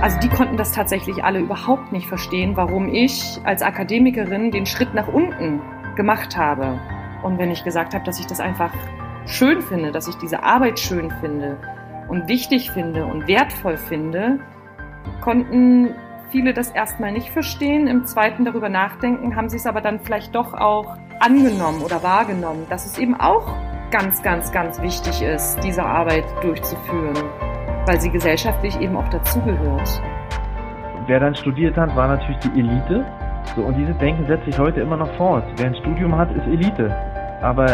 Also 0.00 0.16
die 0.20 0.28
konnten 0.28 0.56
das 0.56 0.70
tatsächlich 0.70 1.24
alle 1.24 1.40
überhaupt 1.40 1.90
nicht 1.90 2.06
verstehen, 2.06 2.56
warum 2.56 2.88
ich 2.88 3.40
als 3.42 3.62
Akademikerin 3.62 4.52
den 4.52 4.64
Schritt 4.64 4.94
nach 4.94 5.08
unten 5.08 5.60
gemacht 5.96 6.36
habe. 6.36 6.78
Und 7.24 7.38
wenn 7.38 7.50
ich 7.50 7.64
gesagt 7.64 7.94
habe, 7.94 8.04
dass 8.04 8.20
ich 8.20 8.26
das 8.26 8.38
einfach 8.38 8.72
schön 9.26 9.60
finde, 9.60 9.90
dass 9.90 10.06
ich 10.06 10.14
diese 10.14 10.44
Arbeit 10.44 10.78
schön 10.78 11.10
finde 11.20 11.56
und 12.08 12.28
wichtig 12.28 12.70
finde 12.70 13.06
und 13.06 13.26
wertvoll 13.26 13.76
finde, 13.76 14.38
konnten 15.20 15.94
viele 16.30 16.54
das 16.54 16.70
erstmal 16.70 17.10
nicht 17.10 17.30
verstehen. 17.30 17.88
Im 17.88 18.06
zweiten 18.06 18.44
darüber 18.44 18.68
nachdenken, 18.68 19.34
haben 19.34 19.48
sie 19.48 19.56
es 19.56 19.66
aber 19.66 19.80
dann 19.80 19.98
vielleicht 19.98 20.32
doch 20.34 20.54
auch 20.54 20.96
angenommen 21.18 21.82
oder 21.82 22.04
wahrgenommen, 22.04 22.66
dass 22.70 22.86
es 22.86 22.98
eben 22.98 23.18
auch 23.18 23.52
ganz, 23.90 24.22
ganz, 24.22 24.52
ganz 24.52 24.80
wichtig 24.80 25.22
ist, 25.22 25.56
diese 25.64 25.82
Arbeit 25.82 26.24
durchzuführen, 26.42 27.16
weil 27.88 28.00
sie 28.02 28.10
gesellschaftlich 28.10 28.78
eben 28.80 28.96
auch 28.96 29.08
dazugehört. 29.08 30.02
Wer 31.06 31.20
dann 31.20 31.34
studiert 31.34 31.74
hat, 31.78 31.96
war 31.96 32.06
natürlich 32.06 32.38
die 32.40 32.60
Elite. 32.60 33.02
So, 33.56 33.62
und 33.62 33.78
dieses 33.78 33.96
Denken 33.96 34.26
setzt 34.26 34.44
sich 34.44 34.58
heute 34.58 34.82
immer 34.82 34.98
noch 34.98 35.10
fort. 35.16 35.44
Wer 35.56 35.68
ein 35.68 35.74
Studium 35.76 36.14
hat, 36.14 36.30
ist 36.36 36.46
Elite. 36.46 36.94
Aber 37.40 37.64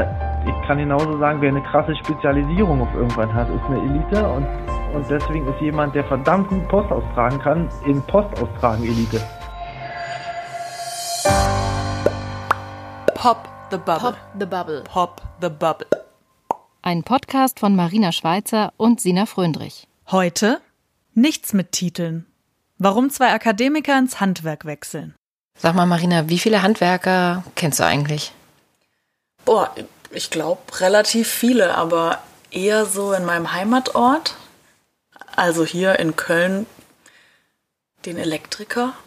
ich 0.47 0.67
kann 0.69 0.79
genauso 0.79 1.19
sagen, 1.19 1.41
wer 1.41 1.49
eine 1.49 1.63
krasse 1.63 1.97
Spezialisierung 1.97 2.81
auf 2.83 2.95
irgendwann 2.95 3.35
hat, 3.35 3.49
ist 3.49 3.65
eine 3.65 3.79
Elite 3.79 4.29
und, 4.29 4.47
und 4.95 5.11
deswegen 5.11 5.49
ist 5.49 5.61
jemand, 5.61 5.97
der 5.97 6.05
verdammt 6.05 6.49
gut 6.49 6.69
Post 6.69 6.93
austragen 6.93 7.41
kann, 7.41 7.69
in 7.85 8.01
Post 8.03 8.41
austragen 8.41 8.85
Elite. 8.85 9.21
Pop 13.17 13.49
the 13.73 13.79
Bubble. 13.79 13.99
Pop 13.99 14.17
the 14.39 14.47
Bubble. 14.47 14.85
Pop 14.85 15.23
the 15.41 15.49
Bubble. 15.49 15.87
Ein 16.83 17.03
Podcast 17.03 17.59
von 17.59 17.75
Marina 17.75 18.13
Schweizer 18.13 18.73
und 18.77 19.01
Sina 19.01 19.27
Fröndrich. 19.27 19.89
Heute 20.11 20.61
nichts 21.15 21.55
mit 21.55 21.73
Titeln. 21.73 22.27
Warum 22.77 23.09
zwei 23.09 23.33
Akademiker 23.33 23.99
ins 23.99 24.21
Handwerk 24.21 24.67
wechseln. 24.67 25.15
Sag 25.57 25.75
mal, 25.75 25.87
Marina, 25.87 26.29
wie 26.29 26.39
viele 26.39 26.63
Handwerker 26.63 27.45
kennst 27.55 27.81
du 27.81 27.87
eigentlich? 27.87 28.33
Boah, 29.45 29.75
ich 30.11 30.29
glaube 30.31 30.61
relativ 30.81 31.29
viele, 31.29 31.75
aber 31.75 32.19
eher 32.51 32.85
so 32.85 33.13
in 33.13 33.25
meinem 33.25 33.53
Heimatort. 33.53 34.37
Also 35.37 35.65
hier 35.65 35.99
in 35.99 36.17
Köln 36.17 36.67
den 38.05 38.19
Elektriker. 38.19 38.93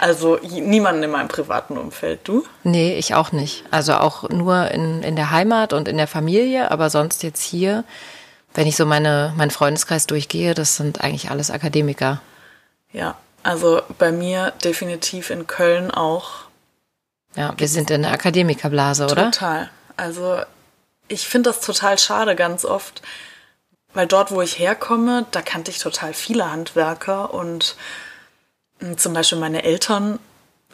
Also 0.00 0.38
niemanden 0.42 1.02
in 1.02 1.10
meinem 1.10 1.26
privaten 1.26 1.76
Umfeld, 1.76 2.20
du? 2.22 2.44
Nee, 2.62 2.96
ich 2.98 3.14
auch 3.14 3.32
nicht. 3.32 3.64
Also 3.72 3.94
auch 3.94 4.28
nur 4.28 4.70
in, 4.70 5.02
in 5.02 5.16
der 5.16 5.32
Heimat 5.32 5.72
und 5.72 5.88
in 5.88 5.96
der 5.96 6.06
Familie, 6.06 6.70
aber 6.70 6.88
sonst 6.88 7.24
jetzt 7.24 7.42
hier, 7.42 7.82
wenn 8.54 8.66
ich 8.66 8.76
so 8.76 8.86
meine, 8.86 9.32
meinen 9.36 9.50
Freundeskreis 9.50 10.06
durchgehe, 10.06 10.54
das 10.54 10.76
sind 10.76 11.00
eigentlich 11.00 11.30
alles 11.30 11.50
Akademiker. 11.50 12.20
Ja, 12.92 13.16
also 13.42 13.82
bei 13.98 14.12
mir 14.12 14.52
definitiv 14.64 15.30
in 15.30 15.46
Köln 15.46 15.90
auch. 15.90 16.48
Ja, 17.36 17.54
wir 17.56 17.68
sind 17.68 17.90
in 17.90 18.02
der 18.02 18.12
Akademikerblase, 18.12 19.04
oder? 19.04 19.30
Total. 19.30 19.70
Also 19.96 20.40
ich 21.08 21.26
finde 21.26 21.50
das 21.50 21.60
total 21.60 21.98
schade 21.98 22.36
ganz 22.36 22.64
oft, 22.64 23.02
weil 23.94 24.06
dort, 24.06 24.30
wo 24.30 24.42
ich 24.42 24.58
herkomme, 24.58 25.26
da 25.30 25.42
kannte 25.42 25.70
ich 25.70 25.78
total 25.78 26.14
viele 26.14 26.50
Handwerker 26.50 27.32
und 27.32 27.76
hm, 28.80 28.98
zum 28.98 29.14
Beispiel 29.14 29.38
meine 29.38 29.62
Eltern 29.62 30.18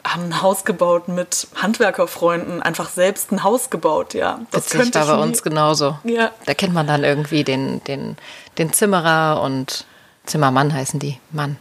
haben 0.05 0.25
ein 0.25 0.41
Haus 0.41 0.65
gebaut 0.65 1.07
mit 1.07 1.47
Handwerkerfreunden, 1.55 2.61
einfach 2.61 2.89
selbst 2.89 3.31
ein 3.31 3.43
Haus 3.43 3.69
gebaut, 3.69 4.13
ja. 4.13 4.39
Das 4.51 4.73
Witzig, 4.73 4.93
war 4.95 5.17
bei 5.17 5.23
uns 5.23 5.41
genauso. 5.41 5.97
Ja. 6.03 6.31
Da 6.45 6.53
kennt 6.53 6.73
man 6.73 6.87
dann 6.87 7.03
irgendwie 7.03 7.43
den, 7.43 7.83
den, 7.85 8.17
den 8.57 8.71
Zimmerer 8.71 9.41
und 9.41 9.85
Zimmermann 10.25 10.73
heißen 10.73 10.99
die, 10.99 11.19
Mann. 11.31 11.57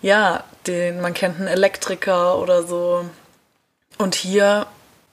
Ja, 0.00 0.44
den, 0.66 1.00
man 1.00 1.14
kennt 1.14 1.38
einen 1.38 1.48
Elektriker 1.48 2.38
oder 2.38 2.62
so. 2.62 3.04
Und 3.96 4.14
hier 4.14 4.66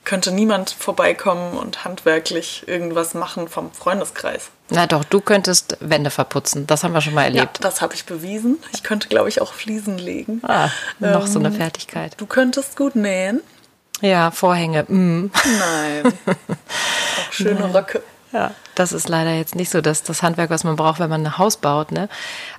könnte 0.03 0.31
niemand 0.31 0.69
vorbeikommen 0.69 1.57
und 1.57 1.83
handwerklich 1.85 2.67
irgendwas 2.67 3.13
machen 3.15 3.47
vom 3.47 3.71
Freundeskreis. 3.71 4.51
Na 4.69 4.87
doch, 4.87 5.03
du 5.03 5.21
könntest 5.21 5.77
Wände 5.79 6.09
verputzen. 6.09 6.65
Das 6.65 6.83
haben 6.83 6.93
wir 6.93 7.01
schon 7.01 7.13
mal 7.13 7.23
erlebt. 7.25 7.59
Ja, 7.59 7.61
das 7.61 7.81
habe 7.81 7.93
ich 7.93 8.05
bewiesen. 8.05 8.57
Ich 8.73 8.81
könnte, 8.81 9.07
glaube 9.07 9.29
ich, 9.29 9.39
auch 9.41 9.53
Fliesen 9.53 9.97
legen. 9.99 10.41
Ah, 10.43 10.69
noch 10.99 11.25
ähm, 11.25 11.31
so 11.31 11.39
eine 11.39 11.49
Ähm, 11.49 11.53
Fertigkeit. 11.55 12.13
Du 12.17 12.25
könntest 12.25 12.75
gut 12.75 12.95
nähen. 12.95 13.41
Ja, 14.01 14.31
Vorhänge. 14.31 14.83
Mm. 14.87 15.31
Nein. 15.59 16.13
auch 16.25 17.31
schöne 17.31 17.59
Nein. 17.59 17.71
Röcke. 17.71 18.01
Ja, 18.33 18.51
das 18.73 18.91
ist 18.91 19.07
leider 19.07 19.33
jetzt 19.33 19.55
nicht 19.55 19.69
so 19.69 19.79
das, 19.79 20.03
das 20.03 20.21
Handwerk, 20.21 20.49
was 20.49 20.63
man 20.65 20.75
braucht, 20.75 20.99
wenn 20.99 21.09
man 21.09 21.25
ein 21.25 21.37
Haus 21.37 21.55
baut. 21.57 21.91
Ne? 21.93 22.09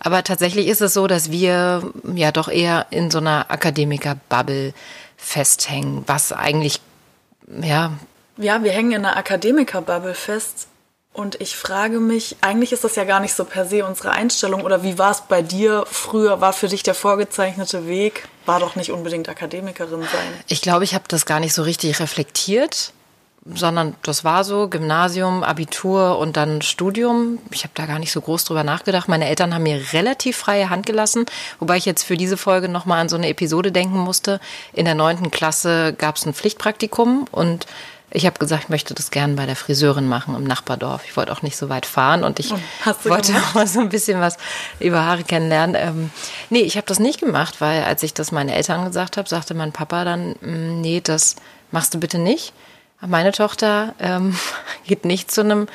Aber 0.00 0.24
tatsächlich 0.24 0.68
ist 0.68 0.80
es 0.80 0.94
so, 0.94 1.06
dass 1.06 1.30
wir 1.30 1.82
ja 2.14 2.32
doch 2.32 2.48
eher 2.48 2.86
in 2.90 3.10
so 3.10 3.18
einer 3.18 3.50
Akademiker-Bubble 3.50 4.72
festhängen, 5.18 6.04
was 6.06 6.32
eigentlich, 6.32 6.80
ja, 7.60 7.92
Ja, 8.38 8.62
wir 8.62 8.70
hängen 8.72 8.92
in 8.92 9.04
einer 9.04 9.16
Akademiker-Bubble 9.16 10.14
fest. 10.14 10.68
Und 11.16 11.40
ich 11.40 11.56
frage 11.56 11.98
mich, 11.98 12.36
eigentlich 12.42 12.72
ist 12.72 12.84
das 12.84 12.94
ja 12.94 13.04
gar 13.04 13.20
nicht 13.20 13.32
so 13.32 13.46
per 13.46 13.64
se 13.64 13.86
unsere 13.86 14.10
Einstellung. 14.10 14.62
Oder 14.64 14.82
wie 14.82 14.98
war 14.98 15.12
es 15.12 15.22
bei 15.22 15.40
dir 15.40 15.86
früher? 15.90 16.42
War 16.42 16.52
für 16.52 16.68
dich 16.68 16.82
der 16.82 16.94
vorgezeichnete 16.94 17.86
Weg? 17.86 18.28
War 18.44 18.60
doch 18.60 18.76
nicht 18.76 18.92
unbedingt 18.92 19.26
Akademikerin 19.26 20.02
sein. 20.02 20.28
ich 20.46 20.60
glaube, 20.60 20.84
ich 20.84 20.94
habe 20.94 21.04
das 21.08 21.24
gar 21.24 21.40
nicht 21.40 21.54
so 21.54 21.62
richtig 21.62 21.98
reflektiert, 22.00 22.92
sondern 23.46 23.94
das 24.02 24.24
war 24.24 24.44
so 24.44 24.68
Gymnasium, 24.68 25.42
Abitur 25.42 26.18
und 26.18 26.36
dann 26.36 26.60
Studium. 26.60 27.38
Ich 27.50 27.62
habe 27.62 27.72
da 27.74 27.86
gar 27.86 27.98
nicht 27.98 28.12
so 28.12 28.20
groß 28.20 28.44
drüber 28.44 28.62
nachgedacht. 28.62 29.08
Meine 29.08 29.26
Eltern 29.26 29.54
haben 29.54 29.62
mir 29.62 29.94
relativ 29.94 30.36
freie 30.36 30.68
Hand 30.68 30.84
gelassen, 30.84 31.24
wobei 31.60 31.78
ich 31.78 31.86
jetzt 31.86 32.02
für 32.02 32.18
diese 32.18 32.36
Folge 32.36 32.68
nochmal 32.68 33.00
an 33.00 33.08
so 33.08 33.16
eine 33.16 33.28
Episode 33.28 33.72
denken 33.72 33.98
musste. 33.98 34.38
In 34.74 34.84
der 34.84 34.94
neunten 34.94 35.30
Klasse 35.30 35.94
gab 35.96 36.16
es 36.16 36.26
ein 36.26 36.34
Pflichtpraktikum 36.34 37.24
und 37.32 37.66
ich 38.10 38.24
habe 38.24 38.38
gesagt, 38.38 38.64
ich 38.64 38.68
möchte 38.68 38.94
das 38.94 39.10
gern 39.10 39.36
bei 39.36 39.46
der 39.46 39.56
Friseurin 39.56 40.08
machen 40.08 40.34
im 40.36 40.44
Nachbardorf. 40.44 41.04
Ich 41.04 41.16
wollte 41.16 41.32
auch 41.32 41.42
nicht 41.42 41.56
so 41.56 41.68
weit 41.68 41.86
fahren 41.86 42.22
und 42.24 42.38
ich 42.38 42.50
wollte 43.04 43.32
gemacht? 43.32 43.46
auch 43.50 43.54
mal 43.54 43.66
so 43.66 43.80
ein 43.80 43.88
bisschen 43.88 44.20
was 44.20 44.36
über 44.78 45.04
Haare 45.04 45.24
kennenlernen. 45.24 45.76
Ähm, 45.76 46.10
nee, 46.48 46.60
ich 46.60 46.76
habe 46.76 46.86
das 46.86 46.98
nicht 47.00 47.20
gemacht, 47.20 47.60
weil 47.60 47.82
als 47.82 48.02
ich 48.02 48.14
das 48.14 48.32
meinen 48.32 48.48
Eltern 48.48 48.84
gesagt 48.84 49.16
habe, 49.16 49.28
sagte 49.28 49.54
mein 49.54 49.72
Papa 49.72 50.04
dann, 50.04 50.36
"Mm, 50.40 50.80
nee, 50.80 51.00
das 51.02 51.36
machst 51.72 51.94
du 51.94 51.98
bitte 52.00 52.18
nicht. 52.18 52.52
Meine 53.00 53.32
Tochter 53.32 53.94
ähm, 53.98 54.36
geht 54.86 55.04
nicht 55.04 55.30
zu 55.30 55.42
einem 55.42 55.66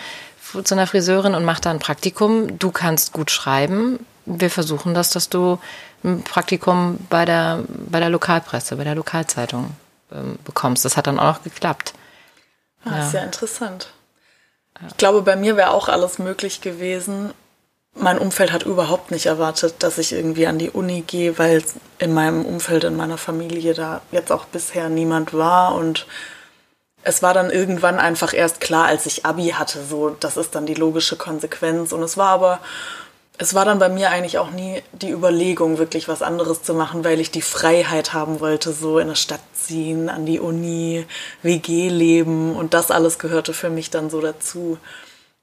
zu 0.64 0.74
einer 0.76 0.88
Friseurin 0.88 1.34
und 1.36 1.46
macht 1.46 1.66
da 1.66 1.72
ein 1.72 1.80
Praktikum. 1.80 2.60
Du 2.60 2.72
kannst 2.72 3.14
gut 3.14 3.32
schreiben. 3.32 4.06
Wir 4.26 4.50
versuchen 4.50 4.94
das, 4.94 5.10
dass 5.10 5.30
du 5.30 5.60
ein 6.04 6.24
Praktikum 6.24 6.98
bei 7.10 7.26
der 7.26 7.64
bei 7.68 8.00
der 8.00 8.10
Lokalpresse, 8.10 8.76
bei 8.78 8.84
der 8.84 8.96
Lokalzeitung 8.96 9.72
ähm, 10.12 10.40
bekommst. 10.44 10.84
Das 10.86 10.98
hat 10.98 11.08
dann 11.08 11.20
auch 11.20 11.36
noch 11.38 11.44
geklappt. 11.44 11.94
Ah, 12.86 12.98
Ja. 12.98 13.06
Ist 13.08 13.14
ja 13.14 13.22
interessant. 13.24 13.90
Ich 14.88 14.98
glaube, 14.98 15.22
bei 15.22 15.36
mir 15.36 15.58
wäre 15.58 15.72
auch 15.72 15.90
alles 15.90 16.18
möglich 16.18 16.62
gewesen. 16.62 17.34
Mein 17.94 18.18
Umfeld 18.18 18.52
hat 18.52 18.64
überhaupt 18.64 19.12
nicht 19.12 19.26
erwartet, 19.26 19.76
dass 19.80 19.98
ich 19.98 20.14
irgendwie 20.14 20.48
an 20.48 20.58
die 20.58 20.70
Uni 20.70 21.02
gehe, 21.02 21.38
weil 21.38 21.62
in 22.00 22.14
meinem 22.14 22.46
Umfeld, 22.46 22.86
in 22.86 22.96
meiner 22.96 23.18
Familie 23.18 23.74
da 23.74 24.02
jetzt 24.12 24.32
auch 24.32 24.46
bisher 24.46 24.90
niemand 24.90 25.34
war. 25.34 25.76
Und 25.76 26.08
es 27.04 27.22
war 27.22 27.34
dann 27.34 27.52
irgendwann 27.52 28.00
einfach 28.00 28.34
erst 28.34 28.62
klar, 28.62 28.86
als 28.86 29.06
ich 29.06 29.26
Abi 29.26 29.50
hatte, 29.50 29.84
so, 29.84 30.10
das 30.20 30.38
ist 30.38 30.56
dann 30.56 30.66
die 30.66 30.74
logische 30.74 31.18
Konsequenz. 31.18 31.92
Und 31.92 32.02
es 32.02 32.16
war 32.18 32.30
aber, 32.30 32.60
es 33.38 33.54
war 33.54 33.66
dann 33.66 33.80
bei 33.80 33.90
mir 33.90 34.12
eigentlich 34.12 34.38
auch 34.38 34.52
nie 34.52 34.84
die 34.92 35.10
Überlegung, 35.10 35.78
wirklich 35.78 36.08
was 36.08 36.22
anderes 36.22 36.62
zu 36.62 36.74
machen, 36.74 37.04
weil 37.04 37.20
ich 37.20 37.32
die 37.32 37.42
Freiheit 37.42 38.14
haben 38.14 38.40
wollte, 38.40 38.72
so 38.72 39.00
in 39.00 39.08
eine 39.08 39.16
Stadt 39.16 39.42
ziehen, 39.54 40.10
an 40.10 40.26
die 40.26 40.40
Uni, 40.40 41.06
WG 41.42 41.90
leben 41.90 42.56
und 42.56 42.74
das 42.74 42.92
alles 42.92 43.20
gehörte 43.20 43.54
für 43.54 43.70
mich 43.70 43.90
dann 43.90 44.10
so 44.10 44.22
dazu. 44.22 44.78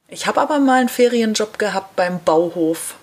Ich 0.06 0.26
habe 0.26 0.40
aber 0.40 0.58
mal 0.58 0.80
einen 0.80 0.88
Ferienjob 0.88 1.58
gehabt 1.58 1.96
beim 1.96 2.22
Bauhof, 2.22 2.94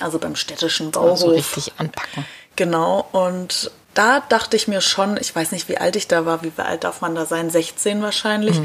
also 0.00 0.18
beim 0.18 0.36
städtischen 0.36 0.90
Bauhof. 0.90 1.18
So 1.18 1.28
richtig 1.28 1.72
anpacken. 1.76 2.24
Genau, 2.56 3.06
und 3.12 3.70
da 3.94 4.20
dachte 4.20 4.56
ich 4.56 4.68
mir 4.68 4.80
schon, 4.80 5.16
ich 5.16 5.34
weiß 5.34 5.52
nicht, 5.52 5.68
wie 5.68 5.78
alt 5.78 5.96
ich 5.96 6.08
da 6.08 6.26
war, 6.26 6.42
wie 6.42 6.52
alt 6.56 6.84
darf 6.84 7.00
man 7.00 7.14
da 7.14 7.26
sein? 7.26 7.50
16 7.50 8.02
wahrscheinlich. 8.02 8.58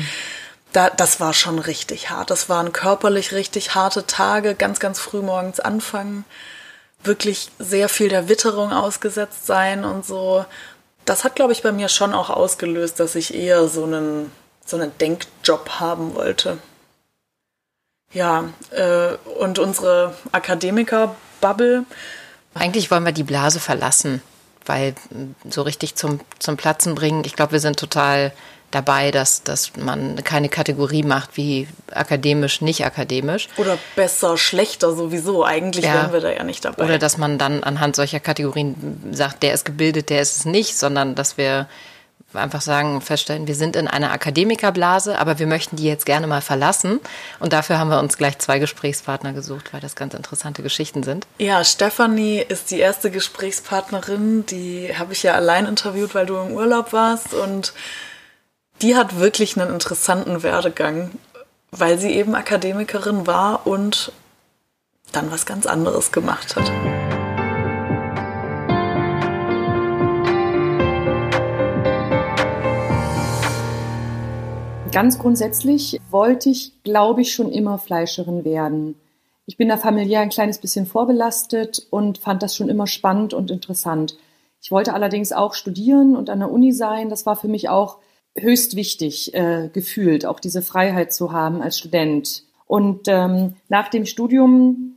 Da, 0.74 0.90
das 0.90 1.20
war 1.20 1.34
schon 1.34 1.60
richtig 1.60 2.10
hart. 2.10 2.30
Das 2.30 2.50
waren 2.50 2.74
körperlich 2.74 3.32
richtig 3.32 3.76
harte 3.76 4.06
Tage, 4.06 4.56
ganz, 4.56 4.80
ganz 4.80 5.00
früh 5.00 5.22
morgens 5.22 5.60
anfangen, 5.60 6.26
wirklich 7.04 7.50
sehr 7.58 7.90
viel 7.90 8.10
der 8.10 8.30
Witterung 8.30 8.72
ausgesetzt 8.72 9.48
sein 9.48 9.84
und 9.84 10.06
so. 10.06 10.46
Das 11.06 11.24
hat, 11.24 11.36
glaube 11.36 11.54
ich, 11.54 11.64
bei 11.64 11.72
mir 11.72 11.90
schon 11.90 12.14
auch 12.14 12.30
ausgelöst, 12.30 13.00
dass 13.00 13.16
ich 13.16 13.34
eher 13.34 13.68
so 13.68 13.86
einen, 13.86 14.32
so 14.66 14.78
einen 14.78 14.96
Denkjob 15.00 15.80
haben 15.80 16.14
wollte. 16.14 16.60
Ja, 18.12 18.46
äh, 18.72 19.14
und 19.40 19.60
unsere 19.60 20.16
Akademiker-Bubble, 20.32 21.86
Eigentlich 22.54 22.90
wollen 22.92 23.06
wir 23.06 23.12
die 23.12 23.24
Blase 23.24 23.60
verlassen, 23.60 24.22
weil 24.66 24.96
so 25.50 25.62
richtig 25.62 25.96
zum, 25.96 26.20
zum 26.40 26.58
Platzen 26.58 26.96
bringen, 26.96 27.24
ich 27.24 27.36
glaube, 27.36 27.54
wir 27.54 27.60
sind 27.60 27.80
total 27.80 28.34
dabei, 28.72 29.12
dass, 29.12 29.44
dass 29.44 29.76
man 29.78 30.24
keine 30.24 30.50
Kategorie 30.50 31.04
macht 31.04 31.38
wie 31.38 31.68
akademisch, 31.92 32.62
nicht 32.62 32.86
akademisch. 32.86 33.48
Oder 33.58 33.78
besser, 33.96 34.38
schlechter 34.38 34.96
sowieso. 34.96 35.44
Eigentlich 35.44 35.86
ja. 35.86 35.96
wären 35.96 36.14
wir 36.14 36.22
da 36.22 36.32
ja 36.32 36.44
nicht 36.44 36.66
dabei. 36.66 36.84
Oder 36.84 37.00
dass 37.00 37.18
man 37.18 37.38
dann 37.38 37.64
anhand 37.64 37.96
solcher 37.96 38.20
Kategorien 38.20 39.10
sagt, 39.12 39.44
der 39.44 39.54
ist 39.54 39.66
gebildet, 39.66 40.10
der 40.10 40.22
ist 40.22 40.38
es 40.38 40.46
nicht, 40.46 40.78
sondern 40.78 41.16
dass 41.16 41.38
wir 41.38 41.68
einfach 42.34 42.62
sagen, 42.62 43.02
feststellen, 43.02 43.48
wir 43.48 43.56
sind 43.56 43.76
in 43.76 43.88
einer 43.88 44.12
Akademikerblase, 44.12 45.18
aber 45.18 45.40
wir 45.40 45.48
möchten 45.48 45.78
die 45.78 45.86
jetzt 45.86 46.06
gerne 46.06 46.28
mal 46.28 46.42
verlassen. 46.42 47.00
Und 47.40 47.54
dafür 47.54 47.80
haben 47.80 47.90
wir 47.90 48.00
uns 48.00 48.18
gleich 48.18 48.38
zwei 48.38 48.60
Gesprächspartner 48.60 49.34
gesucht, 49.34 49.74
weil 49.74 49.82
das 49.82 49.96
ganz 49.96 50.14
interessante 50.14 50.62
Geschichten 50.62 51.02
sind. 51.02 51.26
Ja, 51.40 51.64
Stefanie 51.64 52.40
ist 52.48 52.70
die 52.72 52.80
erste 52.80 53.10
Gesprächspartnerin, 53.10 54.46
die 54.46 54.94
habe 54.98 55.14
ich 55.14 55.24
ja 55.24 55.34
allein 55.34 55.66
interviewt, 55.66 56.14
weil 56.14 56.28
du 56.28 56.38
im 56.38 56.52
Urlaub 56.52 56.94
warst. 56.94 57.34
Und 57.34 57.74
die 58.82 58.96
hat 58.96 59.20
wirklich 59.20 59.60
einen 59.60 59.74
interessanten 59.74 60.42
Werdegang, 60.44 61.12
weil 61.72 61.98
sie 61.98 62.12
eben 62.12 62.36
Akademikerin 62.36 63.28
war 63.28 63.68
und 63.68 64.12
dann 65.12 65.32
was 65.32 65.46
ganz 65.46 65.66
anderes 65.66 66.12
gemacht 66.12 66.56
hat. 66.56 66.72
Ganz 74.92 75.20
grundsätzlich 75.20 76.00
wollte 76.10 76.50
ich, 76.50 76.74
glaube 76.84 77.22
ich, 77.22 77.34
schon 77.34 77.52
immer 77.52 77.78
Fleischerin 77.78 78.44
werden. 78.44 78.96
Ich 79.46 79.58
bin 79.58 79.70
da 79.70 79.78
familiär 79.78 80.22
ein 80.22 80.30
kleines 80.30 80.58
bisschen 80.58 80.86
vorbelastet 80.86 81.86
und 81.90 82.18
fand 82.18 82.42
das 82.44 82.56
schon 82.56 82.70
immer 82.70 82.88
spannend 82.88 83.34
und 83.34 83.52
interessant. 83.52 84.18
Ich 84.62 84.72
wollte 84.72 84.94
allerdings 84.94 85.32
auch 85.32 85.54
studieren 85.54 86.16
und 86.16 86.30
an 86.30 86.40
der 86.40 86.52
Uni 86.52 86.72
sein. 86.72 87.10
Das 87.10 87.26
war 87.26 87.36
für 87.36 87.48
mich 87.48 87.70
auch 87.70 87.98
höchst 88.36 88.76
wichtig 88.76 89.34
äh, 89.34 89.70
gefühlt, 89.72 90.26
auch 90.26 90.40
diese 90.40 90.62
Freiheit 90.62 91.14
zu 91.14 91.32
haben 91.32 91.62
als 91.62 91.78
Student. 91.78 92.44
Und 92.66 93.08
ähm, 93.08 93.56
nach 93.68 93.90
dem 93.90 94.06
Studium 94.06 94.96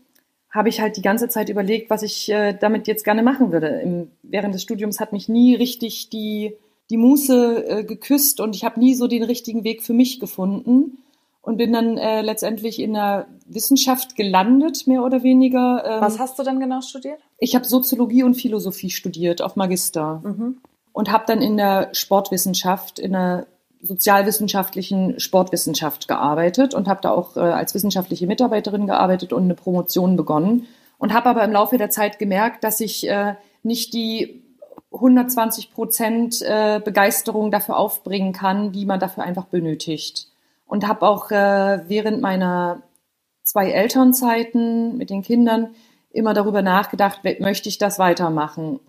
habe 0.50 0.68
ich 0.68 0.80
halt 0.80 0.96
die 0.96 1.02
ganze 1.02 1.28
Zeit 1.28 1.48
überlegt, 1.48 1.88
was 1.88 2.02
ich 2.02 2.28
äh, 2.30 2.52
damit 2.52 2.86
jetzt 2.86 3.04
gerne 3.04 3.22
machen 3.22 3.52
würde. 3.52 3.68
Im, 3.68 4.10
während 4.22 4.54
des 4.54 4.62
Studiums 4.62 5.00
hat 5.00 5.12
mich 5.12 5.28
nie 5.28 5.54
richtig 5.54 6.10
die 6.10 6.56
die 6.92 6.98
Muße 6.98 7.68
äh, 7.68 7.84
geküsst 7.84 8.38
und 8.38 8.54
ich 8.54 8.64
habe 8.64 8.78
nie 8.78 8.94
so 8.94 9.08
den 9.08 9.22
richtigen 9.22 9.64
Weg 9.64 9.82
für 9.82 9.94
mich 9.94 10.20
gefunden 10.20 10.98
und 11.40 11.56
bin 11.56 11.72
dann 11.72 11.96
äh, 11.96 12.20
letztendlich 12.20 12.78
in 12.78 12.92
der 12.92 13.26
Wissenschaft 13.46 14.14
gelandet, 14.14 14.86
mehr 14.86 15.02
oder 15.02 15.22
weniger. 15.22 15.82
Ähm, 15.86 16.00
Was 16.02 16.18
hast 16.18 16.38
du 16.38 16.42
denn 16.42 16.60
genau 16.60 16.82
studiert? 16.82 17.18
Ich 17.38 17.54
habe 17.54 17.64
Soziologie 17.64 18.24
und 18.24 18.34
Philosophie 18.34 18.90
studiert 18.90 19.40
auf 19.40 19.56
Magister 19.56 20.20
mhm. 20.22 20.58
Und 20.92 21.10
habe 21.10 21.24
dann 21.26 21.40
in 21.40 21.56
der 21.56 21.88
Sportwissenschaft, 21.92 22.98
in 22.98 23.12
der 23.12 23.46
sozialwissenschaftlichen 23.82 25.18
Sportwissenschaft 25.18 26.06
gearbeitet 26.06 26.72
und 26.74 26.88
habe 26.88 27.00
da 27.02 27.10
auch 27.10 27.36
äh, 27.36 27.40
als 27.40 27.74
wissenschaftliche 27.74 28.26
Mitarbeiterin 28.26 28.86
gearbeitet 28.86 29.32
und 29.32 29.44
eine 29.44 29.54
Promotion 29.54 30.16
begonnen 30.16 30.68
und 30.98 31.12
habe 31.12 31.28
aber 31.28 31.42
im 31.42 31.50
Laufe 31.50 31.78
der 31.78 31.90
Zeit 31.90 32.20
gemerkt, 32.20 32.62
dass 32.62 32.78
ich 32.80 33.08
äh, 33.08 33.34
nicht 33.64 33.92
die 33.92 34.42
120 34.92 35.72
Prozent 35.72 36.42
äh, 36.42 36.80
Begeisterung 36.84 37.50
dafür 37.50 37.76
aufbringen 37.76 38.32
kann, 38.32 38.72
die 38.72 38.86
man 38.86 39.00
dafür 39.00 39.24
einfach 39.24 39.46
benötigt. 39.46 40.28
Und 40.66 40.86
habe 40.86 41.06
auch 41.06 41.30
äh, 41.30 41.80
während 41.88 42.20
meiner 42.20 42.82
zwei 43.42 43.70
Elternzeiten 43.70 44.96
mit 44.96 45.10
den 45.10 45.22
Kindern 45.22 45.74
immer 46.10 46.34
darüber 46.34 46.62
nachgedacht, 46.62 47.20
möchte 47.40 47.68
ich 47.68 47.78
das 47.78 47.98
weitermachen. 47.98 48.80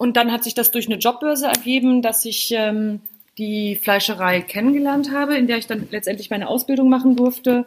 Und 0.00 0.16
dann 0.16 0.32
hat 0.32 0.44
sich 0.44 0.54
das 0.54 0.70
durch 0.70 0.86
eine 0.86 0.96
Jobbörse 0.96 1.44
ergeben, 1.44 2.00
dass 2.00 2.24
ich 2.24 2.54
ähm, 2.56 3.02
die 3.36 3.76
Fleischerei 3.76 4.40
kennengelernt 4.40 5.12
habe, 5.12 5.36
in 5.36 5.46
der 5.46 5.58
ich 5.58 5.66
dann 5.66 5.88
letztendlich 5.90 6.30
meine 6.30 6.48
Ausbildung 6.48 6.88
machen 6.88 7.16
durfte. 7.16 7.66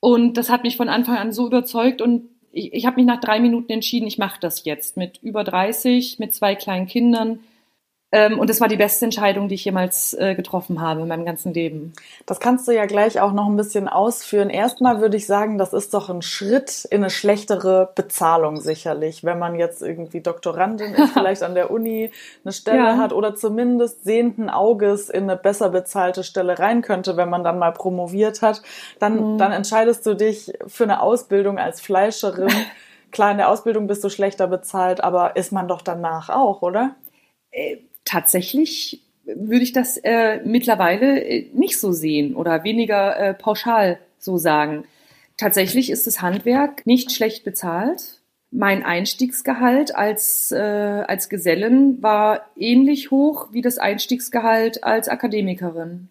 Und 0.00 0.38
das 0.38 0.48
hat 0.48 0.62
mich 0.62 0.78
von 0.78 0.88
Anfang 0.88 1.18
an 1.18 1.32
so 1.32 1.46
überzeugt 1.46 2.00
und 2.00 2.30
ich, 2.50 2.72
ich 2.72 2.86
habe 2.86 2.96
mich 2.96 3.04
nach 3.04 3.20
drei 3.20 3.40
Minuten 3.40 3.70
entschieden, 3.72 4.06
ich 4.06 4.16
mache 4.16 4.40
das 4.40 4.64
jetzt 4.64 4.96
mit 4.96 5.18
über 5.22 5.44
30, 5.44 6.18
mit 6.18 6.34
zwei 6.34 6.54
kleinen 6.54 6.86
Kindern. 6.86 7.40
Ähm, 8.12 8.40
und 8.40 8.50
das 8.50 8.60
war 8.60 8.66
die 8.66 8.76
beste 8.76 9.04
Entscheidung, 9.04 9.46
die 9.46 9.54
ich 9.54 9.64
jemals 9.64 10.14
äh, 10.14 10.34
getroffen 10.34 10.80
habe 10.80 11.02
in 11.02 11.08
meinem 11.08 11.24
ganzen 11.24 11.54
Leben. 11.54 11.92
Das 12.26 12.40
kannst 12.40 12.66
du 12.66 12.72
ja 12.72 12.86
gleich 12.86 13.20
auch 13.20 13.32
noch 13.32 13.46
ein 13.46 13.56
bisschen 13.56 13.86
ausführen. 13.86 14.50
Erstmal 14.50 15.00
würde 15.00 15.16
ich 15.16 15.26
sagen, 15.26 15.58
das 15.58 15.72
ist 15.72 15.94
doch 15.94 16.10
ein 16.10 16.22
Schritt 16.22 16.88
in 16.90 17.02
eine 17.02 17.10
schlechtere 17.10 17.90
Bezahlung 17.94 18.60
sicherlich, 18.60 19.22
wenn 19.22 19.38
man 19.38 19.54
jetzt 19.54 19.80
irgendwie 19.80 20.20
Doktorandin 20.20 20.94
ist, 20.94 21.12
vielleicht 21.12 21.44
an 21.44 21.54
der 21.54 21.70
Uni 21.70 22.10
eine 22.44 22.52
Stelle 22.52 22.78
ja. 22.78 22.96
hat 22.96 23.12
oder 23.12 23.36
zumindest 23.36 24.02
sehenden 24.02 24.50
Auges 24.50 25.08
in 25.08 25.24
eine 25.24 25.36
besser 25.36 25.68
bezahlte 25.68 26.24
Stelle 26.24 26.58
rein 26.58 26.82
könnte, 26.82 27.16
wenn 27.16 27.30
man 27.30 27.44
dann 27.44 27.60
mal 27.60 27.72
promoviert 27.72 28.42
hat. 28.42 28.62
Dann, 28.98 29.34
mhm. 29.34 29.38
dann 29.38 29.52
entscheidest 29.52 30.04
du 30.04 30.14
dich 30.14 30.52
für 30.66 30.84
eine 30.84 31.00
Ausbildung 31.00 31.58
als 31.58 31.80
Fleischerin. 31.80 32.50
Klar, 33.12 33.30
in 33.30 33.38
der 33.38 33.48
Ausbildung 33.48 33.86
bist 33.86 34.02
du 34.02 34.08
schlechter 34.08 34.48
bezahlt, 34.48 35.02
aber 35.02 35.36
ist 35.36 35.52
man 35.52 35.68
doch 35.68 35.82
danach 35.82 36.28
auch, 36.28 36.62
oder? 36.62 36.96
Äh 37.52 37.78
tatsächlich 38.04 39.02
würde 39.24 39.62
ich 39.62 39.72
das 39.72 39.96
äh, 39.98 40.40
mittlerweile 40.44 41.22
äh, 41.22 41.50
nicht 41.52 41.78
so 41.78 41.92
sehen 41.92 42.34
oder 42.34 42.64
weniger 42.64 43.16
äh, 43.18 43.34
pauschal 43.34 43.98
so 44.18 44.36
sagen. 44.36 44.84
Tatsächlich 45.36 45.90
ist 45.90 46.06
das 46.06 46.20
Handwerk 46.20 46.86
nicht 46.86 47.12
schlecht 47.12 47.44
bezahlt. 47.44 48.20
Mein 48.50 48.84
Einstiegsgehalt 48.84 49.94
als, 49.94 50.50
äh, 50.52 50.58
als 50.58 51.28
Gesellen 51.28 52.02
war 52.02 52.46
ähnlich 52.56 53.10
hoch 53.10 53.48
wie 53.52 53.62
das 53.62 53.78
Einstiegsgehalt 53.78 54.82
als 54.82 55.08
Akademikerin. 55.08 56.08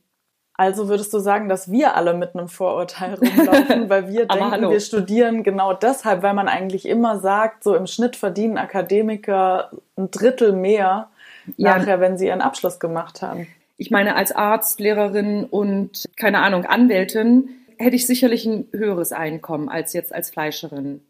Also 0.53 0.89
würdest 0.89 1.13
du 1.13 1.19
sagen, 1.19 1.47
dass 1.47 1.71
wir 1.71 1.95
alle 1.95 2.13
mit 2.13 2.35
einem 2.35 2.50
Vorurteil 2.50 3.13
rumlaufen, 3.13 3.89
weil 3.89 4.09
wir 4.09 4.25
denken, 4.27 4.69
wir 4.69 4.80
studieren 4.81 5.44
genau 5.44 5.74
deshalb, 5.74 6.21
weil 6.21 6.33
man 6.33 6.50
eigentlich 6.50 6.85
immer 6.85 7.19
sagt, 7.19 7.63
so 7.63 7.75
im 7.75 7.88
Schnitt 7.88 8.15
verdienen 8.18 8.57
Akademiker 8.57 9.71
ein 9.95 10.12
Drittel 10.12 10.53
mehr 10.53 11.09
ja. 11.57 11.77
nachher, 11.77 12.00
wenn 12.00 12.18
sie 12.18 12.27
ihren 12.27 12.41
Abschluss 12.41 12.80
gemacht 12.80 13.21
haben. 13.21 13.47
Ich 13.77 13.91
meine, 13.91 14.15
als 14.15 14.31
Arzt, 14.31 14.80
Lehrerin 14.80 15.45
und 15.45 16.06
keine 16.18 16.39
Ahnung, 16.39 16.65
Anwältin 16.65 17.50
hätte 17.77 17.95
ich 17.95 18.06
sicherlich 18.06 18.45
ein 18.45 18.68
höheres 18.74 19.13
Einkommen 19.13 19.69
als 19.69 19.94
jetzt 19.94 20.13
als 20.13 20.30
Fleischerin. 20.30 21.01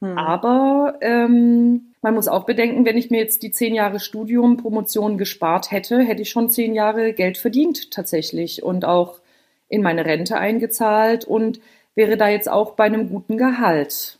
Hm. 0.00 0.18
Aber 0.18 0.98
ähm, 1.00 1.94
man 2.02 2.14
muss 2.14 2.28
auch 2.28 2.44
bedenken, 2.44 2.84
wenn 2.84 2.96
ich 2.96 3.10
mir 3.10 3.18
jetzt 3.18 3.42
die 3.42 3.50
zehn 3.50 3.74
Jahre 3.74 3.98
Studium, 3.98 4.56
Promotion 4.56 5.18
gespart 5.18 5.70
hätte, 5.72 6.00
hätte 6.00 6.22
ich 6.22 6.30
schon 6.30 6.50
zehn 6.50 6.74
Jahre 6.74 7.12
Geld 7.12 7.38
verdient 7.38 7.90
tatsächlich 7.90 8.62
und 8.62 8.84
auch 8.84 9.20
in 9.68 9.82
meine 9.82 10.04
Rente 10.04 10.36
eingezahlt 10.36 11.24
und 11.24 11.60
wäre 11.94 12.16
da 12.16 12.28
jetzt 12.28 12.48
auch 12.48 12.72
bei 12.72 12.84
einem 12.84 13.08
guten 13.08 13.36
Gehalt. 13.36 14.18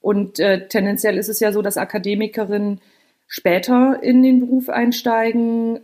Und 0.00 0.38
äh, 0.38 0.68
tendenziell 0.68 1.16
ist 1.16 1.28
es 1.28 1.40
ja 1.40 1.52
so, 1.52 1.62
dass 1.62 1.78
Akademikerinnen 1.78 2.80
später 3.26 4.02
in 4.02 4.22
den 4.22 4.40
Beruf 4.40 4.68
einsteigen 4.68 5.80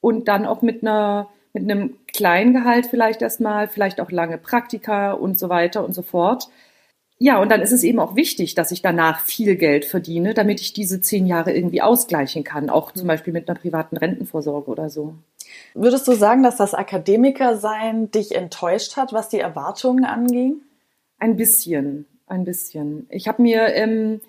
und 0.00 0.28
dann 0.28 0.46
auch 0.46 0.62
mit 0.62 0.82
einer 0.82 1.28
mit 1.52 1.64
einem 1.64 1.96
kleinen 2.06 2.52
Gehalt 2.52 2.86
vielleicht 2.86 3.22
erstmal, 3.22 3.68
vielleicht 3.68 4.00
auch 4.00 4.10
lange 4.10 4.38
Praktika 4.38 5.12
und 5.12 5.38
so 5.38 5.48
weiter 5.48 5.84
und 5.84 5.94
so 5.94 6.02
fort. 6.02 6.48
Ja, 7.18 7.38
und 7.40 7.50
dann 7.50 7.60
ist 7.60 7.72
es 7.72 7.82
eben 7.82 7.98
auch 7.98 8.16
wichtig, 8.16 8.54
dass 8.54 8.70
ich 8.70 8.80
danach 8.80 9.20
viel 9.20 9.56
Geld 9.56 9.84
verdiene, 9.84 10.32
damit 10.32 10.60
ich 10.60 10.72
diese 10.72 11.02
zehn 11.02 11.26
Jahre 11.26 11.52
irgendwie 11.52 11.82
ausgleichen 11.82 12.44
kann, 12.44 12.70
auch 12.70 12.92
zum 12.92 13.06
Beispiel 13.06 13.34
mit 13.34 13.48
einer 13.48 13.58
privaten 13.58 13.98
Rentenvorsorge 13.98 14.70
oder 14.70 14.88
so. 14.88 15.16
Würdest 15.74 16.08
du 16.08 16.12
sagen, 16.12 16.42
dass 16.42 16.56
das 16.56 16.72
Akademikersein 16.72 18.10
dich 18.10 18.34
enttäuscht 18.34 18.96
hat, 18.96 19.12
was 19.12 19.28
die 19.28 19.40
Erwartungen 19.40 20.04
anging? 20.04 20.62
Ein 21.18 21.36
bisschen, 21.36 22.06
ein 22.26 22.44
bisschen. 22.44 23.06
Ich 23.10 23.28
habe 23.28 23.42
mir 23.42 23.74
ähm, 23.74 24.22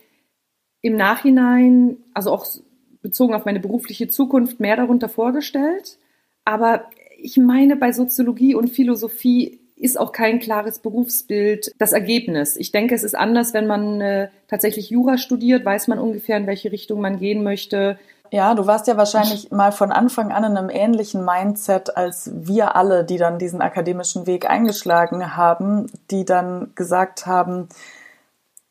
im 0.82 0.96
Nachhinein, 0.96 1.98
also 2.14 2.32
auch 2.32 2.46
bezogen 3.02 3.34
auf 3.34 3.46
meine 3.46 3.60
berufliche 3.60 4.08
Zukunft, 4.08 4.60
mehr 4.60 4.76
darunter 4.76 5.10
vorgestellt. 5.10 5.98
Aber 6.46 6.86
ich 7.20 7.38
meine, 7.38 7.76
bei 7.76 7.92
Soziologie 7.92 8.56
und 8.56 8.70
Philosophie 8.70 9.60
ist 9.76 10.00
auch 10.00 10.12
kein 10.12 10.40
klares 10.40 10.80
Berufsbild 10.80 11.74
das 11.80 11.92
Ergebnis. 11.92 12.56
Ich 12.56 12.72
denke, 12.72 12.94
es 12.94 13.04
ist 13.04 13.16
anders, 13.16 13.54
wenn 13.54 13.66
man 13.66 14.00
äh, 14.00 14.30
tatsächlich 14.48 14.92
Jura 14.92 15.18
studiert, 15.18 15.66
weiß 15.66 15.88
man 15.88 15.98
ungefähr, 15.98 16.38
in 16.38 16.46
welche 16.46 16.72
Richtung 16.72 17.02
man 17.02 17.18
gehen 17.18 17.44
möchte. 17.44 17.98
Ja, 18.30 18.54
du 18.54 18.66
warst 18.66 18.88
ja 18.88 18.96
wahrscheinlich 18.96 19.52
mal 19.52 19.72
von 19.72 19.92
Anfang 19.92 20.32
an 20.32 20.44
in 20.44 20.56
einem 20.56 20.70
ähnlichen 20.70 21.26
Mindset 21.26 21.98
als 21.98 22.32
wir 22.34 22.76
alle, 22.76 23.04
die 23.04 23.18
dann 23.18 23.40
diesen 23.40 23.62
akademischen 23.62 24.26
Weg 24.26 24.50
eingeschlagen 24.50 25.36
haben, 25.36 25.88
die 26.12 26.26
dann 26.26 26.72
gesagt 26.76 27.26
haben, 27.26 27.68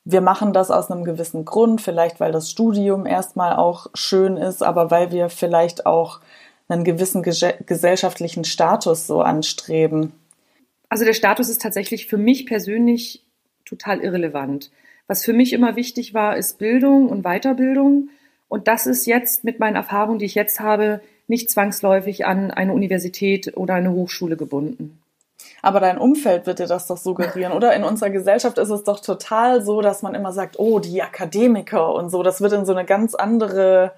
wir 0.05 0.21
machen 0.21 0.53
das 0.53 0.71
aus 0.71 0.91
einem 0.91 1.05
gewissen 1.05 1.45
Grund, 1.45 1.81
vielleicht 1.81 2.21
weil 2.21 2.33
das 2.33 2.51
Studium 2.51 3.07
erstmal 3.07 3.57
auch 3.57 3.89
schön 3.95 4.37
ist, 4.37 4.63
aber 4.63 4.91
weil 4.91 5.13
wir 5.13 5.29
vielleicht 5.29 5.87
auch 5.87 6.21
einen 6.69 6.85
gewissen 6.85 7.23
gesellschaftlichen 7.23 8.45
Status 8.45 9.07
so 9.07 9.21
anstreben. 9.21 10.13
Also 10.89 11.05
der 11.05 11.15
Status 11.15 11.49
ist 11.49 11.61
tatsächlich 11.61 12.07
für 12.07 12.17
mich 12.17 12.47
persönlich 12.47 13.25
total 13.65 14.01
irrelevant. 14.01 14.71
Was 15.07 15.25
für 15.25 15.33
mich 15.33 15.53
immer 15.53 15.77
wichtig 15.77 16.15
war, 16.15 16.37
ist 16.37 16.59
Bildung 16.59 17.09
und 17.09 17.23
Weiterbildung. 17.23 18.11
Und 18.49 18.69
das 18.69 18.87
ist 18.87 19.07
jetzt 19.07 19.45
mit 19.45 19.59
meinen 19.59 19.77
Erfahrungen, 19.77 20.19
die 20.19 20.25
ich 20.27 20.35
jetzt 20.35 20.61
habe, 20.61 21.01
nicht 21.27 21.51
zwangsläufig 21.51 22.27
an 22.27 22.51
eine 22.51 22.73
Universität 22.73 23.57
oder 23.57 23.75
eine 23.75 23.93
Hochschule 23.93 24.37
gebunden. 24.37 25.01
Aber 25.63 25.81
dein 25.81 25.99
Umfeld 25.99 26.47
wird 26.47 26.59
dir 26.59 26.67
das 26.67 26.87
doch 26.87 26.97
suggerieren, 26.97 27.53
oder? 27.53 27.75
In 27.75 27.85
unserer 27.85 28.11
Gesellschaft 28.11 28.59
ist 28.59 28.71
es 28.71 28.85
doch 28.85 29.01
total 29.01 29.63
so, 29.63 29.81
dass 29.81 30.03
man 30.03 30.15
immer 30.15 30.33
sagt, 30.33 30.59
oh, 30.59 30.79
die 30.79 31.03
Akademiker 31.03 31.95
und 31.95 32.11
so. 32.11 32.23
Das 32.23 32.41
wird 32.41 32.53
in 32.53 32.65
so 32.65 32.73
eine 32.73 32.85
ganz 32.85 33.15
andere, 33.15 33.93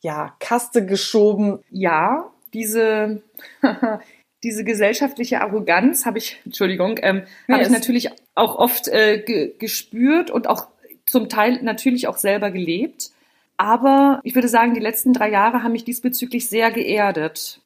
ja, 0.00 0.34
Kaste 0.38 0.84
geschoben. 0.86 1.60
Ja, 1.70 2.30
diese, 2.54 3.22
diese 4.42 4.64
gesellschaftliche 4.64 5.40
Arroganz 5.40 6.06
habe 6.06 6.18
ich, 6.18 6.40
Entschuldigung, 6.44 6.98
ähm, 7.02 7.22
nee, 7.46 7.54
habe 7.54 7.64
ich 7.64 7.70
natürlich 7.70 8.10
auch 8.34 8.56
oft 8.56 8.88
äh, 8.88 9.18
ge 9.18 9.54
gespürt 9.58 10.30
und 10.30 10.48
auch 10.48 10.68
zum 11.06 11.28
Teil 11.28 11.62
natürlich 11.62 12.08
auch 12.08 12.16
selber 12.16 12.50
gelebt. 12.50 13.10
Aber 13.56 14.20
ich 14.24 14.34
würde 14.34 14.48
sagen, 14.48 14.74
die 14.74 14.80
letzten 14.80 15.12
drei 15.12 15.30
Jahre 15.30 15.62
haben 15.62 15.72
mich 15.72 15.84
diesbezüglich 15.84 16.48
sehr 16.48 16.70
geerdet. 16.70 17.60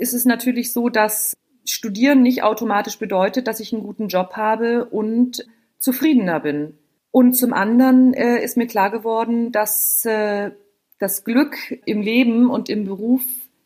Es 0.00 0.12
ist 0.12 0.24
natürlich 0.24 0.72
so, 0.72 0.88
dass 0.88 1.36
Studieren 1.66 2.22
nicht 2.22 2.42
automatisch 2.42 2.98
bedeutet, 2.98 3.46
dass 3.46 3.60
ich 3.60 3.72
einen 3.72 3.82
guten 3.82 4.08
Job 4.08 4.32
habe 4.34 4.84
und 4.86 5.46
zufriedener 5.78 6.40
bin. 6.40 6.78
Und 7.10 7.34
zum 7.34 7.52
anderen 7.52 8.14
äh, 8.14 8.42
ist 8.42 8.56
mir 8.56 8.66
klar 8.66 8.90
geworden, 8.90 9.52
dass 9.52 10.04
äh, 10.04 10.50
das 10.98 11.24
Glück 11.24 11.56
im 11.84 12.00
Leben 12.00 12.50
und 12.50 12.68
im 12.68 12.84
Beruf 12.84 13.22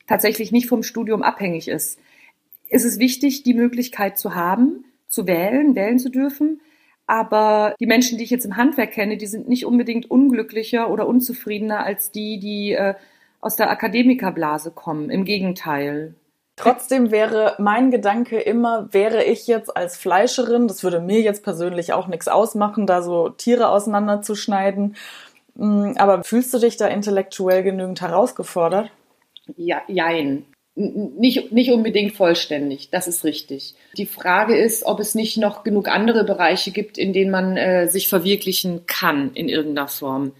tatsächlich 0.06 0.52
nicht 0.52 0.68
vom 0.68 0.82
Studium 0.82 1.22
abhängig 1.22 1.68
ist. 1.68 1.98
Es 2.68 2.84
ist 2.84 2.98
wichtig, 2.98 3.42
die 3.42 3.54
Möglichkeit 3.54 4.18
zu 4.18 4.34
haben, 4.34 4.84
zu 5.08 5.26
wählen, 5.26 5.74
wählen 5.74 5.98
zu 5.98 6.10
dürfen. 6.10 6.60
Aber 7.06 7.74
die 7.80 7.86
Menschen, 7.86 8.18
die 8.18 8.24
ich 8.24 8.30
jetzt 8.30 8.44
im 8.44 8.56
Handwerk 8.56 8.92
kenne, 8.92 9.16
die 9.16 9.26
sind 9.26 9.48
nicht 9.48 9.66
unbedingt 9.66 10.08
unglücklicher 10.08 10.88
oder 10.88 11.08
unzufriedener 11.08 11.84
als 11.84 12.12
die, 12.12 12.38
die 12.38 12.72
äh, 12.72 12.94
aus 13.40 13.56
der 13.56 13.70
Akademikerblase 13.70 14.70
kommen. 14.70 15.10
Im 15.10 15.24
Gegenteil. 15.24 16.14
Trotzdem 16.60 17.10
wäre 17.10 17.54
mein 17.58 17.90
Gedanke 17.90 18.38
immer, 18.38 18.92
wäre 18.92 19.24
ich 19.24 19.46
jetzt 19.46 19.74
als 19.74 19.96
Fleischerin, 19.96 20.68
das 20.68 20.84
würde 20.84 21.00
mir 21.00 21.22
jetzt 21.22 21.42
persönlich 21.42 21.94
auch 21.94 22.06
nichts 22.06 22.28
ausmachen, 22.28 22.86
da 22.86 23.00
so 23.00 23.30
Tiere 23.30 23.70
auseinanderzuschneiden. 23.70 24.94
Mm, 25.54 25.92
aber 25.96 26.22
fühlst 26.22 26.52
du 26.52 26.58
dich 26.58 26.76
da 26.76 26.86
intellektuell 26.86 27.62
genügend 27.62 28.02
herausgefordert? 28.02 28.90
Ja, 29.56 29.80
jein. 29.88 30.44
Nicht, 30.74 31.50
nicht 31.50 31.72
unbedingt 31.72 32.12
vollständig, 32.12 32.90
das 32.90 33.08
ist 33.08 33.24
richtig. 33.24 33.74
Die 33.96 34.06
Frage 34.06 34.56
ist, 34.56 34.84
ob 34.84 35.00
es 35.00 35.14
nicht 35.14 35.38
noch 35.38 35.64
genug 35.64 35.88
andere 35.88 36.24
Bereiche 36.24 36.72
gibt, 36.72 36.98
in 36.98 37.14
denen 37.14 37.30
man 37.30 37.56
äh, 37.56 37.88
sich 37.88 38.08
verwirklichen 38.08 38.86
kann 38.86 39.32
in 39.32 39.48
irgendeiner 39.48 39.88
Form. 39.88 40.32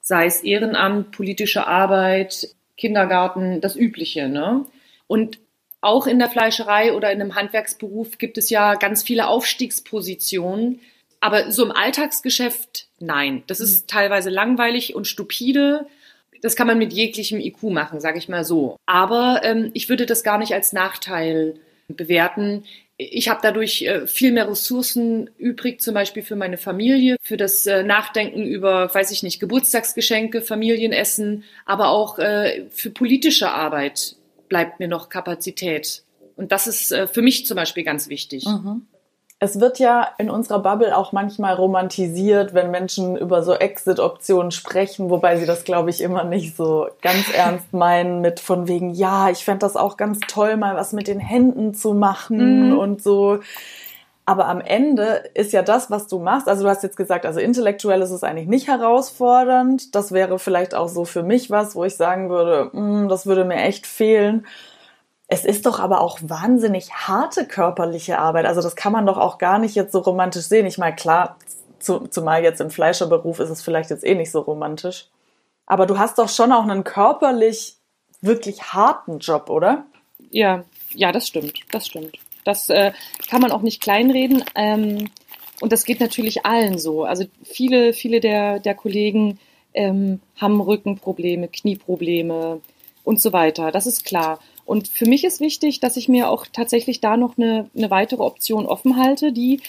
Sei 0.00 0.26
es 0.26 0.42
Ehrenamt, 0.42 1.10
politische 1.10 1.66
Arbeit, 1.66 2.54
Kindergarten, 2.76 3.60
das 3.60 3.76
Übliche. 3.76 4.28
Ne? 4.28 4.64
Und 5.06 5.38
auch 5.84 6.06
in 6.06 6.18
der 6.18 6.30
Fleischerei 6.30 6.92
oder 6.92 7.12
in 7.12 7.20
einem 7.20 7.34
Handwerksberuf 7.34 8.18
gibt 8.18 8.38
es 8.38 8.50
ja 8.50 8.74
ganz 8.74 9.02
viele 9.02 9.28
Aufstiegspositionen. 9.28 10.80
Aber 11.20 11.50
so 11.50 11.64
im 11.64 11.72
Alltagsgeschäft, 11.72 12.88
nein. 13.00 13.42
Das 13.46 13.60
ist 13.60 13.82
mhm. 13.82 13.86
teilweise 13.88 14.30
langweilig 14.30 14.94
und 14.94 15.06
stupide. 15.06 15.86
Das 16.42 16.56
kann 16.56 16.66
man 16.66 16.78
mit 16.78 16.92
jeglichem 16.92 17.40
IQ 17.40 17.64
machen, 17.64 18.00
sage 18.00 18.18
ich 18.18 18.28
mal 18.28 18.44
so. 18.44 18.76
Aber 18.86 19.40
ähm, 19.44 19.70
ich 19.72 19.88
würde 19.88 20.04
das 20.04 20.22
gar 20.22 20.38
nicht 20.38 20.52
als 20.52 20.72
Nachteil 20.72 21.54
bewerten. 21.88 22.64
Ich 22.96 23.28
habe 23.28 23.40
dadurch 23.42 23.82
äh, 23.82 24.06
viel 24.06 24.32
mehr 24.32 24.48
Ressourcen 24.48 25.30
übrig, 25.38 25.80
zum 25.80 25.94
Beispiel 25.94 26.22
für 26.22 26.36
meine 26.36 26.58
Familie, 26.58 27.16
für 27.22 27.36
das 27.36 27.66
äh, 27.66 27.82
Nachdenken 27.82 28.44
über, 28.44 28.94
weiß 28.94 29.10
ich 29.10 29.22
nicht, 29.22 29.40
Geburtstagsgeschenke, 29.40 30.42
Familienessen, 30.42 31.44
aber 31.66 31.88
auch 31.88 32.18
äh, 32.18 32.66
für 32.70 32.90
politische 32.90 33.50
Arbeit 33.50 34.16
bleibt 34.54 34.78
mir 34.78 34.86
noch 34.86 35.08
Kapazität. 35.08 36.04
Und 36.36 36.52
das 36.52 36.68
ist 36.68 36.92
äh, 36.92 37.08
für 37.08 37.22
mich 37.22 37.44
zum 37.44 37.56
Beispiel 37.56 37.82
ganz 37.82 38.08
wichtig. 38.08 38.46
Mhm. 38.46 38.82
Es 39.40 39.58
wird 39.58 39.80
ja 39.80 40.06
in 40.16 40.30
unserer 40.30 40.60
Bubble 40.60 40.96
auch 40.96 41.10
manchmal 41.10 41.54
romantisiert, 41.54 42.54
wenn 42.54 42.70
Menschen 42.70 43.16
über 43.16 43.42
so 43.42 43.54
Exit-Optionen 43.54 44.52
sprechen, 44.52 45.10
wobei 45.10 45.38
sie 45.38 45.44
das, 45.44 45.64
glaube 45.64 45.90
ich, 45.90 46.00
immer 46.00 46.22
nicht 46.22 46.56
so 46.56 46.86
ganz 47.02 47.28
ernst 47.36 47.72
meinen 47.72 48.20
mit 48.20 48.38
von 48.38 48.68
wegen, 48.68 48.94
ja, 48.94 49.28
ich 49.28 49.44
fände 49.44 49.58
das 49.58 49.74
auch 49.74 49.96
ganz 49.96 50.20
toll, 50.28 50.56
mal 50.56 50.76
was 50.76 50.92
mit 50.92 51.08
den 51.08 51.18
Händen 51.18 51.74
zu 51.74 51.92
machen 51.92 52.70
mhm. 52.70 52.78
und 52.78 53.02
so. 53.02 53.40
Aber 54.26 54.46
am 54.48 54.60
Ende 54.60 55.24
ist 55.34 55.52
ja 55.52 55.62
das, 55.62 55.90
was 55.90 56.06
du 56.06 56.18
machst, 56.18 56.48
also 56.48 56.62
du 56.62 56.70
hast 56.70 56.82
jetzt 56.82 56.96
gesagt, 56.96 57.26
also 57.26 57.40
intellektuell 57.40 58.00
ist 58.00 58.10
es 58.10 58.22
eigentlich 58.22 58.48
nicht 58.48 58.68
herausfordernd. 58.68 59.94
Das 59.94 60.12
wäre 60.12 60.38
vielleicht 60.38 60.74
auch 60.74 60.88
so 60.88 61.04
für 61.04 61.22
mich 61.22 61.50
was, 61.50 61.76
wo 61.76 61.84
ich 61.84 61.96
sagen 61.96 62.30
würde, 62.30 62.70
mm, 62.72 63.08
das 63.08 63.26
würde 63.26 63.44
mir 63.44 63.56
echt 63.56 63.86
fehlen. 63.86 64.46
Es 65.26 65.44
ist 65.44 65.66
doch 65.66 65.78
aber 65.78 66.00
auch 66.00 66.18
wahnsinnig 66.22 66.92
harte 66.92 67.46
körperliche 67.46 68.18
Arbeit. 68.18 68.46
Also 68.46 68.62
das 68.62 68.76
kann 68.76 68.92
man 68.92 69.04
doch 69.04 69.18
auch 69.18 69.36
gar 69.38 69.58
nicht 69.58 69.74
jetzt 69.74 69.92
so 69.92 69.98
romantisch 69.98 70.44
sehen. 70.46 70.66
Ich 70.66 70.78
meine, 70.78 70.96
klar, 70.96 71.36
zu, 71.78 72.08
zumal 72.08 72.42
jetzt 72.42 72.60
im 72.60 72.70
Fleischerberuf 72.70 73.40
ist 73.40 73.50
es 73.50 73.62
vielleicht 73.62 73.90
jetzt 73.90 74.04
eh 74.04 74.14
nicht 74.14 74.30
so 74.30 74.40
romantisch. 74.40 75.08
Aber 75.66 75.86
du 75.86 75.98
hast 75.98 76.18
doch 76.18 76.28
schon 76.28 76.52
auch 76.52 76.62
einen 76.62 76.84
körperlich 76.84 77.76
wirklich 78.22 78.72
harten 78.72 79.18
Job, 79.18 79.50
oder? 79.50 79.84
Ja, 80.30 80.64
ja, 80.94 81.12
das 81.12 81.28
stimmt, 81.28 81.58
das 81.70 81.86
stimmt. 81.86 82.18
Das 82.44 82.70
äh, 82.70 82.92
kann 83.28 83.40
man 83.40 83.52
auch 83.52 83.62
nicht 83.62 83.82
kleinreden. 83.82 84.44
Ähm, 84.54 85.10
und 85.60 85.72
das 85.72 85.84
geht 85.84 86.00
natürlich 86.00 86.44
allen 86.44 86.78
so. 86.78 87.04
Also 87.04 87.24
viele, 87.42 87.92
viele 87.92 88.20
der, 88.20 88.58
der 88.60 88.74
Kollegen 88.74 89.38
ähm, 89.72 90.20
haben 90.36 90.60
Rückenprobleme, 90.60 91.48
Knieprobleme 91.48 92.60
und 93.02 93.20
so 93.20 93.32
weiter. 93.32 93.70
Das 93.70 93.86
ist 93.86 94.04
klar. 94.04 94.40
Und 94.64 94.88
für 94.88 95.06
mich 95.06 95.24
ist 95.24 95.40
wichtig, 95.40 95.80
dass 95.80 95.96
ich 95.96 96.08
mir 96.08 96.30
auch 96.30 96.46
tatsächlich 96.50 97.00
da 97.00 97.16
noch 97.16 97.36
eine, 97.36 97.68
eine 97.76 97.90
weitere 97.90 98.22
Option 98.22 98.66
offen 98.66 98.96
halte, 98.96 99.32
die 99.32 99.60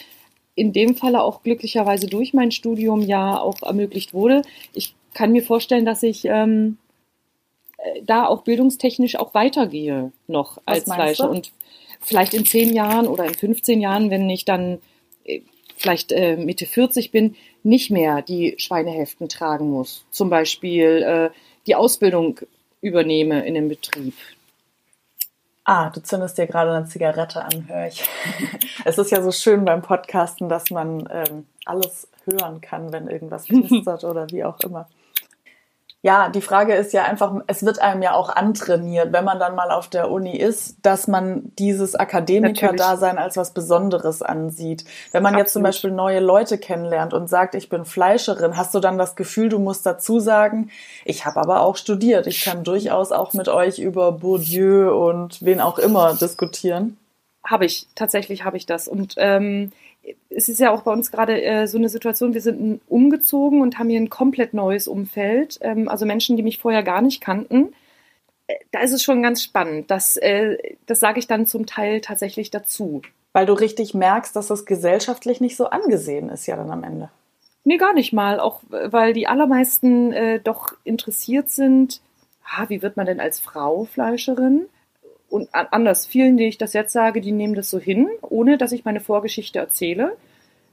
in 0.54 0.72
dem 0.72 0.96
Falle 0.96 1.22
auch 1.22 1.42
glücklicherweise 1.42 2.06
durch 2.06 2.32
mein 2.32 2.50
Studium 2.50 3.02
ja 3.02 3.38
auch 3.38 3.62
ermöglicht 3.62 4.14
wurde. 4.14 4.42
Ich 4.72 4.94
kann 5.12 5.32
mir 5.32 5.42
vorstellen, 5.42 5.84
dass 5.84 6.02
ich 6.02 6.24
ähm, 6.24 6.78
äh, 7.76 8.02
da 8.02 8.26
auch 8.26 8.42
bildungstechnisch 8.42 9.16
auch 9.16 9.34
weitergehe 9.34 10.12
noch 10.26 10.58
als 10.64 10.84
Fleischer. 10.84 11.30
Und 11.30 11.52
vielleicht 12.00 12.34
in 12.34 12.46
zehn 12.46 12.72
Jahren 12.72 13.06
oder 13.06 13.24
in 13.24 13.34
15 13.34 13.80
Jahren, 13.80 14.10
wenn 14.10 14.28
ich 14.30 14.44
dann 14.44 14.78
äh, 15.24 15.40
vielleicht 15.76 16.12
äh, 16.12 16.36
Mitte 16.36 16.66
40 16.66 17.10
bin, 17.10 17.36
nicht 17.62 17.90
mehr 17.90 18.22
die 18.22 18.54
Schweineheften 18.58 19.28
tragen 19.28 19.70
muss. 19.70 20.04
Zum 20.10 20.30
Beispiel 20.30 21.02
äh, 21.02 21.30
die 21.66 21.74
Ausbildung 21.74 22.40
übernehme 22.80 23.46
in 23.46 23.54
dem 23.54 23.68
Betrieb. 23.68 24.14
Ah, 25.64 25.90
du 25.90 26.00
zündest 26.00 26.38
dir 26.38 26.46
gerade 26.46 26.72
eine 26.72 26.86
Zigarette 26.86 27.44
an, 27.44 27.66
höre 27.68 27.88
ich. 27.88 28.04
es 28.84 28.98
ist 28.98 29.10
ja 29.10 29.20
so 29.20 29.32
schön 29.32 29.64
beim 29.64 29.82
Podcasten, 29.82 30.48
dass 30.48 30.70
man 30.70 31.08
ähm, 31.10 31.46
alles 31.64 32.08
hören 32.24 32.60
kann, 32.60 32.92
wenn 32.92 33.08
irgendwas 33.08 33.44
knistert 33.46 34.04
oder 34.04 34.30
wie 34.30 34.44
auch 34.44 34.60
immer. 34.60 34.88
Ja, 36.06 36.28
die 36.28 36.40
Frage 36.40 36.72
ist 36.76 36.92
ja 36.92 37.02
einfach, 37.02 37.34
es 37.48 37.64
wird 37.64 37.82
einem 37.82 38.00
ja 38.00 38.14
auch 38.14 38.28
antrainiert, 38.28 39.12
wenn 39.12 39.24
man 39.24 39.40
dann 39.40 39.56
mal 39.56 39.72
auf 39.72 39.88
der 39.88 40.08
Uni 40.08 40.36
ist, 40.36 40.76
dass 40.82 41.08
man 41.08 41.50
dieses 41.58 41.96
Akademiker-Dasein 41.96 43.18
als 43.18 43.36
was 43.36 43.52
Besonderes 43.52 44.22
ansieht. 44.22 44.84
Wenn 45.10 45.24
man 45.24 45.32
Absolut. 45.32 45.44
jetzt 45.44 45.52
zum 45.54 45.62
Beispiel 45.64 45.90
neue 45.90 46.20
Leute 46.20 46.58
kennenlernt 46.58 47.12
und 47.12 47.26
sagt, 47.26 47.56
ich 47.56 47.68
bin 47.68 47.84
Fleischerin, 47.84 48.56
hast 48.56 48.72
du 48.72 48.78
dann 48.78 48.98
das 48.98 49.16
Gefühl, 49.16 49.48
du 49.48 49.58
musst 49.58 49.84
dazu 49.84 50.20
sagen, 50.20 50.70
ich 51.04 51.26
habe 51.26 51.40
aber 51.40 51.62
auch 51.62 51.74
studiert. 51.74 52.28
Ich 52.28 52.44
kann 52.44 52.62
durchaus 52.62 53.10
auch 53.10 53.32
mit 53.32 53.48
euch 53.48 53.80
über 53.80 54.12
Bourdieu 54.12 54.92
und 54.92 55.44
wen 55.44 55.60
auch 55.60 55.80
immer 55.80 56.14
diskutieren. 56.14 56.98
Habe 57.44 57.64
ich, 57.64 57.88
tatsächlich 57.96 58.44
habe 58.44 58.56
ich 58.56 58.66
das. 58.66 58.86
Und 58.86 59.14
ähm, 59.16 59.72
es 60.30 60.48
ist 60.48 60.60
ja 60.60 60.70
auch 60.70 60.82
bei 60.82 60.92
uns 60.92 61.10
gerade 61.10 61.42
äh, 61.42 61.66
so 61.66 61.78
eine 61.78 61.88
Situation, 61.88 62.34
wir 62.34 62.40
sind 62.40 62.80
umgezogen 62.88 63.60
und 63.60 63.78
haben 63.78 63.88
hier 63.88 64.00
ein 64.00 64.10
komplett 64.10 64.54
neues 64.54 64.88
Umfeld, 64.88 65.58
ähm, 65.62 65.88
also 65.88 66.06
Menschen, 66.06 66.36
die 66.36 66.42
mich 66.42 66.58
vorher 66.58 66.82
gar 66.82 67.02
nicht 67.02 67.20
kannten. 67.20 67.72
Äh, 68.46 68.54
da 68.72 68.80
ist 68.80 68.92
es 68.92 69.02
schon 69.02 69.22
ganz 69.22 69.42
spannend. 69.42 69.90
Das, 69.90 70.16
äh, 70.16 70.56
das 70.86 71.00
sage 71.00 71.18
ich 71.18 71.26
dann 71.26 71.46
zum 71.46 71.66
Teil 71.66 72.00
tatsächlich 72.00 72.50
dazu. 72.50 73.02
Weil 73.32 73.46
du 73.46 73.52
richtig 73.52 73.94
merkst, 73.94 74.34
dass 74.34 74.46
das 74.46 74.64
gesellschaftlich 74.64 75.40
nicht 75.40 75.56
so 75.56 75.66
angesehen 75.66 76.28
ist, 76.28 76.46
ja 76.46 76.56
dann 76.56 76.70
am 76.70 76.84
Ende. 76.84 77.10
Nee, 77.64 77.76
gar 77.78 77.94
nicht 77.94 78.12
mal. 78.12 78.40
Auch 78.40 78.60
weil 78.70 79.12
die 79.12 79.26
allermeisten 79.26 80.12
äh, 80.12 80.40
doch 80.40 80.72
interessiert 80.84 81.50
sind, 81.50 82.00
ah, 82.44 82.66
wie 82.68 82.80
wird 82.80 82.96
man 82.96 83.06
denn 83.06 83.20
als 83.20 83.40
Frau 83.40 83.84
Fleischerin? 83.84 84.66
Und 85.28 85.48
anders, 85.52 86.06
vielen, 86.06 86.36
die 86.36 86.46
ich 86.46 86.58
das 86.58 86.72
jetzt 86.72 86.92
sage, 86.92 87.20
die 87.20 87.32
nehmen 87.32 87.54
das 87.54 87.70
so 87.70 87.78
hin, 87.78 88.08
ohne 88.22 88.58
dass 88.58 88.72
ich 88.72 88.84
meine 88.84 89.00
Vorgeschichte 89.00 89.58
erzähle. 89.58 90.16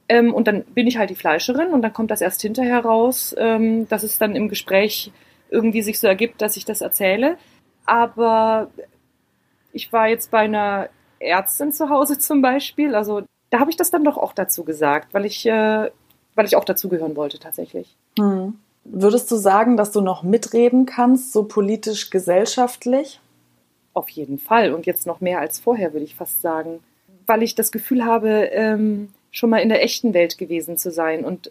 Ähm, 0.08 0.32
und 0.34 0.46
dann 0.46 0.64
bin 0.64 0.86
ich 0.86 0.98
halt 0.98 1.10
die 1.10 1.14
Fleischerin 1.14 1.68
und 1.68 1.82
dann 1.82 1.92
kommt 1.92 2.10
das 2.10 2.20
erst 2.20 2.42
hinterher 2.42 2.84
raus, 2.84 3.34
ähm, 3.38 3.88
dass 3.88 4.02
es 4.02 4.18
dann 4.18 4.36
im 4.36 4.48
Gespräch 4.48 5.12
irgendwie 5.50 5.82
sich 5.82 5.98
so 5.98 6.06
ergibt, 6.06 6.42
dass 6.42 6.56
ich 6.56 6.64
das 6.64 6.82
erzähle. 6.82 7.36
Aber 7.86 8.70
ich 9.72 9.92
war 9.92 10.08
jetzt 10.08 10.30
bei 10.30 10.40
einer 10.40 10.88
Ärztin 11.18 11.72
zu 11.72 11.88
Hause 11.88 12.18
zum 12.18 12.42
Beispiel, 12.42 12.94
also 12.94 13.22
da 13.50 13.60
habe 13.60 13.70
ich 13.70 13.76
das 13.76 13.90
dann 13.90 14.04
doch 14.04 14.18
auch 14.18 14.32
dazu 14.32 14.64
gesagt, 14.64 15.14
weil 15.14 15.24
ich, 15.24 15.46
äh, 15.46 15.90
weil 16.34 16.46
ich 16.46 16.56
auch 16.56 16.64
dazugehören 16.64 17.16
wollte 17.16 17.38
tatsächlich. 17.38 17.96
Hm. 18.18 18.58
Würdest 18.84 19.30
du 19.30 19.36
sagen, 19.36 19.76
dass 19.78 19.92
du 19.92 20.02
noch 20.02 20.22
mitreden 20.22 20.84
kannst, 20.84 21.32
so 21.32 21.44
politisch 21.44 22.10
gesellschaftlich? 22.10 23.20
Auf 23.94 24.08
jeden 24.10 24.38
Fall. 24.38 24.74
Und 24.74 24.86
jetzt 24.86 25.06
noch 25.06 25.20
mehr 25.20 25.40
als 25.40 25.58
vorher, 25.58 25.92
würde 25.92 26.04
ich 26.04 26.14
fast 26.14 26.42
sagen. 26.42 26.80
Weil 27.26 27.42
ich 27.42 27.54
das 27.54 27.72
Gefühl 27.72 28.04
habe, 28.04 28.50
ähm, 28.52 29.08
schon 29.30 29.50
mal 29.50 29.58
in 29.58 29.68
der 29.68 29.82
echten 29.82 30.12
Welt 30.12 30.36
gewesen 30.36 30.76
zu 30.76 30.90
sein 30.90 31.24
und 31.24 31.50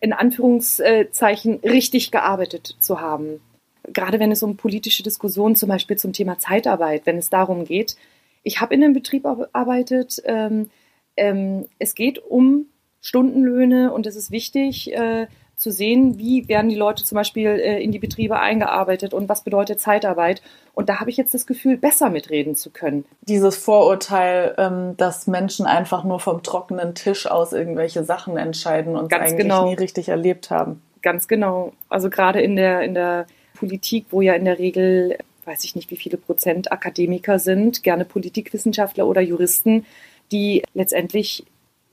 in 0.00 0.12
Anführungszeichen 0.12 1.60
richtig 1.60 2.10
gearbeitet 2.10 2.76
zu 2.80 3.00
haben. 3.00 3.40
Gerade 3.84 4.18
wenn 4.18 4.32
es 4.32 4.42
um 4.42 4.56
politische 4.56 5.02
Diskussionen 5.02 5.54
zum 5.54 5.68
Beispiel 5.68 5.96
zum 5.96 6.12
Thema 6.12 6.38
Zeitarbeit, 6.38 7.06
wenn 7.06 7.18
es 7.18 7.30
darum 7.30 7.64
geht. 7.64 7.96
Ich 8.42 8.60
habe 8.60 8.74
in 8.74 8.82
einem 8.82 8.94
Betrieb 8.94 9.22
gearbeitet. 9.22 10.20
Ähm, 10.24 10.70
ähm, 11.16 11.66
es 11.78 11.94
geht 11.94 12.18
um 12.18 12.66
Stundenlöhne 13.00 13.92
und 13.92 14.06
es 14.06 14.16
ist 14.16 14.30
wichtig, 14.30 14.92
äh, 14.92 15.26
zu 15.62 15.70
sehen, 15.70 16.18
wie 16.18 16.48
werden 16.48 16.68
die 16.68 16.76
Leute 16.76 17.04
zum 17.04 17.16
Beispiel 17.16 17.48
äh, 17.48 17.82
in 17.82 17.92
die 17.92 17.98
Betriebe 17.98 18.38
eingearbeitet 18.38 19.14
und 19.14 19.28
was 19.28 19.44
bedeutet 19.44 19.80
Zeitarbeit. 19.80 20.42
Und 20.74 20.88
da 20.88 21.00
habe 21.00 21.10
ich 21.10 21.16
jetzt 21.16 21.32
das 21.32 21.46
Gefühl, 21.46 21.76
besser 21.76 22.10
mitreden 22.10 22.56
zu 22.56 22.70
können. 22.70 23.04
Dieses 23.22 23.56
Vorurteil, 23.56 24.54
ähm, 24.58 24.96
dass 24.96 25.26
Menschen 25.26 25.64
einfach 25.64 26.04
nur 26.04 26.20
vom 26.20 26.42
trockenen 26.42 26.94
Tisch 26.94 27.26
aus 27.26 27.52
irgendwelche 27.52 28.04
Sachen 28.04 28.36
entscheiden 28.36 28.96
und 28.96 29.08
Ganz 29.08 29.30
eigentlich 29.30 29.42
genau. 29.42 29.68
nie 29.68 29.74
richtig 29.74 30.08
erlebt 30.08 30.50
haben. 30.50 30.82
Ganz 31.00 31.28
genau. 31.28 31.72
Also 31.88 32.10
gerade 32.10 32.40
in 32.40 32.56
der, 32.56 32.82
in 32.82 32.94
der 32.94 33.26
Politik, 33.54 34.06
wo 34.10 34.20
ja 34.20 34.34
in 34.34 34.44
der 34.44 34.58
Regel, 34.58 35.16
weiß 35.44 35.64
ich 35.64 35.76
nicht, 35.76 35.90
wie 35.90 35.96
viele 35.96 36.16
Prozent 36.16 36.72
Akademiker 36.72 37.38
sind, 37.38 37.82
gerne 37.84 38.04
Politikwissenschaftler 38.04 39.06
oder 39.06 39.20
Juristen, 39.20 39.86
die 40.32 40.62
letztendlich 40.74 41.44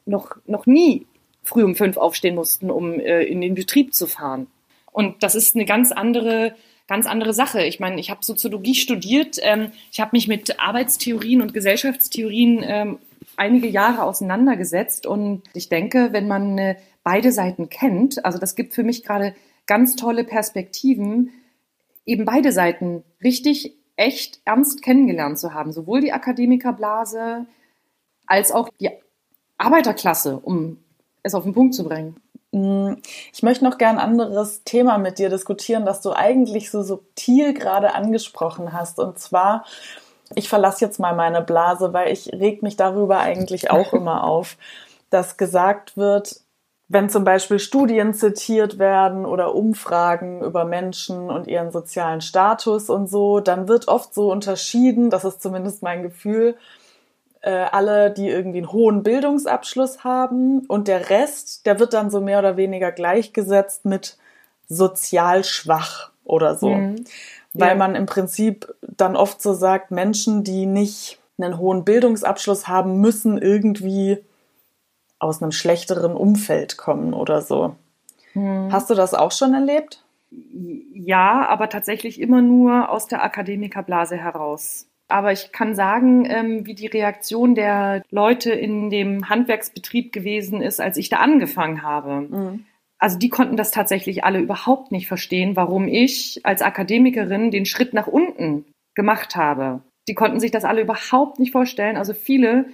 noch, 0.06 0.38
noch 0.48 0.66
nie 0.66 1.06
früh 1.50 1.64
um 1.64 1.76
fünf 1.76 1.98
aufstehen 1.98 2.36
mussten, 2.36 2.72
um 2.72 3.00
äh, 3.00 3.24
in 3.24 3.42
den 3.42 3.56
Betrieb 3.56 3.94
zu 3.94 4.08
fahren. 4.08 4.48
Und 4.92 5.24
das 5.24 5.36
ist 5.36 5.56
eine 5.56 5.66
ganz 5.66 5.92
andere, 5.92 6.56
ganz 6.88 7.08
andere 7.08 7.34
Sache. 7.34 7.64
Ich 7.64 7.80
meine, 7.80 8.00
ich 8.00 8.10
habe 8.10 8.24
Soziologie 8.24 8.76
studiert, 8.76 9.38
ähm, 9.42 9.72
ich 9.92 10.00
habe 10.00 10.12
mich 10.14 10.28
mit 10.28 10.60
Arbeitstheorien 10.60 11.42
und 11.42 11.54
Gesellschaftstheorien 11.54 12.64
ähm, 12.64 13.00
einige 13.36 13.68
Jahre 13.68 14.04
auseinandergesetzt 14.04 15.06
und 15.06 15.44
ich 15.54 15.70
denke, 15.70 16.10
wenn 16.12 16.28
man 16.28 16.58
äh, 16.58 16.76
beide 17.04 17.32
Seiten 17.32 17.70
kennt, 17.70 18.24
also 18.24 18.38
das 18.38 18.56
gibt 18.56 18.74
für 18.74 18.84
mich 18.84 19.04
gerade 19.04 19.34
ganz 19.66 19.96
tolle 19.96 20.24
Perspektiven, 20.24 21.32
eben 22.06 22.26
beide 22.26 22.52
Seiten 22.52 23.04
richtig, 23.24 23.76
echt 23.96 24.40
ernst 24.46 24.82
kennengelernt 24.82 25.40
zu 25.40 25.54
haben, 25.54 25.72
sowohl 25.72 26.02
die 26.02 26.14
Akademikerblase 26.14 27.46
als 28.26 28.52
auch 28.52 28.70
die 28.80 28.90
Arbeiterklasse, 29.58 30.40
um 30.40 30.78
es 31.24 31.34
auf 31.34 31.44
den 31.44 31.54
Punkt 31.54 31.76
zu 31.76 31.84
bringen. 31.84 32.16
Ich 32.52 33.44
möchte 33.44 33.64
noch 33.64 33.78
gern 33.78 34.00
ein 34.00 34.04
anderes 34.04 34.64
Thema 34.64 34.98
mit 34.98 35.20
dir 35.20 35.30
diskutieren, 35.30 35.86
das 35.86 36.02
du 36.02 36.14
eigentlich 36.14 36.72
so 36.72 36.82
subtil 36.82 37.54
gerade 37.54 37.94
angesprochen 37.94 38.74
hast. 38.74 39.00
Und 39.00 39.20
zwar, 39.20 39.66
ich 40.34 40.50
verlasse 40.50 40.84
jetzt 40.84 41.00
mal 41.00 41.16
meine 41.16 41.42
Blase, 41.42 41.94
weil 41.94 42.12
ich 42.12 42.34
reg 42.34 42.64
mich 42.64 42.76
darüber 42.76 43.20
eigentlich 43.20 43.70
auch 43.70 43.94
immer 43.94 44.24
auf, 44.24 44.58
dass 45.12 45.38
gesagt 45.38 45.96
wird, 45.96 46.42
wenn 46.92 47.08
zum 47.08 47.24
Beispiel 47.24 47.60
Studien 47.60 48.16
zitiert 48.16 48.80
werden 48.80 49.28
oder 49.28 49.54
Umfragen 49.54 50.42
über 50.44 50.66
Menschen 50.66 51.30
und 51.30 51.46
ihren 51.48 51.72
sozialen 51.72 52.22
Status 52.22 52.90
und 52.90 53.08
so, 53.08 53.40
dann 53.42 53.68
wird 53.68 53.88
oft 53.88 54.16
so 54.16 54.32
unterschieden, 54.32 55.12
das 55.12 55.24
ist 55.24 55.40
zumindest 55.40 55.84
mein 55.84 56.02
Gefühl, 56.02 56.58
äh, 57.42 57.52
alle, 57.52 58.12
die 58.12 58.28
irgendwie 58.28 58.60
einen 58.60 58.72
hohen 58.72 59.04
Bildungsabschluss 59.04 60.04
haben 60.04 60.66
und 60.68 60.88
der 60.88 61.10
Rest, 61.10 61.66
der 61.66 61.80
wird 61.80 61.94
dann 61.94 62.10
so 62.10 62.22
mehr 62.22 62.40
oder 62.40 62.58
weniger 62.58 62.92
gleichgesetzt 62.92 63.86
mit 63.86 64.18
sozial 64.68 65.44
schwach 65.44 66.12
oder 66.24 66.56
so. 66.56 66.70
Mhm. 66.70 67.06
Weil 67.54 67.70
ja. 67.70 67.76
man 67.76 67.96
im 67.96 68.06
Prinzip 68.06 68.74
dann 68.82 69.16
oft 69.16 69.42
so 69.42 69.54
sagt, 69.54 69.92
Menschen, 69.92 70.44
die 70.44 70.66
nicht 70.66 71.20
einen 71.38 71.58
hohen 71.58 71.86
Bildungsabschluss 71.86 72.68
haben, 72.68 73.00
müssen 73.00 73.38
irgendwie 73.38 74.24
aus 75.18 75.42
einem 75.42 75.52
schlechteren 75.52 76.14
Umfeld 76.14 76.78
kommen 76.78 77.14
oder 77.14 77.42
so. 77.42 77.76
Mhm. 78.34 78.72
Hast 78.72 78.90
du 78.90 78.96
das 78.96 79.14
auch 79.14 79.32
schon 79.32 79.54
erlebt? 79.54 80.04
Ja, 80.94 81.48
aber 81.48 81.70
tatsächlich 81.70 82.22
immer 82.22 82.42
nur 82.42 82.90
aus 82.90 83.08
der 83.08 83.24
Akademikerblase 83.24 84.16
heraus. 84.16 84.86
Aber 85.10 85.32
ich 85.32 85.52
kann 85.52 85.76
sagen, 85.76 86.26
ähm, 86.30 86.66
wie 86.66 86.76
die 86.76 86.88
Reaktion 86.88 87.56
der 87.56 88.04
Leute 88.12 88.52
in 88.52 88.90
dem 88.90 89.28
Handwerksbetrieb 89.28 90.14
gewesen 90.14 90.62
ist, 90.62 90.80
als 90.80 90.98
ich 90.98 91.10
da 91.10 91.18
angefangen 91.18 91.82
habe. 91.82 92.22
Mhm. 92.22 92.66
Also 93.00 93.18
die 93.18 93.30
konnten 93.30 93.58
das 93.58 93.72
tatsächlich 93.72 94.24
alle 94.24 94.40
überhaupt 94.40 94.92
nicht 94.92 95.08
verstehen, 95.08 95.56
warum 95.56 95.88
ich 95.88 96.42
als 96.44 96.62
Akademikerin 96.62 97.50
den 97.50 97.66
Schritt 97.66 97.94
nach 97.94 98.08
unten 98.08 98.66
gemacht 98.94 99.36
habe. 99.36 99.82
Die 100.08 100.14
konnten 100.14 100.40
sich 100.40 100.52
das 100.52 100.66
alle 100.66 100.82
überhaupt 100.82 101.40
nicht 101.40 101.52
vorstellen. 101.52 101.98
Also 101.98 102.14
viele 102.14 102.66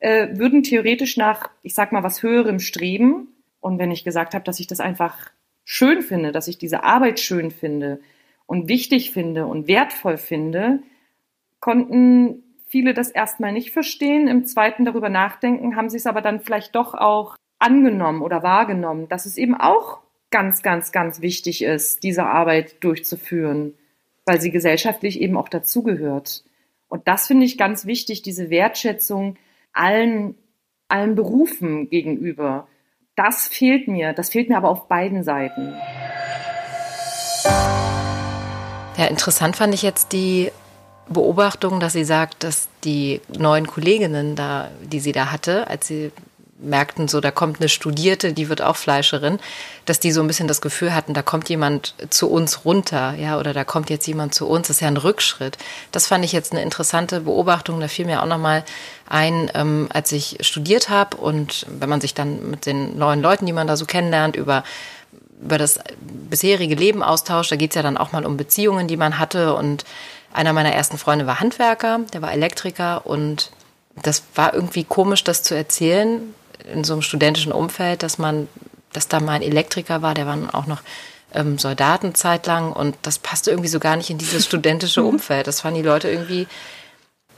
äh, 0.00 0.28
würden 0.32 0.62
theoretisch 0.62 1.16
nach, 1.16 1.50
ich 1.62 1.74
sag 1.74 1.92
mal, 1.92 2.02
was 2.02 2.22
Höherem 2.22 2.58
streben. 2.58 3.28
Und 3.60 3.78
wenn 3.78 3.90
ich 3.90 4.04
gesagt 4.04 4.34
habe, 4.34 4.44
dass 4.44 4.58
ich 4.58 4.66
das 4.66 4.80
einfach 4.80 5.30
schön 5.64 6.02
finde, 6.02 6.32
dass 6.32 6.48
ich 6.48 6.58
diese 6.58 6.82
Arbeit 6.82 7.20
schön 7.20 7.50
finde 7.50 8.00
und 8.46 8.68
wichtig 8.68 9.12
finde 9.12 9.46
und 9.46 9.68
wertvoll 9.68 10.16
finde, 10.16 10.82
konnten 11.64 12.42
viele 12.66 12.92
das 12.92 13.08
erstmal 13.08 13.50
nicht 13.50 13.70
verstehen, 13.70 14.28
im 14.28 14.44
zweiten 14.44 14.84
darüber 14.84 15.08
nachdenken, 15.08 15.76
haben 15.76 15.88
sie 15.88 15.96
es 15.96 16.06
aber 16.06 16.20
dann 16.20 16.40
vielleicht 16.40 16.74
doch 16.74 16.92
auch 16.92 17.36
angenommen 17.58 18.20
oder 18.20 18.42
wahrgenommen, 18.42 19.08
dass 19.08 19.24
es 19.24 19.38
eben 19.38 19.54
auch 19.54 20.00
ganz, 20.30 20.62
ganz, 20.62 20.92
ganz 20.92 21.22
wichtig 21.22 21.64
ist, 21.64 22.02
diese 22.02 22.26
Arbeit 22.26 22.84
durchzuführen, 22.84 23.72
weil 24.26 24.42
sie 24.42 24.50
gesellschaftlich 24.50 25.22
eben 25.22 25.38
auch 25.38 25.48
dazugehört. 25.48 26.44
Und 26.88 27.08
das 27.08 27.28
finde 27.28 27.46
ich 27.46 27.56
ganz 27.56 27.86
wichtig, 27.86 28.20
diese 28.20 28.50
Wertschätzung 28.50 29.36
allen, 29.72 30.34
allen 30.88 31.14
Berufen 31.14 31.88
gegenüber. 31.88 32.68
Das 33.16 33.48
fehlt 33.48 33.88
mir. 33.88 34.12
Das 34.12 34.28
fehlt 34.28 34.50
mir 34.50 34.58
aber 34.58 34.68
auf 34.68 34.86
beiden 34.86 35.24
Seiten. 35.24 35.72
Ja, 38.98 39.06
interessant 39.06 39.56
fand 39.56 39.72
ich 39.72 39.80
jetzt 39.80 40.12
die 40.12 40.50
Beobachtung, 41.08 41.80
dass 41.80 41.92
sie 41.92 42.04
sagt, 42.04 42.44
dass 42.44 42.68
die 42.84 43.20
neuen 43.36 43.66
Kolleginnen 43.66 44.36
da, 44.36 44.70
die 44.82 45.00
sie 45.00 45.12
da 45.12 45.30
hatte, 45.30 45.68
als 45.68 45.86
sie 45.86 46.12
merkten, 46.58 47.08
so 47.08 47.20
da 47.20 47.30
kommt 47.30 47.60
eine 47.60 47.68
Studierte, 47.68 48.32
die 48.32 48.48
wird 48.48 48.62
auch 48.62 48.76
Fleischerin, 48.76 49.38
dass 49.84 50.00
die 50.00 50.12
so 50.12 50.20
ein 50.20 50.26
bisschen 50.26 50.48
das 50.48 50.60
Gefühl 50.60 50.94
hatten, 50.94 51.14
da 51.14 51.22
kommt 51.22 51.48
jemand 51.48 51.94
zu 52.10 52.30
uns 52.30 52.64
runter, 52.64 53.14
ja, 53.18 53.38
oder 53.38 53.52
da 53.52 53.64
kommt 53.64 53.90
jetzt 53.90 54.06
jemand 54.06 54.34
zu 54.34 54.48
uns, 54.48 54.68
das 54.68 54.76
ist 54.76 54.80
ja 54.80 54.88
ein 54.88 54.96
Rückschritt. 54.96 55.58
Das 55.92 56.06
fand 56.06 56.24
ich 56.24 56.32
jetzt 56.32 56.52
eine 56.52 56.62
interessante 56.62 57.20
Beobachtung. 57.20 57.80
Da 57.80 57.88
fiel 57.88 58.06
mir 58.06 58.22
auch 58.22 58.26
nochmal 58.26 58.64
ein, 59.08 59.50
ähm, 59.54 59.88
als 59.92 60.12
ich 60.12 60.38
studiert 60.40 60.88
habe 60.88 61.16
und 61.16 61.66
wenn 61.68 61.88
man 61.88 62.00
sich 62.00 62.14
dann 62.14 62.50
mit 62.50 62.66
den 62.66 62.98
neuen 62.98 63.20
Leuten, 63.20 63.46
die 63.46 63.52
man 63.52 63.66
da 63.66 63.76
so 63.76 63.84
kennenlernt, 63.84 64.36
über 64.36 64.64
über 65.42 65.58
das 65.58 65.78
bisherige 66.30 66.74
Leben 66.74 67.02
austauscht, 67.02 67.52
da 67.52 67.56
geht 67.56 67.72
es 67.72 67.74
ja 67.74 67.82
dann 67.82 67.98
auch 67.98 68.12
mal 68.12 68.24
um 68.24 68.38
Beziehungen, 68.38 68.88
die 68.88 68.96
man 68.96 69.18
hatte 69.18 69.54
und 69.54 69.84
einer 70.34 70.52
meiner 70.52 70.72
ersten 70.72 70.98
Freunde 70.98 71.26
war 71.26 71.40
Handwerker, 71.40 72.00
der 72.12 72.20
war 72.20 72.32
Elektriker 72.32 73.06
und 73.06 73.50
das 74.02 74.22
war 74.34 74.52
irgendwie 74.52 74.84
komisch, 74.84 75.24
das 75.24 75.42
zu 75.42 75.54
erzählen 75.54 76.34
in 76.72 76.84
so 76.84 76.92
einem 76.92 77.02
studentischen 77.02 77.52
Umfeld, 77.52 78.02
dass 78.02 78.18
man, 78.18 78.48
dass 78.92 79.08
da 79.08 79.20
mal 79.20 79.32
ein 79.32 79.42
Elektriker 79.42 80.02
war, 80.02 80.14
der 80.14 80.26
war 80.26 80.36
auch 80.52 80.66
noch 80.66 80.82
ähm, 81.32 81.58
Soldaten 81.58 82.14
zeitlang 82.14 82.72
und 82.72 82.96
das 83.02 83.18
passte 83.18 83.50
irgendwie 83.50 83.68
so 83.68 83.78
gar 83.78 83.96
nicht 83.96 84.10
in 84.10 84.18
dieses 84.18 84.44
studentische 84.44 85.04
Umfeld. 85.04 85.46
Das 85.46 85.60
fanden 85.60 85.82
die 85.82 85.86
Leute 85.86 86.10
irgendwie, 86.10 86.48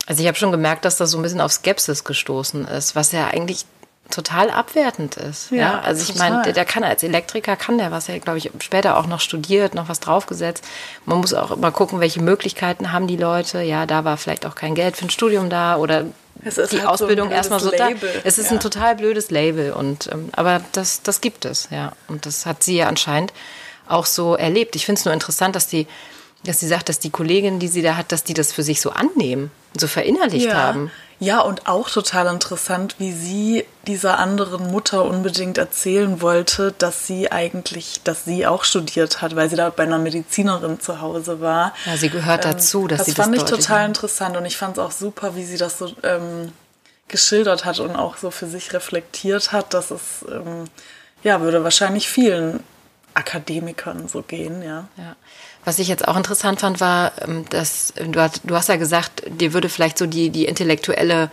also 0.06 0.22
ich 0.22 0.28
habe 0.28 0.38
schon 0.38 0.52
gemerkt, 0.52 0.84
dass 0.84 0.96
das 0.96 1.10
so 1.10 1.18
ein 1.18 1.22
bisschen 1.22 1.40
auf 1.40 1.52
Skepsis 1.52 2.04
gestoßen 2.04 2.66
ist, 2.66 2.96
was 2.96 3.12
ja 3.12 3.28
eigentlich 3.28 3.66
total 4.10 4.50
abwertend 4.50 5.16
ist. 5.16 5.50
Ja, 5.50 5.56
ja? 5.56 5.80
also 5.80 6.02
ich 6.02 6.18
meine, 6.18 6.42
der, 6.42 6.52
der, 6.52 6.64
kann 6.64 6.84
als 6.84 7.02
Elektriker 7.02 7.56
kann 7.56 7.78
der 7.78 7.90
was 7.90 8.08
er, 8.08 8.18
glaube 8.20 8.38
ich, 8.38 8.50
später 8.60 8.96
auch 8.96 9.06
noch 9.06 9.20
studiert, 9.20 9.74
noch 9.74 9.88
was 9.88 10.00
draufgesetzt. 10.00 10.64
Man 11.04 11.18
muss 11.18 11.34
auch 11.34 11.50
immer 11.50 11.72
gucken, 11.72 12.00
welche 12.00 12.22
Möglichkeiten 12.22 12.92
haben 12.92 13.06
die 13.06 13.16
Leute. 13.16 13.62
Ja, 13.62 13.86
da 13.86 14.04
war 14.04 14.16
vielleicht 14.16 14.46
auch 14.46 14.54
kein 14.54 14.74
Geld 14.74 14.96
für 14.96 15.06
ein 15.06 15.10
Studium 15.10 15.50
da 15.50 15.76
oder 15.76 16.04
die 16.44 16.50
halt 16.50 16.86
Ausbildung 16.86 17.28
so 17.28 17.34
erstmal 17.34 17.60
so 17.60 17.70
da. 17.70 17.88
Es 18.24 18.38
ist 18.38 18.46
ja. 18.46 18.52
ein 18.52 18.60
total 18.60 18.94
blödes 18.94 19.30
Label 19.30 19.72
und 19.72 20.08
ähm, 20.12 20.28
aber 20.32 20.60
das 20.72 21.02
das 21.02 21.20
gibt 21.20 21.44
es, 21.44 21.68
ja. 21.70 21.92
Und 22.08 22.26
das 22.26 22.46
hat 22.46 22.62
sie 22.62 22.76
ja 22.76 22.88
anscheinend 22.88 23.32
auch 23.88 24.06
so 24.06 24.36
erlebt. 24.36 24.76
Ich 24.76 24.86
finde 24.86 24.98
es 24.98 25.04
nur 25.04 25.14
interessant, 25.14 25.56
dass 25.56 25.66
die 25.66 25.86
dass 26.44 26.60
sie 26.60 26.68
sagt, 26.68 26.88
dass 26.88 27.00
die 27.00 27.10
Kollegin, 27.10 27.58
die 27.58 27.68
sie 27.68 27.82
da 27.82 27.96
hat, 27.96 28.12
dass 28.12 28.22
die 28.22 28.34
das 28.34 28.52
für 28.52 28.62
sich 28.62 28.80
so 28.80 28.90
annehmen, 28.90 29.50
so 29.76 29.88
verinnerlicht 29.88 30.46
ja. 30.46 30.54
haben. 30.54 30.90
Ja, 31.18 31.40
und 31.40 31.66
auch 31.66 31.88
total 31.88 32.26
interessant, 32.26 32.96
wie 32.98 33.12
sie 33.12 33.64
dieser 33.86 34.18
anderen 34.18 34.70
Mutter 34.70 35.04
unbedingt 35.04 35.56
erzählen 35.56 36.20
wollte, 36.20 36.74
dass 36.76 37.06
sie 37.06 37.32
eigentlich, 37.32 38.02
dass 38.04 38.26
sie 38.26 38.46
auch 38.46 38.64
studiert 38.64 39.22
hat, 39.22 39.34
weil 39.34 39.48
sie 39.48 39.56
da 39.56 39.70
bei 39.70 39.84
einer 39.84 39.98
Medizinerin 39.98 40.78
zu 40.78 41.00
Hause 41.00 41.40
war. 41.40 41.72
Ja, 41.86 41.96
sie 41.96 42.10
gehört 42.10 42.44
ähm, 42.44 42.52
dazu, 42.52 42.86
dass 42.86 42.98
das 42.98 43.06
sie 43.06 43.14
das 43.14 43.24
fand 43.24 43.36
ich 43.36 43.44
total 43.44 43.82
haben. 43.82 43.86
interessant 43.88 44.36
und 44.36 44.44
ich 44.44 44.58
fand 44.58 44.76
es 44.76 44.82
auch 44.82 44.90
super, 44.90 45.34
wie 45.36 45.44
sie 45.44 45.56
das 45.56 45.78
so 45.78 45.90
ähm, 46.02 46.52
geschildert 47.08 47.64
hat 47.64 47.78
und 47.80 47.96
auch 47.96 48.18
so 48.18 48.30
für 48.30 48.46
sich 48.46 48.74
reflektiert 48.74 49.52
hat, 49.52 49.72
dass 49.72 49.90
es, 49.90 50.24
ähm, 50.30 50.64
ja, 51.22 51.40
würde 51.40 51.64
wahrscheinlich 51.64 52.08
vielen 52.08 52.62
Akademikern 53.16 54.08
so 54.08 54.22
gehen, 54.22 54.62
ja. 54.62 54.88
ja. 54.96 55.16
Was 55.64 55.78
ich 55.78 55.88
jetzt 55.88 56.06
auch 56.06 56.16
interessant 56.16 56.60
fand, 56.60 56.80
war, 56.80 57.12
ähm, 57.22 57.44
dass 57.48 57.92
du 57.96 58.20
hast, 58.20 58.42
du 58.44 58.54
hast 58.54 58.68
ja 58.68 58.76
gesagt, 58.76 59.22
dir 59.26 59.52
würde 59.52 59.68
vielleicht 59.68 59.98
so 59.98 60.06
die, 60.06 60.30
die 60.30 60.44
intellektuelle, 60.44 61.30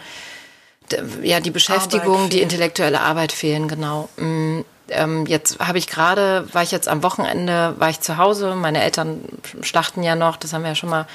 ja, 1.22 1.40
die 1.40 1.52
Beschäftigung, 1.52 2.30
die 2.30 2.42
intellektuelle 2.42 3.02
Arbeit 3.02 3.32
fehlen, 3.32 3.68
genau. 3.68 4.10
Mm, 4.18 4.62
ähm, 4.90 5.26
jetzt 5.26 5.60
habe 5.60 5.78
ich 5.78 5.88
gerade, 5.88 6.48
war 6.54 6.64
ich 6.64 6.72
jetzt 6.72 6.88
am 6.88 7.04
Wochenende, 7.04 7.76
war 7.80 7.90
ich 7.90 8.00
zu 8.00 8.18
Hause, 8.18 8.56
meine 8.56 8.82
Eltern 8.82 9.22
schlachten 9.62 10.04
ja 10.04 10.16
noch, 10.16 10.38
das 10.38 10.54
haben 10.54 10.64
wir 10.64 10.70
ja 10.70 10.76
schon 10.76 10.90
mal 10.90 11.08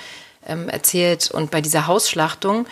ähm, 0.46 0.68
erzählt, 0.68 1.30
und 1.30 1.50
bei 1.50 1.60
dieser 1.60 1.86
Hausschlachtung, 1.86 2.66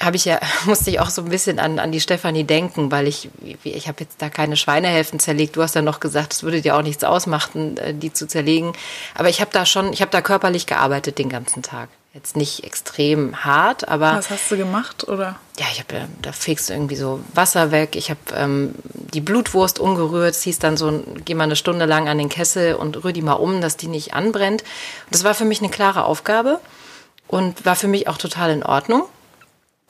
habe 0.00 0.16
ich 0.16 0.24
ja, 0.24 0.40
musste 0.64 0.90
ich 0.90 1.00
auch 1.00 1.10
so 1.10 1.22
ein 1.22 1.28
bisschen 1.28 1.58
an, 1.58 1.78
an 1.78 1.92
die 1.92 2.00
Stefanie 2.00 2.44
denken, 2.44 2.90
weil 2.90 3.06
ich, 3.06 3.30
ich 3.62 3.88
habe 3.88 4.00
jetzt 4.00 4.20
da 4.20 4.28
keine 4.28 4.56
Schweinehälften 4.56 5.20
zerlegt. 5.20 5.56
Du 5.56 5.62
hast 5.62 5.74
ja 5.74 5.82
noch 5.82 6.00
gesagt, 6.00 6.32
es 6.32 6.42
würde 6.42 6.60
dir 6.60 6.76
auch 6.76 6.82
nichts 6.82 7.04
ausmachen, 7.04 7.76
äh, 7.78 7.94
die 7.94 8.12
zu 8.12 8.26
zerlegen. 8.26 8.72
Aber 9.14 9.28
ich 9.28 9.40
habe 9.40 9.50
da 9.52 9.66
schon, 9.66 9.92
ich 9.92 10.00
habe 10.00 10.10
da 10.10 10.20
körperlich 10.20 10.66
gearbeitet 10.66 11.18
den 11.18 11.28
ganzen 11.28 11.62
Tag. 11.62 11.88
Jetzt 12.14 12.36
nicht 12.36 12.62
extrem 12.62 13.44
hart, 13.44 13.88
aber. 13.88 14.14
Was 14.14 14.30
hast 14.30 14.48
du 14.48 14.56
gemacht, 14.56 15.08
oder? 15.08 15.34
Ja, 15.58 15.66
ich 15.72 15.80
habe, 15.80 16.06
da 16.22 16.30
fegst 16.30 16.68
du 16.68 16.72
irgendwie 16.72 16.94
so 16.94 17.18
Wasser 17.34 17.72
weg. 17.72 17.96
Ich 17.96 18.08
habe 18.08 18.20
ähm, 18.36 18.76
die 18.92 19.20
Blutwurst 19.20 19.80
umgerührt. 19.80 20.30
Es 20.30 20.42
hieß 20.42 20.60
dann 20.60 20.76
so, 20.76 21.02
geh 21.24 21.34
mal 21.34 21.44
eine 21.44 21.56
Stunde 21.56 21.86
lang 21.86 22.08
an 22.08 22.18
den 22.18 22.28
Kessel 22.28 22.76
und 22.76 23.02
rühr 23.02 23.12
die 23.12 23.22
mal 23.22 23.32
um, 23.32 23.60
dass 23.60 23.76
die 23.76 23.88
nicht 23.88 24.14
anbrennt. 24.14 24.62
Und 24.62 25.14
das 25.14 25.24
war 25.24 25.34
für 25.34 25.44
mich 25.44 25.58
eine 25.58 25.70
klare 25.70 26.04
Aufgabe 26.04 26.60
und 27.26 27.66
war 27.66 27.74
für 27.74 27.88
mich 27.88 28.06
auch 28.06 28.16
total 28.16 28.52
in 28.52 28.62
Ordnung. 28.62 29.08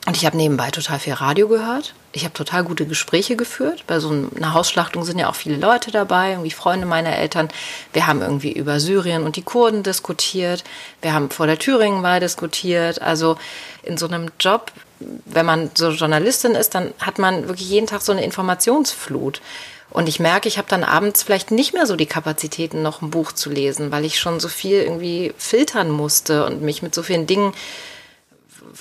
Und 0.06 0.18
ich 0.18 0.26
habe 0.26 0.36
nebenbei 0.36 0.70
total 0.70 0.98
viel 0.98 1.14
Radio 1.14 1.48
gehört. 1.48 1.94
Ich 2.12 2.24
habe 2.24 2.34
total 2.34 2.62
gute 2.62 2.84
Gespräche 2.84 3.36
geführt. 3.36 3.84
Bei 3.86 4.00
so 4.00 4.10
einer 4.36 4.52
Hausschlachtung 4.52 5.02
sind 5.04 5.18
ja 5.18 5.30
auch 5.30 5.34
viele 5.34 5.56
Leute 5.56 5.90
dabei, 5.90 6.32
irgendwie 6.32 6.50
Freunde 6.50 6.86
meiner 6.86 7.16
Eltern. 7.16 7.48
Wir 7.94 8.06
haben 8.06 8.20
irgendwie 8.20 8.52
über 8.52 8.80
Syrien 8.80 9.24
und 9.24 9.36
die 9.36 9.42
Kurden 9.42 9.82
diskutiert. 9.82 10.62
Wir 11.00 11.14
haben 11.14 11.30
vor 11.30 11.46
der 11.46 11.58
Thüringenwahl 11.58 12.20
diskutiert. 12.20 13.00
Also 13.00 13.38
in 13.82 13.96
so 13.96 14.06
einem 14.06 14.30
Job, 14.38 14.72
wenn 15.00 15.46
man 15.46 15.70
so 15.74 15.88
Journalistin 15.90 16.52
ist, 16.52 16.74
dann 16.74 16.92
hat 17.00 17.18
man 17.18 17.48
wirklich 17.48 17.70
jeden 17.70 17.86
Tag 17.86 18.02
so 18.02 18.12
eine 18.12 18.24
Informationsflut. 18.24 19.40
Und 19.88 20.08
ich 20.08 20.20
merke, 20.20 20.48
ich 20.48 20.58
habe 20.58 20.68
dann 20.68 20.84
abends 20.84 21.22
vielleicht 21.22 21.50
nicht 21.50 21.72
mehr 21.72 21.86
so 21.86 21.96
die 21.96 22.06
Kapazitäten, 22.06 22.82
noch 22.82 23.00
ein 23.00 23.10
Buch 23.10 23.32
zu 23.32 23.48
lesen, 23.48 23.90
weil 23.90 24.04
ich 24.04 24.18
schon 24.18 24.38
so 24.38 24.48
viel 24.48 24.82
irgendwie 24.82 25.32
filtern 25.38 25.90
musste 25.90 26.44
und 26.44 26.60
mich 26.60 26.82
mit 26.82 26.94
so 26.94 27.02
vielen 27.02 27.26
Dingen 27.26 27.54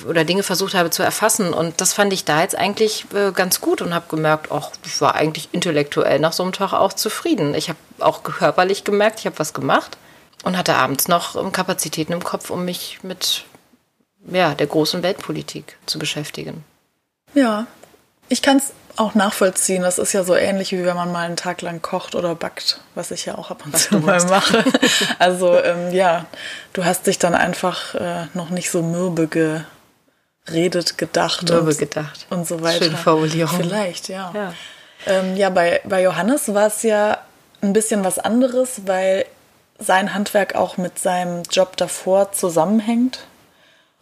oder 0.08 0.26
Dinge 0.26 0.44
versucht 0.44 0.74
habe 0.74 0.90
zu 0.90 1.04
erfassen. 1.04 1.54
Und 1.54 1.82
das 1.82 1.94
fand 1.94 2.14
ich 2.14 2.26
da 2.26 2.42
jetzt 2.42 2.58
eigentlich 2.58 3.06
äh, 3.14 3.32
ganz 3.32 3.62
gut 3.62 3.82
und 3.82 3.94
habe 3.94 4.06
gemerkt, 4.10 4.52
ach, 4.52 4.72
ich 4.86 5.00
war 5.02 5.16
eigentlich 5.16 5.50
intellektuell 5.52 6.20
nach 6.20 6.34
so 6.34 6.44
einem 6.44 6.54
Tag 6.54 6.74
auch 6.74 6.94
zufrieden. 6.94 7.54
Ich 7.54 7.70
habe 7.70 7.80
auch 8.00 8.24
körperlich 8.24 8.84
gemerkt, 8.84 9.20
ich 9.20 9.26
habe 9.26 9.40
was 9.40 9.54
gemacht 9.54 9.98
und 10.44 10.58
hatte 10.58 10.76
abends 10.76 11.08
noch 11.08 11.36
ähm, 11.36 11.52
Kapazitäten 11.52 12.14
im 12.14 12.24
Kopf, 12.24 12.50
um 12.50 12.66
mich 12.66 13.00
mit 13.04 13.46
ja, 14.32 14.54
der 14.54 14.68
großen 14.68 15.04
Weltpolitik 15.04 15.78
zu 15.86 16.00
beschäftigen. 16.00 16.64
Ja, 17.34 17.68
ich 18.30 18.42
kann 18.42 18.58
es 18.58 18.74
auch 18.96 19.16
nachvollziehen. 19.16 19.82
Das 19.82 19.98
ist 19.98 20.14
ja 20.14 20.24
so 20.24 20.36
ähnlich, 20.36 20.72
wie 20.72 20.86
wenn 20.86 20.96
man 20.96 21.12
mal 21.12 21.26
einen 21.26 21.36
Tag 21.36 21.62
lang 21.62 21.82
kocht 21.82 22.16
oder 22.16 22.36
backt, 22.36 22.80
was 22.96 23.12
ich 23.12 23.26
ja 23.26 23.36
auch 23.38 23.50
ab 23.50 23.64
und 23.66 23.78
zu 23.78 24.00
mal 24.00 24.24
mache. 24.26 24.64
Also 25.20 25.56
ähm, 25.58 25.92
ja, 25.92 26.26
du 26.74 26.86
hast 26.86 27.08
dich 27.08 27.20
dann 27.20 27.34
einfach 27.36 27.96
äh, 27.96 28.28
noch 28.34 28.50
nicht 28.50 28.70
so 28.70 28.82
mürbe 28.82 29.28
ge 29.28 29.62
redet, 30.52 30.98
gedacht 30.98 31.50
und, 31.50 31.78
gedacht. 31.78 32.28
und 32.30 32.48
so 32.48 32.62
weiter. 32.62 32.86
Schöne 32.86 32.98
Formulierung. 32.98 33.62
Vielleicht, 33.62 34.10
ja. 34.10 34.32
Ja, 34.34 34.54
ähm, 35.06 35.36
ja 35.36 35.50
bei, 35.50 35.82
bei 35.86 36.02
Johannes 36.02 36.54
war 36.54 36.68
es 36.68 36.84
ja 36.84 37.20
ein 37.62 37.74
bisschen 37.74 38.04
was 38.04 38.20
anderes, 38.20 38.82
weil 38.86 39.26
sein 39.80 40.14
Handwerk 40.14 40.56
auch 40.56 40.78
mit 40.78 41.00
seinem 41.00 41.44
Job 41.44 41.78
davor 41.78 42.32
zusammenhängt. 42.32 43.26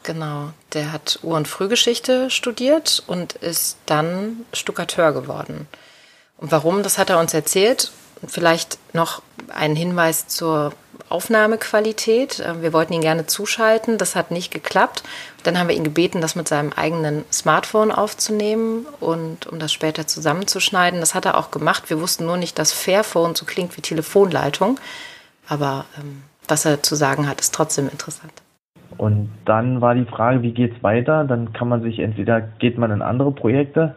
Genau, 0.04 0.50
der 0.74 0.92
hat 0.92 1.20
Ur- 1.22 1.38
und 1.38 1.48
Frühgeschichte 1.48 2.32
studiert 2.32 3.04
und 3.06 3.34
ist 3.34 3.78
dann 3.86 4.46
Stuckateur 4.52 5.12
geworden. 5.12 5.68
Und 6.38 6.52
warum, 6.52 6.82
das 6.82 6.98
hat 6.98 7.12
er 7.12 7.20
uns 7.20 7.34
erzählt. 7.34 7.92
Vielleicht 8.28 8.80
noch 8.94 9.22
ein 9.50 9.76
Hinweis 9.76 10.28
zur 10.28 10.74
Aufnahmequalität. 11.12 12.44
Ähm, 12.46 12.62
wir 12.62 12.74
wollten 12.74 12.94
ihn 12.94 13.02
gerne 13.02 13.26
zuschalten, 13.26 13.98
das 13.98 14.16
hat 14.16 14.32
nicht 14.32 14.52
geklappt. 14.52 15.04
Dann 15.44 15.58
haben 15.58 15.70
wir 15.70 15.76
ihn 15.76 15.84
gebeten, 15.84 16.22
das 16.22 16.36
mit 16.36 16.48
seinem 16.48 16.72
eigenen 16.74 17.24
Smartphone 17.32 17.92
aufzunehmen 17.92 18.86
und 19.00 19.48
um 19.48 19.60
das 19.60 19.74
später 19.74 20.08
zusammenzuschneiden. 20.08 21.00
Das 21.00 21.16
hat 21.16 21.26
er 21.26 21.38
auch 21.38 21.52
gemacht. 21.52 21.90
Wir 21.90 22.00
wussten 22.02 22.26
nur 22.26 22.38
nicht, 22.38 22.60
dass 22.60 22.74
Fairphone 22.74 23.36
so 23.36 23.46
klingt 23.46 23.76
wie 23.78 23.82
Telefonleitung. 23.82 24.80
Aber 25.48 25.86
ähm, 25.98 26.24
was 26.48 26.66
er 26.66 26.84
zu 26.84 26.96
sagen 26.96 27.28
hat, 27.28 27.42
ist 27.42 27.54
trotzdem 27.54 27.90
interessant. 27.90 28.34
Und 28.98 29.30
dann 29.46 29.82
war 29.82 29.96
die 29.96 30.06
Frage, 30.06 30.42
wie 30.42 30.52
geht's 30.52 30.82
weiter? 30.84 31.24
Dann 31.24 31.54
kann 31.54 31.68
man 31.68 31.82
sich 31.82 32.00
entweder 32.00 32.42
geht 32.42 32.78
man 32.78 32.92
in 32.92 33.02
andere 33.02 33.32
Projekte 33.32 33.96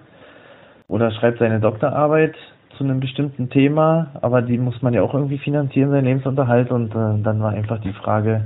oder 0.88 1.11
schreibt 1.11 1.38
seine 1.38 1.61
Doktorarbeit 1.61 2.37
zu 2.77 2.85
einem 2.85 3.01
bestimmten 3.01 3.51
Thema, 3.51 4.09
aber 4.21 4.43
die 4.43 4.59
muss 4.59 4.81
man 4.83 4.95
ja 4.95 5.03
auch 5.03 5.15
irgendwie 5.15 5.39
finanzieren, 5.39 5.91
seinen 5.91 6.05
Lebensunterhalt. 6.05 6.71
Und 6.71 6.91
äh, 6.91 7.23
dann 7.23 7.41
war 7.41 7.51
einfach 7.51 7.81
die 7.81 7.93
Frage, 7.93 8.45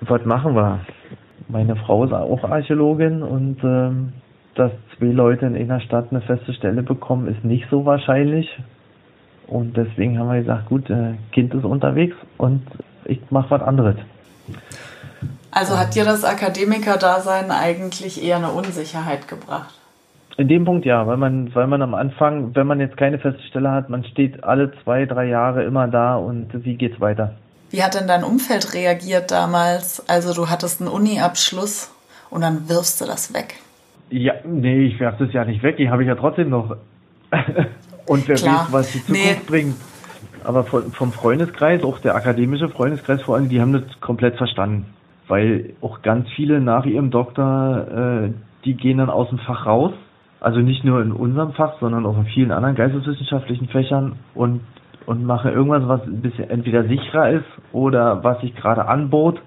was 0.00 0.24
machen 0.24 0.54
wir? 0.54 0.80
Meine 1.48 1.76
Frau 1.76 2.04
ist 2.04 2.12
auch 2.12 2.44
Archäologin 2.44 3.22
und 3.22 3.58
ähm, 3.62 4.12
dass 4.54 4.72
zwei 4.96 5.06
Leute 5.06 5.46
in 5.46 5.56
einer 5.56 5.80
Stadt 5.80 6.08
eine 6.10 6.20
feste 6.20 6.52
Stelle 6.52 6.82
bekommen, 6.82 7.28
ist 7.28 7.44
nicht 7.44 7.66
so 7.70 7.86
wahrscheinlich. 7.86 8.48
Und 9.46 9.76
deswegen 9.76 10.18
haben 10.18 10.30
wir 10.30 10.40
gesagt, 10.40 10.68
gut, 10.68 10.90
äh, 10.90 11.14
Kind 11.32 11.54
ist 11.54 11.64
unterwegs 11.64 12.16
und 12.36 12.62
ich 13.04 13.20
mache 13.30 13.50
was 13.50 13.62
anderes. 13.62 13.96
Also 15.50 15.78
hat 15.78 15.94
dir 15.94 16.04
das 16.04 16.24
Akademiker-Dasein 16.24 17.50
eigentlich 17.50 18.22
eher 18.22 18.36
eine 18.36 18.50
Unsicherheit 18.50 19.26
gebracht? 19.26 19.77
In 20.38 20.46
dem 20.46 20.64
Punkt 20.64 20.86
ja, 20.86 21.04
weil 21.04 21.16
man, 21.16 21.52
weil 21.52 21.66
man 21.66 21.82
am 21.82 21.94
Anfang, 21.94 22.54
wenn 22.54 22.68
man 22.68 22.78
jetzt 22.78 22.96
keine 22.96 23.18
feste 23.18 23.42
Stelle 23.42 23.72
hat, 23.72 23.90
man 23.90 24.04
steht 24.04 24.44
alle 24.44 24.70
zwei, 24.84 25.04
drei 25.04 25.26
Jahre 25.26 25.64
immer 25.64 25.88
da 25.88 26.14
und 26.14 26.64
wie 26.64 26.76
geht's 26.76 27.00
weiter? 27.00 27.34
Wie 27.70 27.82
hat 27.82 27.96
denn 27.96 28.06
dein 28.06 28.22
Umfeld 28.22 28.72
reagiert 28.72 29.32
damals? 29.32 30.08
Also 30.08 30.32
du 30.32 30.48
hattest 30.48 30.80
einen 30.80 30.90
Uni-Abschluss 30.90 31.92
und 32.30 32.42
dann 32.42 32.68
wirfst 32.68 33.00
du 33.00 33.04
das 33.04 33.34
weg. 33.34 33.56
Ja, 34.10 34.34
nee, 34.44 34.86
ich 34.86 35.00
werf 35.00 35.16
das 35.18 35.32
ja 35.32 35.44
nicht 35.44 35.64
weg, 35.64 35.76
die 35.76 35.90
habe 35.90 36.04
ich 36.04 36.08
ja 36.08 36.14
trotzdem 36.14 36.50
noch. 36.50 36.76
und 38.06 38.28
wer 38.28 38.36
Klar. 38.36 38.66
weiß, 38.66 38.72
was 38.72 38.92
die 38.92 39.04
Zukunft 39.04 39.26
nee. 39.26 39.40
bringt. 39.44 39.76
Aber 40.44 40.62
vom 40.62 41.12
Freundeskreis, 41.12 41.82
auch 41.82 41.98
der 41.98 42.14
akademische 42.14 42.68
Freundeskreis 42.68 43.22
vor 43.22 43.34
allem, 43.34 43.48
die 43.48 43.60
haben 43.60 43.72
das 43.72 44.00
komplett 44.00 44.36
verstanden. 44.36 44.86
Weil 45.26 45.74
auch 45.80 46.00
ganz 46.02 46.28
viele 46.36 46.60
nach 46.60 46.86
ihrem 46.86 47.10
Doktor, 47.10 48.28
äh, 48.28 48.30
die 48.64 48.74
gehen 48.74 48.98
dann 48.98 49.10
aus 49.10 49.30
dem 49.30 49.40
Fach 49.40 49.66
raus 49.66 49.94
also 50.40 50.60
nicht 50.60 50.84
nur 50.84 51.02
in 51.02 51.12
unserem 51.12 51.52
Fach, 51.52 51.74
sondern 51.80 52.06
auch 52.06 52.16
in 52.16 52.26
vielen 52.26 52.52
anderen 52.52 52.76
geisteswissenschaftlichen 52.76 53.68
Fächern 53.68 54.16
und, 54.34 54.60
und 55.06 55.24
mache 55.24 55.50
irgendwas, 55.50 55.86
was 55.86 56.02
ein 56.02 56.22
bisschen 56.22 56.48
entweder 56.50 56.84
sicherer 56.84 57.30
ist 57.30 57.46
oder 57.72 58.22
was 58.22 58.40
sich 58.40 58.54
gerade 58.54 58.86
anbot. 58.86 59.40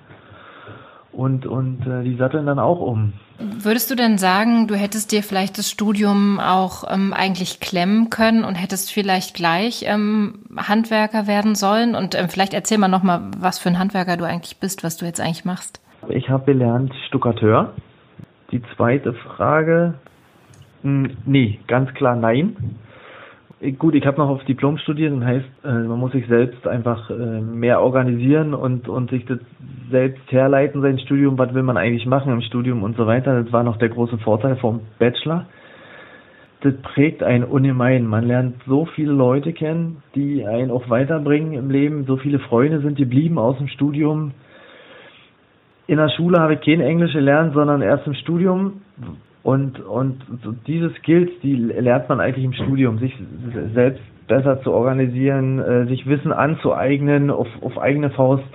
Und, 1.14 1.46
und 1.46 1.86
äh, 1.86 2.04
die 2.04 2.16
satteln 2.16 2.46
dann 2.46 2.58
auch 2.58 2.80
um. 2.80 3.12
Würdest 3.38 3.92
du 3.92 3.96
denn 3.96 4.18
sagen, 4.18 4.68
du 4.68 4.76
hättest 4.76 5.12
dir 5.12 5.24
vielleicht 5.24 5.58
das 5.58 5.70
Studium 5.70 6.40
auch 6.40 6.86
ähm, 6.90 7.14
eigentlich 7.14 7.60
klemmen 7.60 8.10
können 8.10 8.46
und 8.46 8.56
hättest 8.56 8.94
vielleicht 8.94 9.36
gleich 9.36 9.84
ähm, 9.88 10.46
Handwerker 10.56 11.28
werden 11.28 11.56
sollen? 11.56 11.96
Und 11.96 12.16
ähm, 12.16 12.30
vielleicht 12.30 12.54
erzähl 12.54 12.78
mal 12.78 12.88
nochmal, 12.88 13.30
was 13.38 13.60
für 13.60 13.68
ein 13.68 13.80
Handwerker 13.80 14.16
du 14.16 14.26
eigentlich 14.26 14.60
bist, 14.60 14.86
was 14.86 14.96
du 14.96 15.06
jetzt 15.06 15.20
eigentlich 15.20 15.44
machst. 15.44 15.82
Ich 16.08 16.30
habe 16.30 16.46
gelernt 16.46 16.94
Stuckateur. 17.08 17.74
Die 18.52 18.62
zweite 18.76 19.14
Frage, 19.14 19.96
nee, 20.84 21.60
ganz 21.68 21.94
klar 21.94 22.16
nein. 22.16 22.56
Gut, 23.78 23.94
ich 23.94 24.08
habe 24.08 24.18
noch 24.18 24.30
auf 24.30 24.44
Diplom 24.46 24.80
studiert 24.80 25.14
und 25.14 25.24
heißt, 25.24 25.46
äh, 25.64 25.72
man 25.72 26.00
muss 26.00 26.14
sich 26.14 26.26
selbst 26.26 26.68
einfach 26.68 27.12
äh, 27.12 27.42
mehr 27.42 27.80
organisieren 27.82 28.56
und, 28.56 28.90
und 28.90 29.12
sich 29.12 29.24
das 29.26 29.38
selbst 29.92 30.32
herleiten, 30.32 30.82
sein 30.82 30.98
Studium, 30.98 31.38
was 31.38 31.54
will 31.54 31.62
man 31.62 31.78
eigentlich 31.78 32.08
machen 32.08 32.34
im 32.34 32.42
Studium 32.42 32.82
und 32.82 32.98
so 32.98 33.06
weiter. 33.06 33.44
Das 33.44 33.54
war 33.54 33.64
noch 33.64 33.78
der 33.78 33.90
große 33.90 34.18
Vorteil 34.18 34.56
vom 34.56 34.82
Bachelor. 34.98 35.46
Das 36.62 36.74
prägt 36.82 37.22
einen 37.22 37.44
ungemein. 37.44 38.08
Man 38.08 38.26
lernt 38.26 38.56
so 38.66 38.86
viele 38.86 39.12
Leute 39.12 39.54
kennen, 39.54 40.02
die 40.16 40.44
einen 40.44 40.72
auch 40.72 40.90
weiterbringen 40.90 41.54
im 41.54 41.70
Leben. 41.70 42.06
So 42.06 42.18
viele 42.18 42.40
Freunde 42.40 42.82
sind 42.82 42.98
geblieben 42.98 43.38
aus 43.38 43.60
dem 43.60 43.68
Studium. 43.68 44.32
In 45.86 45.98
der 45.98 46.10
Schule 46.10 46.40
habe 46.40 46.56
ich 46.56 46.62
kein 46.62 46.82
Englisch 46.82 47.14
gelernt, 47.14 47.54
sondern 47.54 47.84
erst 47.84 48.08
im 48.08 48.16
Studium, 48.16 48.82
und, 49.44 49.80
und 49.80 50.22
diese 50.68 50.92
Skills, 51.00 51.32
die 51.42 51.56
lernt 51.56 52.10
man 52.10 52.20
eigentlich 52.20 52.46
im 52.46 52.54
Studium, 52.54 53.00
sich 53.00 53.18
selbst 53.74 54.04
besser 54.28 54.62
zu 54.62 54.72
organisieren, 54.72 55.60
äh, 55.60 55.88
sich 55.88 56.06
Wissen 56.06 56.32
anzueignen 56.32 57.32
auf, 57.32 57.48
auf 57.62 57.78
eigene 57.80 58.12
Faust. 58.12 58.46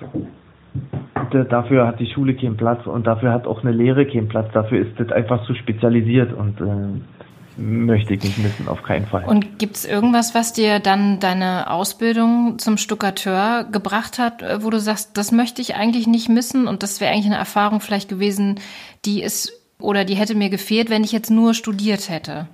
Dafür 1.50 1.86
hat 1.86 1.98
die 1.98 2.06
Schule 2.06 2.34
keinen 2.34 2.56
Platz 2.56 2.86
und 2.86 3.06
dafür 3.06 3.32
hat 3.32 3.46
auch 3.46 3.62
eine 3.62 3.72
Lehre 3.72 4.06
keinen 4.06 4.28
Platz. 4.28 4.52
Dafür 4.52 4.80
ist 4.80 4.98
das 4.98 5.10
einfach 5.10 5.44
zu 5.44 5.54
spezialisiert 5.54 6.32
und 6.32 6.60
äh, 6.60 7.60
möchte 7.60 8.14
ich 8.14 8.22
nicht 8.22 8.38
missen, 8.38 8.68
auf 8.68 8.82
keinen 8.82 9.06
Fall. 9.06 9.24
Und 9.24 9.58
gibt 9.58 9.76
es 9.76 9.84
irgendwas, 9.84 10.34
was 10.34 10.52
dir 10.52 10.78
dann 10.78 11.18
deine 11.18 11.70
Ausbildung 11.70 12.58
zum 12.58 12.76
Stuckateur 12.76 13.64
gebracht 13.70 14.18
hat, 14.18 14.42
äh, 14.42 14.62
wo 14.62 14.70
du 14.70 14.78
sagst, 14.78 15.16
das 15.18 15.32
möchte 15.32 15.60
ich 15.62 15.74
eigentlich 15.74 16.06
nicht 16.06 16.28
missen 16.28 16.68
und 16.68 16.82
das 16.82 17.00
wäre 17.00 17.12
eigentlich 17.12 17.26
eine 17.26 17.36
Erfahrung 17.36 17.80
vielleicht 17.80 18.08
gewesen, 18.08 18.60
die 19.04 19.22
ist 19.22 19.65
oder 19.80 20.04
die 20.04 20.14
hätte 20.14 20.34
mir 20.34 20.50
gefehlt, 20.50 20.90
wenn 20.90 21.04
ich 21.04 21.12
jetzt 21.12 21.30
nur 21.30 21.54
studiert 21.54 22.08
hätte? 22.08 22.46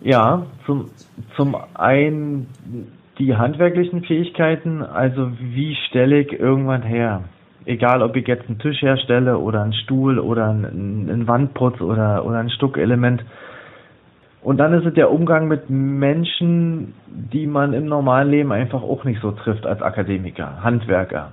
Ja, 0.00 0.46
zum, 0.66 0.90
zum 1.36 1.56
einen 1.74 2.46
die 3.18 3.34
handwerklichen 3.34 4.02
Fähigkeiten, 4.02 4.82
also 4.82 5.30
wie 5.40 5.74
stelle 5.88 6.20
ich 6.20 6.32
irgendwann 6.32 6.82
her? 6.82 7.24
Egal, 7.64 8.02
ob 8.02 8.14
ich 8.14 8.28
jetzt 8.28 8.48
einen 8.48 8.58
Tisch 8.58 8.82
herstelle 8.82 9.38
oder 9.38 9.62
einen 9.62 9.72
Stuhl 9.72 10.18
oder 10.18 10.50
einen, 10.50 11.08
einen 11.10 11.26
Wandputz 11.26 11.80
oder, 11.80 12.24
oder 12.24 12.38
ein 12.38 12.50
Stuckelement. 12.50 13.24
Und 14.42 14.58
dann 14.58 14.72
ist 14.74 14.86
es 14.86 14.94
der 14.94 15.10
Umgang 15.10 15.48
mit 15.48 15.68
Menschen, 15.68 16.94
die 17.06 17.48
man 17.48 17.72
im 17.72 17.86
normalen 17.86 18.30
Leben 18.30 18.52
einfach 18.52 18.82
auch 18.82 19.02
nicht 19.02 19.20
so 19.20 19.32
trifft 19.32 19.66
als 19.66 19.82
Akademiker, 19.82 20.62
Handwerker. 20.62 21.32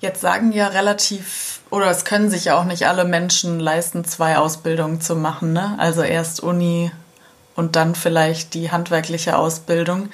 Jetzt 0.00 0.20
sagen 0.20 0.52
ja 0.52 0.68
relativ, 0.68 1.60
oder 1.70 1.86
es 1.86 2.04
können 2.04 2.30
sich 2.30 2.46
ja 2.46 2.58
auch 2.58 2.64
nicht 2.64 2.86
alle 2.86 3.04
Menschen 3.04 3.58
leisten, 3.58 4.04
zwei 4.04 4.36
Ausbildungen 4.36 5.00
zu 5.00 5.16
machen. 5.16 5.52
Ne? 5.52 5.74
Also 5.78 6.02
erst 6.02 6.40
Uni 6.40 6.90
und 7.56 7.76
dann 7.76 7.94
vielleicht 7.94 8.54
die 8.54 8.70
handwerkliche 8.70 9.36
Ausbildung. 9.36 10.10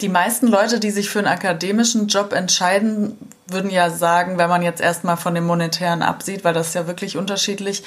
Die 0.00 0.08
meisten 0.10 0.46
Leute, 0.48 0.78
die 0.78 0.90
sich 0.90 1.08
für 1.08 1.20
einen 1.20 1.28
akademischen 1.28 2.08
Job 2.08 2.32
entscheiden, 2.32 3.16
würden 3.46 3.70
ja 3.70 3.88
sagen, 3.90 4.36
wenn 4.36 4.50
man 4.50 4.62
jetzt 4.62 4.82
erstmal 4.82 5.16
von 5.16 5.34
dem 5.34 5.46
Monetären 5.46 6.02
absieht, 6.02 6.44
weil 6.44 6.52
das 6.52 6.68
ist 6.68 6.74
ja 6.74 6.86
wirklich 6.86 7.16
unterschiedlich, 7.16 7.82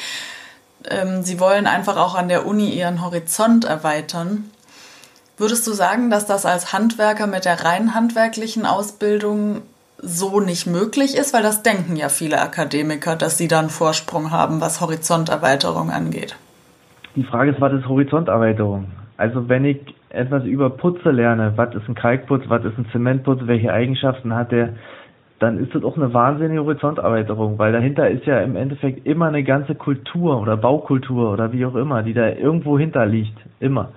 ähm, 0.89 1.23
sie 1.23 1.39
wollen 1.39 1.67
einfach 1.67 1.97
auch 1.97 2.15
an 2.15 2.29
der 2.29 2.45
Uni 2.47 2.69
ihren 2.69 3.03
Horizont 3.03 3.65
erweitern. 3.65 4.49
Würdest 5.37 5.67
du 5.67 5.73
sagen, 5.73 6.09
dass 6.09 6.25
das 6.25 6.45
als 6.45 6.73
Handwerker 6.73 7.27
mit 7.27 7.45
der 7.45 7.63
rein 7.63 7.93
handwerklichen 7.93 8.65
Ausbildung 8.65 9.61
so 10.01 10.39
nicht 10.39 10.67
möglich 10.67 11.15
ist? 11.17 11.33
Weil 11.33 11.43
das 11.43 11.63
denken 11.63 11.95
ja 11.95 12.09
viele 12.09 12.41
Akademiker, 12.41 13.15
dass 13.15 13.37
sie 13.37 13.47
da 13.47 13.59
einen 13.59 13.69
Vorsprung 13.69 14.31
haben, 14.31 14.61
was 14.61 14.81
Horizonterweiterung 14.81 15.89
angeht. 15.91 16.35
Die 17.15 17.23
Frage 17.23 17.51
ist, 17.51 17.61
was 17.61 17.73
ist 17.73 17.87
Horizonterweiterung? 17.87 18.85
Also 19.17 19.49
wenn 19.49 19.65
ich 19.65 19.79
etwas 20.09 20.43
über 20.43 20.69
Putze 20.69 21.11
lerne, 21.11 21.53
was 21.55 21.75
ist 21.75 21.87
ein 21.87 21.95
Kalkputz, 21.95 22.43
was 22.47 22.63
ist 22.65 22.77
ein 22.77 22.87
Zementputz, 22.91 23.41
welche 23.43 23.71
Eigenschaften 23.71 24.33
hat 24.33 24.51
der, 24.51 24.73
dann 25.39 25.57
ist 25.57 25.73
das 25.73 25.83
auch 25.83 25.95
eine 25.95 26.13
wahnsinnige 26.13 26.61
Horizonterweiterung, 26.61 27.57
weil 27.57 27.71
dahinter 27.71 28.09
ist 28.09 28.25
ja 28.25 28.41
im 28.41 28.55
Endeffekt 28.55 29.05
immer 29.05 29.27
eine 29.27 29.43
ganze 29.43 29.75
Kultur 29.75 30.41
oder 30.41 30.57
Baukultur 30.57 31.31
oder 31.31 31.53
wie 31.53 31.65
auch 31.65 31.75
immer, 31.75 32.03
die 32.03 32.13
da 32.13 32.29
irgendwo 32.29 32.77
hinter 32.77 33.05
liegt, 33.05 33.37
immer. 33.59 33.89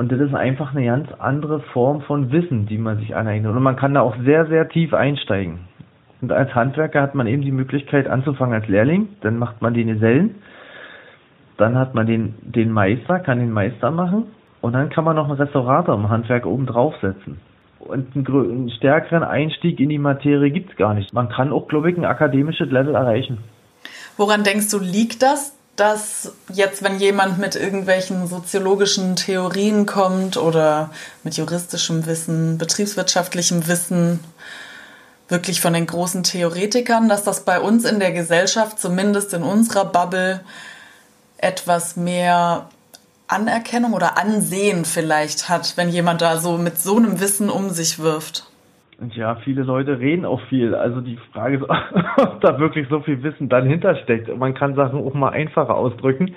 Und 0.00 0.10
das 0.10 0.18
ist 0.18 0.34
einfach 0.34 0.74
eine 0.74 0.86
ganz 0.86 1.08
andere 1.18 1.60
Form 1.60 2.00
von 2.00 2.32
Wissen, 2.32 2.64
die 2.64 2.78
man 2.78 2.96
sich 3.00 3.14
aneignet. 3.14 3.54
Und 3.54 3.62
man 3.62 3.76
kann 3.76 3.92
da 3.92 4.00
auch 4.00 4.16
sehr, 4.24 4.46
sehr 4.46 4.66
tief 4.66 4.94
einsteigen. 4.94 5.58
Und 6.22 6.32
als 6.32 6.54
Handwerker 6.54 7.02
hat 7.02 7.14
man 7.14 7.26
eben 7.26 7.42
die 7.42 7.52
Möglichkeit 7.52 8.08
anzufangen 8.08 8.54
als 8.54 8.66
Lehrling, 8.66 9.08
dann 9.20 9.36
macht 9.36 9.60
man 9.60 9.74
den 9.74 9.88
Gesellen, 9.88 10.36
dann 11.58 11.76
hat 11.76 11.94
man 11.94 12.06
den, 12.06 12.34
den 12.40 12.72
Meister, 12.72 13.20
kann 13.20 13.40
den 13.40 13.52
Meister 13.52 13.90
machen 13.90 14.28
und 14.62 14.72
dann 14.72 14.88
kann 14.88 15.04
man 15.04 15.16
noch 15.16 15.28
einen 15.28 15.38
Restaurator 15.38 15.94
im 15.94 16.08
Handwerk 16.08 16.46
oben 16.46 16.64
draufsetzen 16.64 17.38
und 17.78 18.16
einen 18.16 18.70
stärkeren 18.70 19.22
Einstieg 19.22 19.78
in 19.80 19.90
die 19.90 19.98
Materie 19.98 20.50
gibt 20.50 20.70
es 20.70 20.76
gar 20.78 20.94
nicht. 20.94 21.12
Man 21.12 21.28
kann 21.28 21.52
auch, 21.52 21.68
glaube 21.68 21.90
ich, 21.90 21.98
ein 21.98 22.06
akademisches 22.06 22.70
Level 22.70 22.94
erreichen. 22.94 23.36
Woran 24.16 24.44
denkst 24.44 24.70
du, 24.70 24.78
liegt 24.78 25.20
das, 25.20 25.59
dass 25.76 26.32
jetzt, 26.52 26.82
wenn 26.82 26.98
jemand 26.98 27.38
mit 27.38 27.56
irgendwelchen 27.56 28.26
soziologischen 28.26 29.16
Theorien 29.16 29.86
kommt 29.86 30.36
oder 30.36 30.90
mit 31.22 31.36
juristischem 31.36 32.06
Wissen, 32.06 32.58
betriebswirtschaftlichem 32.58 33.66
Wissen, 33.66 34.20
wirklich 35.28 35.60
von 35.60 35.72
den 35.72 35.86
großen 35.86 36.22
Theoretikern, 36.22 37.08
dass 37.08 37.22
das 37.22 37.44
bei 37.44 37.60
uns 37.60 37.84
in 37.84 38.00
der 38.00 38.12
Gesellschaft, 38.12 38.78
zumindest 38.78 39.32
in 39.32 39.42
unserer 39.42 39.84
Bubble, 39.84 40.40
etwas 41.38 41.96
mehr 41.96 42.68
Anerkennung 43.28 43.94
oder 43.94 44.18
Ansehen 44.18 44.84
vielleicht 44.84 45.48
hat, 45.48 45.76
wenn 45.76 45.88
jemand 45.88 46.20
da 46.20 46.38
so 46.38 46.58
mit 46.58 46.78
so 46.78 46.96
einem 46.96 47.20
Wissen 47.20 47.48
um 47.48 47.70
sich 47.70 48.00
wirft? 48.00 48.49
Ja, 49.14 49.36
viele 49.36 49.62
Leute 49.62 49.98
reden 49.98 50.26
auch 50.26 50.40
viel. 50.42 50.74
Also 50.74 51.00
die 51.00 51.16
Frage 51.32 51.56
ist, 51.56 51.64
ob 52.18 52.40
da 52.40 52.58
wirklich 52.58 52.86
so 52.88 53.00
viel 53.00 53.22
Wissen 53.22 53.48
dann 53.48 53.66
hintersteckt. 53.66 54.34
Man 54.36 54.54
kann 54.54 54.74
Sachen 54.74 55.00
auch 55.00 55.14
mal 55.14 55.30
einfacher 55.30 55.74
ausdrücken. 55.74 56.34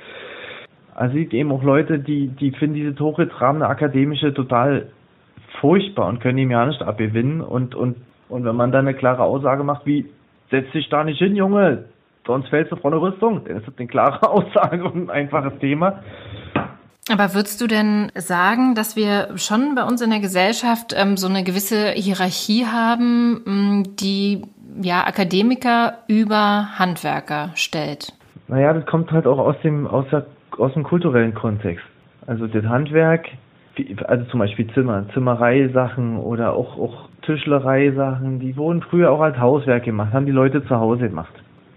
Also 0.95 1.15
gibt 1.15 1.33
eben 1.33 1.51
auch 1.51 1.63
Leute, 1.63 1.99
die, 1.99 2.27
die 2.27 2.51
finden 2.51 2.75
diese 2.75 2.97
hochgetrabene 2.97 3.67
akademische 3.67 4.33
total 4.33 4.91
furchtbar 5.59 6.07
und 6.07 6.19
können 6.21 6.37
ihm 6.37 6.51
ja 6.51 6.65
nicht 6.65 6.81
abgewinnen. 6.81 7.41
Und, 7.41 7.75
und, 7.75 7.97
und 8.29 8.45
wenn 8.45 8.55
man 8.55 8.71
dann 8.71 8.87
eine 8.87 8.95
klare 8.95 9.23
Aussage 9.23 9.63
macht, 9.63 9.85
wie, 9.85 10.05
setz 10.49 10.71
dich 10.71 10.87
da 10.89 11.03
nicht 11.03 11.19
hin, 11.19 11.35
Junge, 11.35 11.85
sonst 12.25 12.47
fällst 12.47 12.71
du 12.71 12.77
vor 12.77 12.91
eine 12.91 13.01
Rüstung, 13.01 13.43
dann 13.45 13.57
ist 13.57 13.67
das 13.67 13.77
eine 13.77 13.87
klare 13.87 14.29
Aussage 14.29 14.83
und 14.85 15.05
ein 15.05 15.09
einfaches 15.09 15.57
Thema. 15.59 16.01
Aber 17.11 17.33
würdest 17.33 17.59
du 17.59 17.67
denn 17.67 18.11
sagen, 18.15 18.75
dass 18.75 18.95
wir 18.95 19.37
schon 19.37 19.75
bei 19.75 19.83
uns 19.83 20.01
in 20.01 20.09
der 20.09 20.21
Gesellschaft 20.21 20.95
ähm, 20.97 21.17
so 21.17 21.27
eine 21.27 21.43
gewisse 21.43 21.89
Hierarchie 21.91 22.65
haben, 22.65 23.41
ähm, 23.45 23.95
die 23.97 24.43
ja 24.81 25.05
Akademiker 25.05 25.97
über 26.07 26.79
Handwerker 26.79 27.51
stellt? 27.55 28.13
Naja, 28.47 28.73
das 28.73 28.85
kommt 28.85 29.11
halt 29.11 29.27
auch 29.27 29.37
aus 29.37 29.55
dem, 29.63 29.85
aus, 29.85 30.05
der, 30.11 30.25
aus 30.57 30.73
dem 30.73 30.83
kulturellen 30.83 31.33
Kontext. 31.33 31.83
Also 32.25 32.47
das 32.47 32.63
Handwerk, 32.63 33.27
also 34.05 34.25
zum 34.25 34.39
Beispiel 34.39 34.67
Zimmer, 34.73 35.05
Zimmerei-Sachen 35.13 36.17
oder 36.17 36.53
auch, 36.53 36.77
auch 36.77 37.09
Tischlerei-Sachen, 37.23 38.39
die 38.39 38.55
wurden 38.55 38.81
früher 38.81 39.11
auch 39.11 39.21
als 39.21 39.37
Hauswerk 39.37 39.83
gemacht, 39.83 40.13
haben 40.13 40.25
die 40.25 40.31
Leute 40.31 40.65
zu 40.65 40.79
Hause 40.79 41.09
gemacht. 41.09 41.33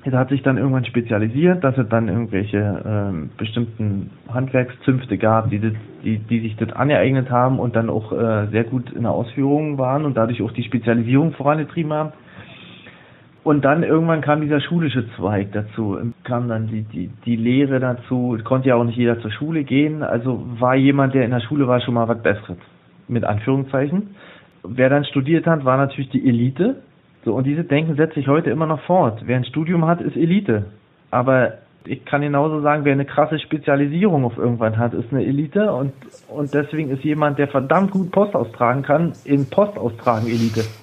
Es 0.06 0.12
hat 0.12 0.28
sich 0.28 0.42
dann 0.42 0.56
irgendwann 0.56 0.84
spezialisiert, 0.84 1.64
dass 1.64 1.76
es 1.76 1.88
dann 1.88 2.06
irgendwelche 2.06 2.80
ähm, 2.86 3.30
bestimmten 3.36 4.10
Handwerkszünfte 4.32 5.18
gab, 5.18 5.50
die, 5.50 5.58
die, 6.04 6.18
die 6.18 6.40
sich 6.40 6.54
das 6.54 6.70
angeeignet 6.72 7.28
haben 7.28 7.58
und 7.58 7.74
dann 7.74 7.90
auch 7.90 8.12
äh, 8.12 8.46
sehr 8.52 8.62
gut 8.62 8.92
in 8.92 9.02
der 9.02 9.10
Ausführung 9.10 9.78
waren 9.78 10.04
und 10.04 10.16
dadurch 10.16 10.40
auch 10.42 10.52
die 10.52 10.62
Spezialisierung 10.62 11.32
vorangetrieben 11.32 11.92
haben. 11.92 12.12
Und 13.42 13.64
dann 13.64 13.82
irgendwann 13.82 14.20
kam 14.20 14.42
dieser 14.42 14.60
schulische 14.60 15.08
Zweig 15.16 15.50
dazu, 15.50 15.98
kam 16.22 16.48
dann 16.48 16.68
die, 16.68 16.82
die, 16.82 17.10
die 17.24 17.36
Lehre 17.36 17.80
dazu, 17.80 18.38
konnte 18.44 18.68
ja 18.68 18.76
auch 18.76 18.84
nicht 18.84 18.98
jeder 18.98 19.18
zur 19.20 19.32
Schule 19.32 19.64
gehen, 19.64 20.04
also 20.04 20.46
war 20.60 20.76
jemand, 20.76 21.14
der 21.14 21.24
in 21.24 21.32
der 21.32 21.40
Schule 21.40 21.66
war, 21.66 21.80
schon 21.80 21.94
mal 21.94 22.06
was 22.06 22.22
Besseres, 22.22 22.58
mit 23.08 23.24
Anführungszeichen. 23.24 24.14
Wer 24.62 24.88
dann 24.88 25.04
studiert 25.04 25.46
hat, 25.46 25.64
war 25.64 25.76
natürlich 25.76 26.10
die 26.10 26.28
Elite, 26.28 26.76
so, 27.26 27.34
und 27.34 27.42
diese 27.42 27.64
Denken 27.64 27.96
setzt 27.96 28.14
sich 28.14 28.28
heute 28.28 28.50
immer 28.50 28.66
noch 28.66 28.80
fort. 28.82 29.22
Wer 29.24 29.36
ein 29.36 29.44
Studium 29.44 29.84
hat, 29.84 30.00
ist 30.00 30.16
Elite. 30.16 30.66
Aber 31.10 31.54
ich 31.84 32.04
kann 32.04 32.22
genauso 32.22 32.60
sagen, 32.60 32.84
wer 32.84 32.92
eine 32.92 33.04
krasse 33.04 33.40
Spezialisierung 33.40 34.24
auf 34.24 34.38
irgendwann 34.38 34.78
hat, 34.78 34.94
ist 34.94 35.10
eine 35.10 35.24
Elite 35.24 35.72
und, 35.72 35.92
und 36.28 36.54
deswegen 36.54 36.88
ist 36.88 37.02
jemand, 37.02 37.40
der 37.40 37.48
verdammt 37.48 37.90
gut 37.90 38.12
Post 38.12 38.36
austragen 38.36 38.82
kann, 38.84 39.12
in 39.24 39.50
Post 39.50 39.76
austragen 39.76 40.28
Elite. 40.28 40.64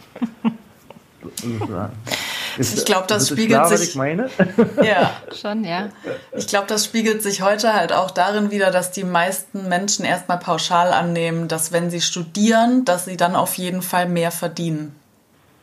Ist, 2.58 2.78
ich 2.78 2.86
glaube, 2.86 3.06
das 3.08 3.30
spiegelt 3.30 3.62
klar, 3.62 3.68
sich. 3.70 3.90
ich 3.90 3.96
meine? 3.96 4.30
Ja, 4.84 5.12
schon, 5.34 5.64
ja. 5.64 5.90
Ich 6.34 6.46
glaube, 6.46 6.68
das 6.68 6.86
spiegelt 6.86 7.24
sich 7.24 7.42
heute 7.42 7.74
halt 7.74 7.94
auch 7.94 8.12
darin 8.12 8.52
wieder, 8.52 8.70
dass 8.70 8.92
die 8.92 9.06
meisten 9.06 9.70
Menschen 9.70 10.06
erstmal 10.06 10.38
pauschal 10.38 10.92
annehmen, 10.92 11.48
dass 11.48 11.72
wenn 11.72 11.90
sie 11.90 12.02
studieren, 12.02 12.86
dass 12.86 13.06
sie 13.06 13.18
dann 13.18 13.36
auf 13.36 13.56
jeden 13.56 13.82
Fall 13.82 14.08
mehr 14.08 14.30
verdienen. 14.30 14.94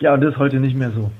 Ja, 0.00 0.14
und 0.14 0.22
das 0.22 0.32
ist 0.32 0.38
heute 0.38 0.56
nicht 0.56 0.76
mehr 0.76 0.90
so. 0.90 1.10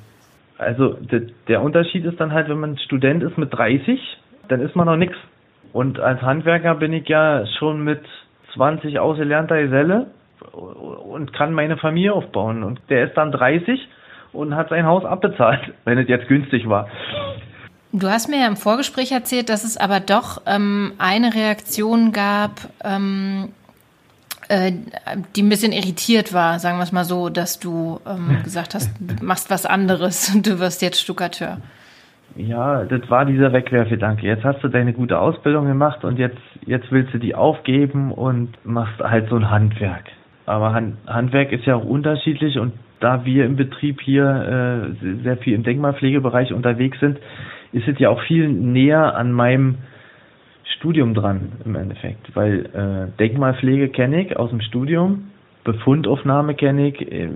Also 0.58 0.94
der, 0.94 1.22
der 1.48 1.62
Unterschied 1.62 2.04
ist 2.04 2.20
dann 2.20 2.32
halt, 2.32 2.48
wenn 2.48 2.60
man 2.60 2.78
Student 2.78 3.22
ist 3.22 3.38
mit 3.38 3.52
30, 3.52 4.00
dann 4.48 4.60
ist 4.60 4.74
man 4.74 4.86
noch 4.86 4.96
nix. 4.96 5.14
Und 5.72 6.00
als 6.00 6.20
Handwerker 6.22 6.74
bin 6.74 6.92
ich 6.92 7.08
ja 7.08 7.46
schon 7.58 7.84
mit 7.84 8.02
20 8.54 8.98
ausgelernter 8.98 9.62
Geselle 9.62 10.06
und 10.52 11.32
kann 11.32 11.52
meine 11.52 11.76
Familie 11.76 12.12
aufbauen. 12.12 12.62
Und 12.62 12.80
der 12.88 13.06
ist 13.06 13.16
dann 13.16 13.32
30 13.32 13.88
und 14.32 14.54
hat 14.54 14.70
sein 14.70 14.86
Haus 14.86 15.04
abbezahlt, 15.04 15.60
wenn 15.84 15.98
es 15.98 16.08
jetzt 16.08 16.28
günstig 16.28 16.68
war. 16.68 16.88
Du 17.92 18.08
hast 18.08 18.28
mir 18.28 18.40
ja 18.40 18.46
im 18.46 18.56
Vorgespräch 18.56 19.10
erzählt, 19.10 19.48
dass 19.48 19.64
es 19.64 19.76
aber 19.76 19.98
doch 19.98 20.42
ähm, 20.46 20.92
eine 20.98 21.34
Reaktion 21.34 22.12
gab, 22.12 22.52
ähm, 22.84 23.48
äh, 24.50 24.72
die 25.36 25.42
ein 25.42 25.48
bisschen 25.48 25.72
irritiert 25.72 26.34
war, 26.34 26.58
sagen 26.58 26.78
wir 26.78 26.82
es 26.82 26.90
mal 26.90 27.04
so, 27.04 27.28
dass 27.28 27.60
du 27.60 28.00
ähm, 28.04 28.42
gesagt 28.42 28.74
hast, 28.74 28.90
du 28.98 29.24
machst 29.24 29.48
was 29.48 29.64
anderes 29.64 30.34
und 30.34 30.46
du 30.46 30.58
wirst 30.58 30.82
jetzt 30.82 31.00
Stuckateur. 31.00 31.58
Ja, 32.36 32.84
das 32.84 33.08
war 33.10 33.24
dieser 33.24 33.52
Wegwerfgedanke. 33.52 34.26
Jetzt 34.26 34.44
hast 34.44 34.62
du 34.62 34.68
deine 34.68 34.92
gute 34.92 35.18
Ausbildung 35.18 35.66
gemacht 35.66 36.04
und 36.04 36.18
jetzt, 36.18 36.38
jetzt 36.66 36.90
willst 36.90 37.14
du 37.14 37.18
die 37.18 37.34
aufgeben 37.34 38.12
und 38.12 38.54
machst 38.64 39.00
halt 39.00 39.28
so 39.28 39.36
ein 39.36 39.50
Handwerk. 39.50 40.04
Aber 40.46 40.72
Hand, 40.72 40.96
Handwerk 41.06 41.52
ist 41.52 41.64
ja 41.66 41.76
auch 41.76 41.84
unterschiedlich 41.84 42.58
und 42.58 42.72
da 42.98 43.24
wir 43.24 43.46
im 43.46 43.56
Betrieb 43.56 44.00
hier 44.00 44.94
äh, 45.00 45.22
sehr 45.22 45.36
viel 45.38 45.54
im 45.54 45.62
Denkmalpflegebereich 45.62 46.52
unterwegs 46.52 46.98
sind, 47.00 47.18
ist 47.72 47.86
es 47.86 47.98
ja 47.98 48.10
auch 48.10 48.20
viel 48.22 48.48
näher 48.48 49.16
an 49.16 49.32
meinem 49.32 49.76
Studium 50.76 51.14
dran 51.14 51.52
im 51.64 51.74
Endeffekt, 51.74 52.34
weil 52.34 52.66
äh, 52.66 53.18
Denkmalpflege 53.18 53.88
kenne 53.88 54.22
ich 54.22 54.36
aus 54.36 54.50
dem 54.50 54.60
Studium, 54.60 55.30
Befundaufnahme 55.64 56.54
kenne 56.54 56.88
ich, 56.88 57.00
äh, 57.12 57.28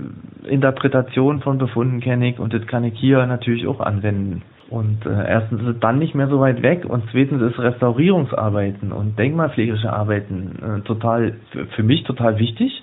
Interpretation 0.49 1.41
von 1.41 1.59
Befunden 1.59 2.01
kenne 2.01 2.31
ich 2.31 2.39
und 2.39 2.55
das 2.55 2.67
kann 2.67 2.85
ich 2.85 2.99
hier 2.99 3.27
natürlich 3.27 3.67
auch 3.67 3.81
anwenden. 3.81 4.43
Und 4.71 5.05
äh, 5.05 5.29
erstens 5.29 5.61
ist 5.61 5.69
es 5.69 5.81
dann 5.81 5.99
nicht 5.99 6.15
mehr 6.15 6.29
so 6.29 6.41
weit 6.41 6.63
weg 6.63 6.85
und 6.87 7.05
zweitens 7.13 7.43
ist 7.43 7.59
Restaurierungsarbeiten 7.59 8.93
und 8.93 9.19
denkmalpflegerische 9.19 9.93
Arbeiten 9.93 10.59
äh, 10.63 10.81
total 10.81 11.35
für, 11.51 11.67
für 11.67 11.83
mich 11.83 12.05
total 12.05 12.39
wichtig 12.39 12.83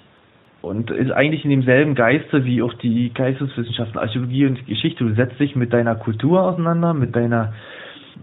und 0.62 0.92
ist 0.92 1.12
eigentlich 1.12 1.44
in 1.44 1.50
demselben 1.50 1.96
Geiste 1.96 2.46
wie 2.46 2.62
auch 2.62 2.74
die 2.76 3.12
Geisteswissenschaften, 3.14 4.00
Archäologie 4.00 4.46
und 4.46 4.66
Geschichte. 4.68 5.04
Du 5.04 5.14
setzt 5.16 5.40
dich 5.40 5.56
mit 5.56 5.74
deiner 5.74 5.96
Kultur 5.96 6.44
auseinander, 6.44 6.94
mit 6.94 7.16
deiner 7.16 7.54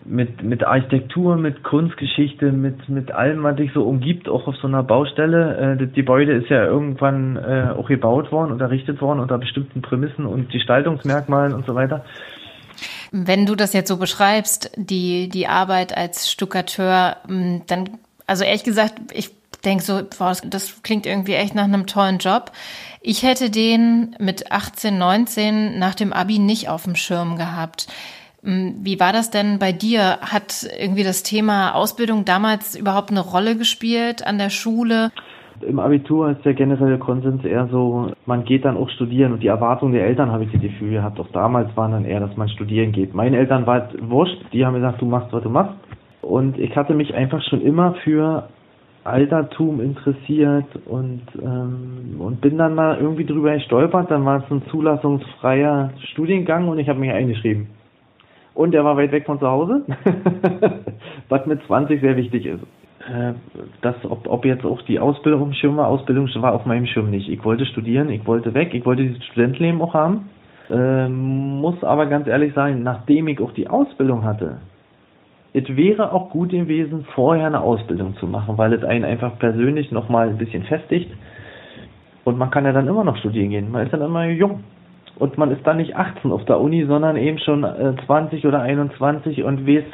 mit 0.05 0.43
mit 0.43 0.65
Architektur, 0.65 1.37
mit 1.37 1.63
Kunstgeschichte, 1.63 2.53
mit 2.53 2.89
mit 2.89 3.13
allem, 3.13 3.43
was 3.43 3.57
dich 3.57 3.73
so 3.73 3.85
umgibt, 3.85 4.29
auch 4.29 4.47
auf 4.47 4.57
so 4.57 4.67
einer 4.67 4.83
Baustelle. 4.83 5.57
Äh, 5.57 5.77
das 5.77 5.93
Gebäude 5.95 6.33
ist 6.33 6.49
ja 6.49 6.65
irgendwann 6.65 7.37
äh, 7.37 7.75
auch 7.77 7.89
gebaut 7.89 8.33
worden 8.33 8.53
und 8.53 8.61
errichtet 8.61 9.01
worden 9.01 9.21
unter 9.21 9.39
bestimmten 9.39 9.83
Prämissen 9.83 10.27
und 10.27 10.51
Gestaltungsmerkmalen 10.51 11.55
und 11.55 11.67
so 11.67 11.75
weiter. 11.75 12.05
Wenn 13.11 13.47
du 13.47 13.55
das 13.55 13.73
jetzt 13.73 13.89
so 13.89 13.97
beschreibst, 13.97 14.71
die 14.77 15.29
die 15.29 15.47
Arbeit 15.47 15.97
als 15.97 16.31
Stuckateur, 16.31 17.17
dann 17.67 17.91
also 18.27 18.45
ehrlich 18.45 18.65
gesagt, 18.65 18.95
ich 19.13 19.31
denke 19.65 19.83
so, 19.83 20.03
boah, 20.19 20.37
das 20.45 20.83
klingt 20.83 21.07
irgendwie 21.07 21.35
echt 21.35 21.55
nach 21.55 21.65
einem 21.65 21.87
tollen 21.87 22.19
Job. 22.19 22.53
Ich 23.01 23.23
hätte 23.23 23.51
den 23.51 24.15
mit 24.19 24.53
18, 24.53 24.97
19 24.97 25.79
nach 25.79 25.95
dem 25.95 26.13
Abi 26.13 26.39
nicht 26.39 26.69
auf 26.69 26.85
dem 26.85 26.95
Schirm 26.95 27.37
gehabt. 27.37 27.89
Hm, 28.43 28.77
wie 28.83 29.01
war 29.01 29.13
das 29.13 29.31
denn 29.31 29.59
bei 29.59 29.73
dir? 29.73 30.19
Hat 30.21 30.69
irgendwie 30.79 31.05
das 31.05 31.23
Thema 31.23 31.75
Ausbildung 31.75 32.25
damals 32.25 32.79
überhaupt 32.79 33.11
eine 33.11 33.21
Rolle 33.21 33.57
gespielt 33.57 34.27
an 34.27 34.39
der 34.39 34.51
Schule? 34.51 35.11
Im 35.61 35.81
Abitur 35.81 36.31
ist 36.31 36.45
der 36.45 36.55
generelle 36.55 36.99
Konsens 36.99 37.45
eher 37.45 37.67
so, 37.67 38.13
man 38.27 38.45
geht 38.45 38.65
dann 38.65 38.77
auch 38.77 38.89
studieren 38.91 39.33
und 39.33 39.43
die 39.43 39.49
Erwartungen 39.49 39.93
der 39.93 40.07
Eltern 40.07 40.31
habe 40.31 40.45
ich 40.45 40.53
das 40.53 40.61
Gefühl 40.61 40.93
gehabt. 40.93 41.19
Auch 41.19 41.31
damals 41.33 41.77
waren 41.77 41.91
dann 41.91 42.05
eher, 42.05 42.21
dass 42.21 42.37
man 42.37 42.49
studieren 42.49 42.93
geht. 42.93 43.13
Meine 43.13 43.39
Eltern 43.39 43.67
war 43.67 43.89
wurscht, 44.01 44.39
die 44.53 44.65
haben 44.65 44.75
gesagt, 44.75 45.01
du 45.01 45.07
machst, 45.07 45.33
was 45.33 45.43
du 45.43 45.51
machst. 45.51 45.75
Und 46.23 46.59
ich 46.59 46.77
hatte 46.77 46.95
mich 46.95 47.13
einfach 47.15 47.43
schon 47.43 47.61
immer 47.63 47.95
für 48.05 48.49
Altertum 49.03 49.81
interessiert 49.81 50.67
und, 50.87 51.23
ähm, 51.43 52.21
und 52.21 52.41
bin 52.41 52.59
dann 52.59 52.75
mal 52.75 52.99
irgendwie 52.99 53.25
drüber 53.25 53.55
gestolpert. 53.55 54.11
Dann 54.11 54.25
war 54.25 54.45
es 54.45 54.51
ein 54.51 54.63
zulassungsfreier 54.71 55.91
Studiengang 56.13 56.69
und 56.69 56.79
ich 56.79 56.89
habe 56.89 57.01
mich 57.01 57.11
eingeschrieben. 57.11 57.69
Und 58.55 58.75
er 58.75 58.85
war 58.85 58.97
weit 58.97 59.13
weg 59.13 59.27
von 59.27 59.39
zu 59.39 59.47
Hause, 59.47 59.85
was 61.29 61.47
mit 61.47 61.63
20 61.65 62.01
sehr 62.01 62.17
wichtig 62.17 62.47
ist. 62.47 62.63
Äh, 63.09 63.35
das, 63.83 63.95
ob, 64.05 64.27
ob 64.27 64.45
jetzt 64.45 64.65
auch 64.65 64.83
die 64.83 64.99
Ausbildung 64.99 65.53
Schirm 65.53 65.77
war, 65.77 65.89
Ausbildung 65.89 66.29
war 66.37 66.55
auf 66.55 66.67
meinem 66.67 66.87
Schirm 66.87 67.11
nicht. 67.11 67.29
Ich 67.29 67.45
wollte 67.45 67.67
studieren, 67.67 68.11
ich 68.11 68.27
wollte 68.27 68.55
weg, 68.55 68.75
ich 68.75 68.85
wollte 68.85 69.03
dieses 69.05 69.25
Studentenleben 69.27 69.81
auch 69.81 69.95
haben. 69.95 70.29
Äh, 70.71 71.09
muss 71.09 71.83
aber 71.83 72.07
ganz 72.07 72.27
ehrlich 72.27 72.53
sein, 72.55 72.83
nachdem 72.83 73.29
ich 73.29 73.41
auch 73.41 73.53
die 73.53 73.69
Ausbildung 73.69 74.25
hatte, 74.25 74.59
es 75.55 75.65
wäre 75.77 76.13
auch 76.13 76.31
gut 76.31 76.51
gewesen, 76.51 77.07
vorher 77.15 77.47
eine 77.47 77.61
Ausbildung 77.61 78.17
zu 78.17 78.27
machen, 78.27 78.59
weil 78.59 78.73
es 78.75 78.85
einen 78.85 79.05
einfach 79.05 79.39
persönlich 79.39 79.91
nochmal 79.91 80.29
ein 80.29 80.39
bisschen 80.39 80.65
festigt. 80.65 81.11
Und 82.25 82.37
man 82.37 82.51
kann 82.51 82.67
ja 82.67 82.73
dann 82.73 82.87
immer 82.87 83.05
noch 83.05 83.17
studieren 83.17 83.51
gehen. 83.51 83.71
Man 83.71 83.87
ist 83.87 83.93
dann 83.93 84.03
immer 84.03 84.27
jung. 84.27 84.63
Und 85.19 85.37
man 85.37 85.51
ist 85.51 85.67
dann 85.67 85.79
nicht 85.79 85.97
18 85.97 86.31
auf 86.31 86.45
der 86.45 86.61
Uni, 86.61 86.85
sondern 86.87 87.17
eben 87.17 87.39
schon 87.39 87.67
20 88.07 88.47
oder 88.47 88.61
21 88.63 89.43
und 89.43 89.67
weiß 89.67 89.85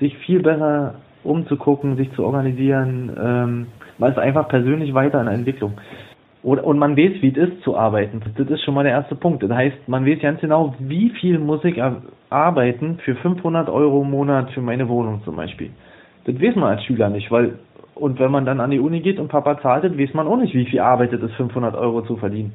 sich 0.00 0.16
viel 0.18 0.42
besser 0.42 0.96
umzugucken, 1.24 1.96
sich 1.96 2.12
zu 2.12 2.24
organisieren. 2.24 3.10
Ähm, 3.18 3.66
man 3.98 4.12
ist 4.12 4.18
einfach 4.18 4.48
persönlich 4.48 4.94
weiter 4.94 5.20
in 5.20 5.26
der 5.26 5.34
Entwicklung. 5.34 5.74
Und, 6.42 6.60
und 6.60 6.78
man 6.78 6.96
weiß, 6.96 7.22
wie 7.22 7.28
es 7.28 7.36
ist 7.36 7.62
zu 7.62 7.76
arbeiten. 7.76 8.20
Das 8.36 8.48
ist 8.48 8.62
schon 8.62 8.74
mal 8.74 8.84
der 8.84 8.92
erste 8.92 9.16
Punkt. 9.16 9.42
Das 9.42 9.50
heißt, 9.50 9.88
man 9.88 10.06
weiß 10.06 10.20
ganz 10.20 10.40
genau, 10.40 10.74
wie 10.78 11.10
viel 11.10 11.38
muss 11.38 11.64
ich 11.64 11.82
arbeiten 12.30 12.98
für 13.04 13.16
500 13.16 13.68
Euro 13.68 14.02
im 14.02 14.10
Monat 14.10 14.50
für 14.52 14.60
meine 14.60 14.88
Wohnung 14.88 15.22
zum 15.24 15.36
Beispiel. 15.36 15.70
Das 16.24 16.40
weiß 16.40 16.54
man 16.54 16.70
als 16.70 16.84
Schüler 16.84 17.08
nicht, 17.08 17.30
weil, 17.30 17.58
und 17.94 18.20
wenn 18.20 18.30
man 18.30 18.44
dann 18.44 18.60
an 18.60 18.70
die 18.70 18.78
Uni 18.78 19.00
geht 19.00 19.18
und 19.18 19.28
Papa 19.28 19.60
zahlt, 19.60 19.98
weiß 19.98 20.14
man 20.14 20.28
auch 20.28 20.36
nicht, 20.36 20.54
wie 20.54 20.66
viel 20.66 20.80
arbeitet 20.80 21.22
es, 21.22 21.32
500 21.32 21.74
Euro 21.74 22.02
zu 22.02 22.16
verdienen. 22.16 22.52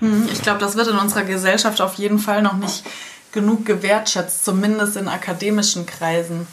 Hm, 0.00 0.28
ich 0.32 0.42
glaube, 0.42 0.60
das 0.60 0.76
wird 0.76 0.88
in 0.88 0.98
unserer 0.98 1.24
Gesellschaft 1.24 1.80
auf 1.80 1.94
jeden 1.94 2.18
Fall 2.18 2.42
noch 2.42 2.56
nicht 2.56 2.84
genug 3.32 3.64
gewertschätzt, 3.64 4.44
zumindest 4.44 4.96
in 4.96 5.08
akademischen 5.08 5.86
Kreisen. 5.86 6.46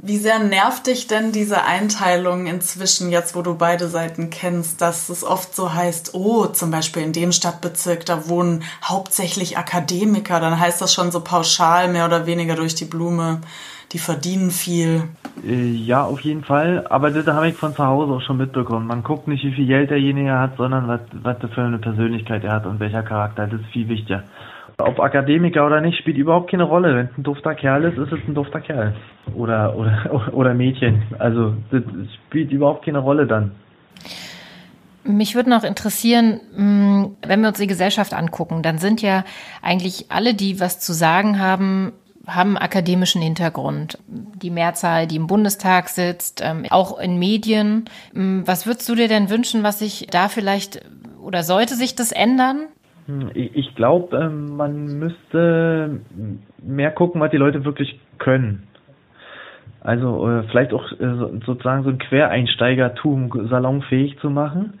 Wie 0.00 0.16
sehr 0.16 0.38
nervt 0.38 0.86
dich 0.86 1.06
denn 1.06 1.32
diese 1.32 1.64
Einteilung 1.64 2.46
inzwischen, 2.46 3.10
jetzt 3.10 3.36
wo 3.36 3.42
du 3.42 3.56
beide 3.56 3.88
Seiten 3.88 4.30
kennst, 4.30 4.80
dass 4.80 5.10
es 5.10 5.22
oft 5.22 5.54
so 5.54 5.74
heißt, 5.74 6.14
oh, 6.14 6.46
zum 6.46 6.70
Beispiel 6.70 7.02
in 7.02 7.12
dem 7.12 7.30
Stadtbezirk, 7.30 8.06
da 8.06 8.28
wohnen 8.28 8.64
hauptsächlich 8.82 9.58
Akademiker, 9.58 10.40
dann 10.40 10.58
heißt 10.58 10.80
das 10.80 10.94
schon 10.94 11.10
so 11.12 11.20
pauschal, 11.20 11.88
mehr 11.88 12.06
oder 12.06 12.26
weniger 12.26 12.56
durch 12.56 12.74
die 12.74 12.86
Blume, 12.86 13.42
die 13.92 13.98
verdienen 13.98 14.50
viel. 14.50 15.04
Äh, 15.46 15.70
ja, 15.70 16.04
auf 16.04 16.20
jeden 16.20 16.44
Fall, 16.44 16.86
aber 16.88 17.10
das 17.10 17.26
habe 17.26 17.48
ich 17.48 17.54
von 17.54 17.74
zu 17.74 17.84
Hause 17.84 18.12
auch 18.14 18.22
schon 18.22 18.38
mitbekommen. 18.38 18.86
Man 18.86 19.02
guckt 19.02 19.28
nicht, 19.28 19.44
wie 19.44 19.52
viel 19.52 19.66
Geld 19.66 19.90
derjenige 19.90 20.38
hat, 20.38 20.56
sondern 20.56 20.88
was, 20.88 21.00
was 21.12 21.36
für 21.52 21.62
eine 21.62 21.78
Persönlichkeit 21.78 22.44
er 22.44 22.52
hat 22.52 22.66
und 22.66 22.80
welcher 22.80 23.02
Charakter, 23.02 23.46
das 23.46 23.60
ist 23.60 23.68
viel 23.68 23.88
wichtiger. 23.88 24.22
Ob 24.84 25.00
Akademiker 25.00 25.66
oder 25.66 25.80
nicht, 25.80 25.98
spielt 25.98 26.16
überhaupt 26.16 26.50
keine 26.50 26.64
Rolle. 26.64 26.94
Wenn 26.94 27.06
es 27.06 27.18
ein 27.18 27.22
dufter 27.22 27.54
Kerl 27.54 27.84
ist, 27.84 27.98
ist 27.98 28.12
es 28.12 28.20
ein 28.26 28.34
dufter 28.34 28.60
Kerl. 28.60 28.94
Oder, 29.34 29.76
oder, 29.76 30.28
oder 30.32 30.54
Mädchen. 30.54 31.02
Also, 31.18 31.54
das 31.70 31.82
spielt 32.26 32.50
überhaupt 32.52 32.84
keine 32.84 32.98
Rolle 32.98 33.26
dann. 33.26 33.52
Mich 35.04 35.34
würde 35.34 35.50
noch 35.50 35.64
interessieren, 35.64 36.40
hm, 36.54 37.16
wenn 37.26 37.40
wir 37.40 37.48
uns 37.48 37.58
die 37.58 37.66
Gesellschaft 37.66 38.14
angucken, 38.14 38.62
dann 38.62 38.78
sind 38.78 39.02
ja 39.02 39.24
eigentlich 39.60 40.06
alle, 40.10 40.34
die 40.34 40.60
was 40.60 40.78
zu 40.78 40.92
sagen 40.92 41.40
haben, 41.40 41.92
haben 42.26 42.56
akademischen 42.56 43.20
Hintergrund. 43.20 43.98
Die 44.06 44.50
Mehrzahl, 44.50 45.08
die 45.08 45.16
im 45.16 45.26
Bundestag 45.26 45.88
sitzt, 45.88 46.40
ähm, 46.44 46.66
auch 46.70 47.00
in 47.00 47.18
Medien. 47.18 47.86
Hm, 48.14 48.46
was 48.46 48.66
würdest 48.66 48.88
du 48.88 48.94
dir 48.94 49.08
denn 49.08 49.28
wünschen, 49.28 49.62
was 49.64 49.80
sich 49.80 50.06
da 50.10 50.28
vielleicht 50.28 50.80
oder 51.20 51.42
sollte 51.42 51.74
sich 51.74 51.94
das 51.94 52.12
ändern? 52.12 52.66
Hm, 53.06 53.30
ich 53.34 53.74
glaube, 53.74 54.16
ähm, 54.16 54.56
man 54.56 54.98
müsste 54.98 56.00
mehr 56.62 56.90
gucken, 56.92 57.20
was 57.20 57.30
die 57.30 57.36
Leute 57.36 57.64
wirklich 57.64 57.98
können. 58.18 58.68
Also 59.80 60.28
äh, 60.28 60.42
vielleicht 60.44 60.72
auch 60.72 60.92
äh, 60.92 61.40
sozusagen 61.44 61.82
so 61.82 61.90
ein 61.90 61.98
Quereinsteigertum 61.98 63.48
salonfähig 63.48 64.18
zu 64.20 64.30
machen. 64.30 64.78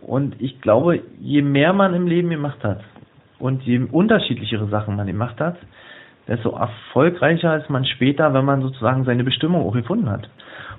Und 0.00 0.40
ich 0.40 0.60
glaube, 0.60 1.00
je 1.20 1.42
mehr 1.42 1.72
man 1.72 1.94
im 1.94 2.08
Leben 2.08 2.30
gemacht 2.30 2.64
hat 2.64 2.80
und 3.38 3.62
je 3.62 3.78
unterschiedlichere 3.78 4.66
Sachen 4.66 4.96
man 4.96 5.06
gemacht 5.06 5.38
hat, 5.40 5.56
desto 6.26 6.50
erfolgreicher 6.50 7.56
ist 7.56 7.70
man 7.70 7.84
später, 7.84 8.34
wenn 8.34 8.44
man 8.44 8.62
sozusagen 8.62 9.04
seine 9.04 9.22
Bestimmung 9.22 9.64
auch 9.64 9.74
gefunden 9.74 10.10
hat. 10.10 10.28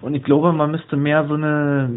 Und 0.01 0.13
ich 0.15 0.23
glaube, 0.23 0.51
man 0.51 0.71
müsste 0.71 0.97
mehr 0.97 1.25
so 1.27 1.35
eine 1.35 1.89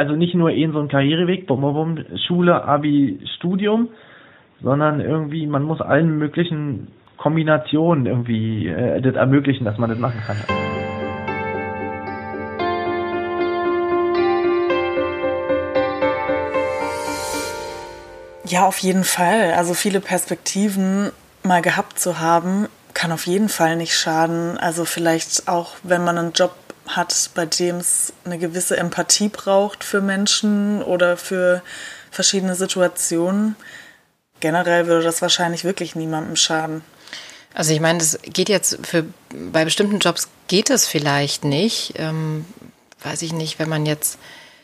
also 0.00 0.16
nicht 0.16 0.34
nur 0.34 0.50
eben 0.50 0.72
so 0.72 0.80
ein 0.80 0.88
Karriereweg, 0.88 1.46
bum, 1.46 1.60
bum, 1.60 1.98
Schule, 2.26 2.64
Abi, 2.64 3.20
Studium, 3.36 3.90
sondern 4.62 4.98
irgendwie, 5.02 5.46
man 5.46 5.62
muss 5.62 5.82
allen 5.82 6.16
möglichen 6.16 6.88
Kombinationen 7.18 8.06
irgendwie 8.06 8.68
äh, 8.68 9.02
das 9.02 9.14
ermöglichen, 9.14 9.66
dass 9.66 9.76
man 9.76 9.90
das 9.90 9.98
machen 9.98 10.22
kann. 10.26 10.38
Ja, 18.46 18.66
auf 18.66 18.78
jeden 18.78 19.04
Fall. 19.04 19.52
Also 19.54 19.74
viele 19.74 20.00
Perspektiven 20.00 21.10
mal 21.42 21.60
gehabt 21.60 21.98
zu 21.98 22.20
haben, 22.20 22.68
kann 22.94 23.12
auf 23.12 23.26
jeden 23.26 23.50
Fall 23.50 23.76
nicht 23.76 23.94
schaden. 23.94 24.56
Also 24.56 24.86
vielleicht 24.86 25.46
auch, 25.46 25.74
wenn 25.82 26.02
man 26.02 26.16
einen 26.16 26.32
Job 26.32 26.52
hat, 26.96 27.30
bei 27.34 27.46
dem 27.46 27.76
es 27.76 28.12
eine 28.24 28.38
gewisse 28.38 28.76
Empathie 28.76 29.28
braucht 29.28 29.84
für 29.84 30.00
Menschen 30.00 30.82
oder 30.82 31.16
für 31.16 31.62
verschiedene 32.10 32.54
Situationen. 32.54 33.56
Generell 34.40 34.86
würde 34.86 35.04
das 35.04 35.22
wahrscheinlich 35.22 35.64
wirklich 35.64 35.94
niemandem 35.94 36.36
schaden. 36.36 36.82
Also 37.52 37.72
ich 37.72 37.80
meine, 37.80 37.98
das 37.98 38.18
geht 38.22 38.48
jetzt 38.48 38.78
für 38.86 39.04
bei 39.30 39.64
bestimmten 39.64 39.98
Jobs 39.98 40.28
geht 40.48 40.70
es 40.70 40.86
vielleicht 40.86 41.44
nicht. 41.44 41.94
Ähm, 41.96 42.44
weiß 43.02 43.22
ich 43.22 43.32
nicht, 43.32 43.58
wenn 43.58 43.68
man 43.68 43.86
jetzt 43.86 44.18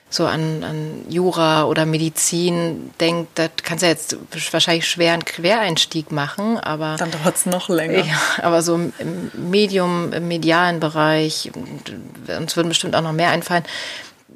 so 0.08 0.24
an, 0.24 0.62
an 0.62 1.04
Jura 1.08 1.64
oder 1.64 1.84
Medizin 1.84 2.92
denkt, 3.00 3.38
das 3.38 3.50
kannst 3.62 3.82
du 3.82 3.86
ja 3.86 3.92
jetzt 3.92 4.16
wahrscheinlich 4.52 4.88
schwer 4.88 5.12
einen 5.12 5.24
Quereinstieg 5.24 6.12
machen, 6.12 6.58
aber. 6.58 6.96
Dann 6.98 7.10
dauert 7.10 7.36
es 7.36 7.46
noch 7.46 7.68
länger. 7.68 8.04
Ja, 8.04 8.20
aber 8.42 8.62
so 8.62 8.76
im 8.76 8.92
Medium, 9.34 10.12
im 10.12 10.28
medialen 10.28 10.78
Bereich, 10.80 11.50
uns 12.38 12.56
würden 12.56 12.68
bestimmt 12.68 12.94
auch 12.94 13.02
noch 13.02 13.12
mehr 13.12 13.30
einfallen, 13.30 13.64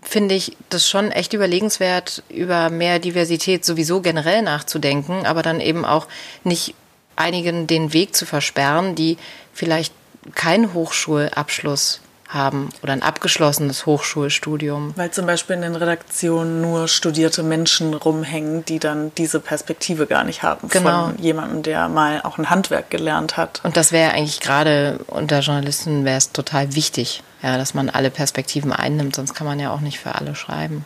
finde 0.03 0.35
ich 0.35 0.57
das 0.71 0.89
schon 0.89 1.13
echt 1.13 1.35
überlegenswert, 1.35 2.23
über 2.29 2.71
mehr 2.71 2.99
Diversität 2.99 3.65
sowieso 3.65 4.01
generell 4.01 4.43
nachzudenken, 4.43 5.27
aber 5.27 5.43
dann 5.43 5.61
eben 5.61 5.85
auch 5.85 6.09
nicht 6.43 6.75
einigen 7.17 7.67
den 7.67 7.93
Weg 7.93 8.17
zu 8.17 8.27
versperren, 8.27 8.95
die 8.95 9.19
vielleicht 9.53 9.93
keinen 10.35 10.75
Hochschulabschluss 10.75 12.01
haben 12.33 12.71
oder 12.83 12.93
ein 12.93 13.03
abgeschlossenes 13.03 13.87
Hochschulstudium. 13.87 14.93
Weil 14.97 15.11
zum 15.11 15.27
Beispiel 15.27 15.57
in 15.57 15.63
den 15.63 15.77
Redaktionen 15.77 16.61
nur 16.61 16.89
studierte 16.89 17.43
Menschen 17.43 17.95
rumhängen, 17.95 18.65
die 18.65 18.79
dann 18.79 19.13
diese 19.17 19.41
Perspektive 19.41 20.07
gar 20.07 20.25
nicht 20.25 20.43
haben 20.43 20.69
Genau. 20.69 21.07
von 21.07 21.19
jemandem, 21.19 21.63
der 21.63 21.89
mal 21.89 22.21
auch 22.23 22.39
ein 22.39 22.51
Handwerk 22.51 22.91
gelernt 22.91 23.37
hat. 23.37 23.61
Und 23.65 23.77
das 23.77 23.93
wäre 23.93 24.13
eigentlich 24.13 24.41
gerade 24.41 25.01
unter 25.09 25.41
Journalisten 25.41 26.05
wäre 26.05 26.19
es 26.19 26.33
total 26.33 26.75
wichtig, 26.75 27.23
ja, 27.43 27.59
dass 27.59 27.75
man 27.75 27.91
alle 27.91 28.11
Perspektiven 28.11 28.73
einnimmt, 28.73 29.17
sonst 29.17 29.35
kann 29.35 29.47
man 29.47 29.59
ja 29.59 29.73
auch 29.73 29.81
nicht 29.81 29.99
für 29.99 30.15
alle 30.15 30.35
schreiben. 30.35 30.85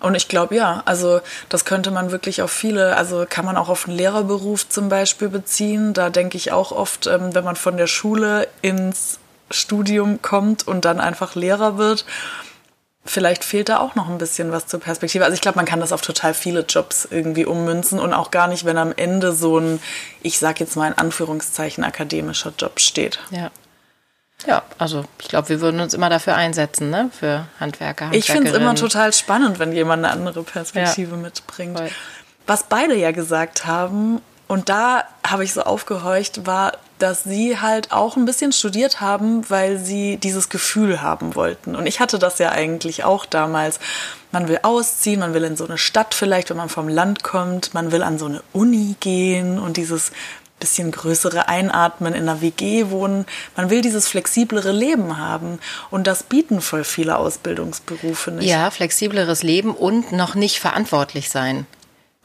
Und 0.00 0.14
ich 0.16 0.28
glaube, 0.28 0.54
ja, 0.54 0.82
also 0.84 1.20
das 1.48 1.64
könnte 1.64 1.90
man 1.90 2.10
wirklich 2.10 2.42
auf 2.42 2.50
viele, 2.50 2.96
also 2.96 3.24
kann 3.28 3.46
man 3.46 3.56
auch 3.56 3.70
auf 3.70 3.84
den 3.84 3.94
Lehrerberuf 3.94 4.68
zum 4.68 4.90
Beispiel 4.90 5.28
beziehen. 5.30 5.94
Da 5.94 6.10
denke 6.10 6.36
ich 6.36 6.52
auch 6.52 6.72
oft, 6.72 7.06
ähm, 7.06 7.34
wenn 7.34 7.44
man 7.44 7.56
von 7.56 7.78
der 7.78 7.86
Schule 7.86 8.48
ins 8.60 9.18
Studium 9.50 10.22
kommt 10.22 10.66
und 10.66 10.84
dann 10.84 11.00
einfach 11.00 11.34
Lehrer 11.34 11.78
wird, 11.78 12.04
vielleicht 13.04 13.44
fehlt 13.44 13.68
da 13.68 13.78
auch 13.78 13.94
noch 13.94 14.08
ein 14.08 14.18
bisschen 14.18 14.50
was 14.50 14.66
zur 14.66 14.80
Perspektive. 14.80 15.24
Also 15.24 15.34
ich 15.34 15.40
glaube, 15.40 15.56
man 15.56 15.66
kann 15.66 15.80
das 15.80 15.92
auf 15.92 16.00
total 16.00 16.34
viele 16.34 16.60
Jobs 16.60 17.06
irgendwie 17.10 17.44
ummünzen 17.44 17.98
und 17.98 18.14
auch 18.14 18.30
gar 18.30 18.48
nicht, 18.48 18.64
wenn 18.64 18.78
am 18.78 18.92
Ende 18.96 19.32
so 19.32 19.58
ein, 19.58 19.80
ich 20.22 20.38
sag 20.38 20.60
jetzt 20.60 20.76
mal 20.76 20.88
in 20.88 20.98
Anführungszeichen, 20.98 21.84
akademischer 21.84 22.52
Job 22.58 22.80
steht. 22.80 23.20
Ja. 23.30 23.50
Ja, 24.46 24.62
also 24.78 25.04
ich 25.20 25.28
glaube, 25.28 25.48
wir 25.48 25.60
würden 25.60 25.80
uns 25.80 25.94
immer 25.94 26.10
dafür 26.10 26.34
einsetzen, 26.34 26.90
ne? 26.90 27.10
Für 27.18 27.46
Handwerker, 27.60 28.10
Ich 28.12 28.26
finde 28.26 28.50
es 28.50 28.56
immer 28.56 28.74
total 28.74 29.12
spannend, 29.12 29.58
wenn 29.58 29.72
jemand 29.72 30.04
eine 30.04 30.12
andere 30.12 30.42
Perspektive 30.42 31.16
mitbringt. 31.16 31.78
Voll. 31.78 31.88
Was 32.46 32.64
beide 32.64 32.94
ja 32.94 33.12
gesagt 33.12 33.64
haben, 33.64 34.20
und 34.46 34.68
da 34.68 35.04
habe 35.26 35.44
ich 35.44 35.54
so 35.54 35.62
aufgehorcht, 35.62 36.46
war, 36.46 36.72
dass 37.04 37.22
sie 37.22 37.60
halt 37.60 37.92
auch 37.92 38.16
ein 38.16 38.24
bisschen 38.24 38.50
studiert 38.50 39.02
haben, 39.02 39.44
weil 39.50 39.76
sie 39.78 40.16
dieses 40.16 40.48
Gefühl 40.48 41.02
haben 41.02 41.34
wollten. 41.34 41.76
Und 41.76 41.84
ich 41.86 42.00
hatte 42.00 42.18
das 42.18 42.38
ja 42.38 42.50
eigentlich 42.50 43.04
auch 43.04 43.26
damals. 43.26 43.78
Man 44.32 44.48
will 44.48 44.60
ausziehen, 44.62 45.20
man 45.20 45.34
will 45.34 45.44
in 45.44 45.54
so 45.54 45.66
eine 45.66 45.76
Stadt 45.76 46.14
vielleicht, 46.14 46.48
wenn 46.48 46.56
man 46.56 46.70
vom 46.70 46.88
Land 46.88 47.22
kommt, 47.22 47.74
man 47.74 47.92
will 47.92 48.02
an 48.02 48.18
so 48.18 48.24
eine 48.24 48.42
Uni 48.54 48.96
gehen 49.00 49.58
und 49.58 49.76
dieses 49.76 50.12
bisschen 50.58 50.92
größere 50.92 51.46
Einatmen 51.46 52.14
in 52.14 52.22
einer 52.22 52.40
WG 52.40 52.88
wohnen. 52.88 53.26
Man 53.54 53.68
will 53.68 53.82
dieses 53.82 54.08
flexiblere 54.08 54.72
Leben 54.72 55.18
haben. 55.18 55.58
Und 55.90 56.06
das 56.06 56.22
bieten 56.22 56.62
voll 56.62 56.84
viele 56.84 57.18
Ausbildungsberufe 57.18 58.30
nicht. 58.30 58.48
Ja, 58.48 58.70
flexibleres 58.70 59.42
Leben 59.42 59.74
und 59.74 60.12
noch 60.12 60.34
nicht 60.34 60.58
verantwortlich 60.58 61.28
sein. 61.28 61.66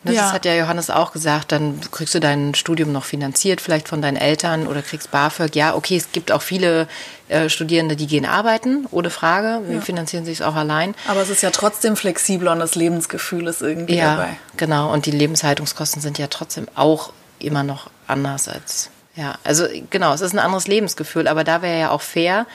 Das 0.04 0.16
Ja. 0.16 0.32
hat 0.32 0.46
ja 0.46 0.56
Johannes 0.56 0.90
auch 0.90 1.12
gesagt, 1.12 1.52
dann 1.52 1.82
kriegst 1.92 2.16
du 2.16 2.22
dein 2.22 2.56
Studium 2.56 2.94
noch 2.94 3.04
finanziert, 3.04 3.60
vielleicht 3.60 3.90
von 3.90 4.02
deinen 4.02 4.16
Eltern 4.16 4.66
oder 4.66 4.82
kriegst 4.82 5.12
BAföG. 5.12 5.56
Ja, 5.58 5.76
okay, 5.76 5.98
es 5.98 6.14
gibt 6.14 6.32
auch 6.32 6.42
viele 6.42 6.88
äh, 7.28 7.50
Studierende, 7.50 7.98
die 7.98 8.08
gehen 8.08 8.26
arbeiten, 8.26 8.88
ohne 8.92 9.10
Frage. 9.10 9.62
Wir 9.68 9.82
finanzieren 9.82 10.24
sich 10.24 10.42
auch 10.42 10.56
allein. 10.56 10.96
Aber 11.08 11.22
es 11.22 11.30
ist 11.30 11.42
ja 11.42 11.50
trotzdem 11.52 11.98
flexibler 11.98 12.54
und 12.54 12.60
das 12.60 12.76
Lebensgefühl 12.76 13.48
ist 13.48 13.62
irgendwie 13.62 13.98
Ja, 13.98 14.16
dabei. 14.16 14.30
genau. 14.56 14.92
Und 14.94 15.06
die 15.06 15.12
Lebenshaltungskosten 15.12 16.02
sind 16.02 16.18
ja 16.18 16.28
trotzdem 16.28 16.68
auch 16.76 17.12
immer 17.40 17.64
noch 17.64 17.90
anders 18.08 18.48
als, 18.48 18.90
ja. 19.16 19.36
Also 19.44 19.66
genau, 19.90 20.14
es 20.14 20.22
ist 20.22 20.32
ein 20.34 20.40
anderes 20.40 20.68
Lebensgefühl, 20.68 21.28
aber 21.28 21.44
da 21.44 21.62
wäre 21.62 21.78
ja 21.78 21.90
auch 21.92 22.02
fair 22.02 22.46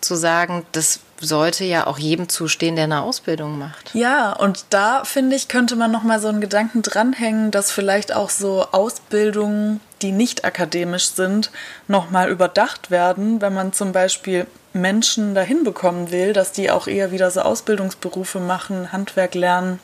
zu 0.00 0.14
sagen, 0.14 0.64
das 0.70 1.00
sollte 1.22 1.64
ja 1.64 1.86
auch 1.86 1.98
jedem 1.98 2.28
zustehen, 2.28 2.76
der 2.76 2.84
eine 2.84 3.02
Ausbildung 3.02 3.58
macht. 3.58 3.94
Ja, 3.94 4.32
und 4.32 4.64
da 4.70 5.04
finde 5.04 5.36
ich, 5.36 5.48
könnte 5.48 5.76
man 5.76 5.90
noch 5.90 6.02
mal 6.02 6.20
so 6.20 6.28
einen 6.28 6.40
Gedanken 6.40 6.82
dranhängen, 6.82 7.50
dass 7.50 7.70
vielleicht 7.70 8.14
auch 8.14 8.30
so 8.30 8.66
Ausbildungen, 8.72 9.80
die 10.02 10.12
nicht 10.12 10.44
akademisch 10.44 11.10
sind, 11.10 11.50
noch 11.88 12.10
mal 12.10 12.28
überdacht 12.28 12.90
werden, 12.90 13.40
wenn 13.40 13.54
man 13.54 13.72
zum 13.72 13.92
Beispiel 13.92 14.46
Menschen 14.72 15.34
dahin 15.34 15.64
bekommen 15.64 16.10
will, 16.10 16.32
dass 16.32 16.52
die 16.52 16.70
auch 16.70 16.86
eher 16.86 17.12
wieder 17.12 17.30
so 17.30 17.42
Ausbildungsberufe 17.42 18.40
machen, 18.40 18.92
Handwerk 18.92 19.34
lernen, 19.34 19.78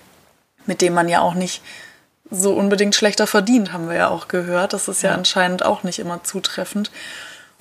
mit 0.67 0.83
dem 0.83 0.95
man 0.95 1.09
ja 1.09 1.21
auch 1.21 1.35
nicht 1.35 1.63
so 2.31 2.53
unbedingt 2.53 2.95
schlechter 2.95 3.27
verdient, 3.27 3.73
haben 3.73 3.89
wir 3.89 3.97
ja 3.97 4.09
auch 4.09 4.29
gehört. 4.29 4.73
Das 4.73 4.89
ist 4.89 5.03
ja, 5.03 5.13
anscheinend 5.13 5.65
auch 5.65 5.83
nicht 5.83 5.99
immer 5.99 6.23
zutreffend. 6.25 6.91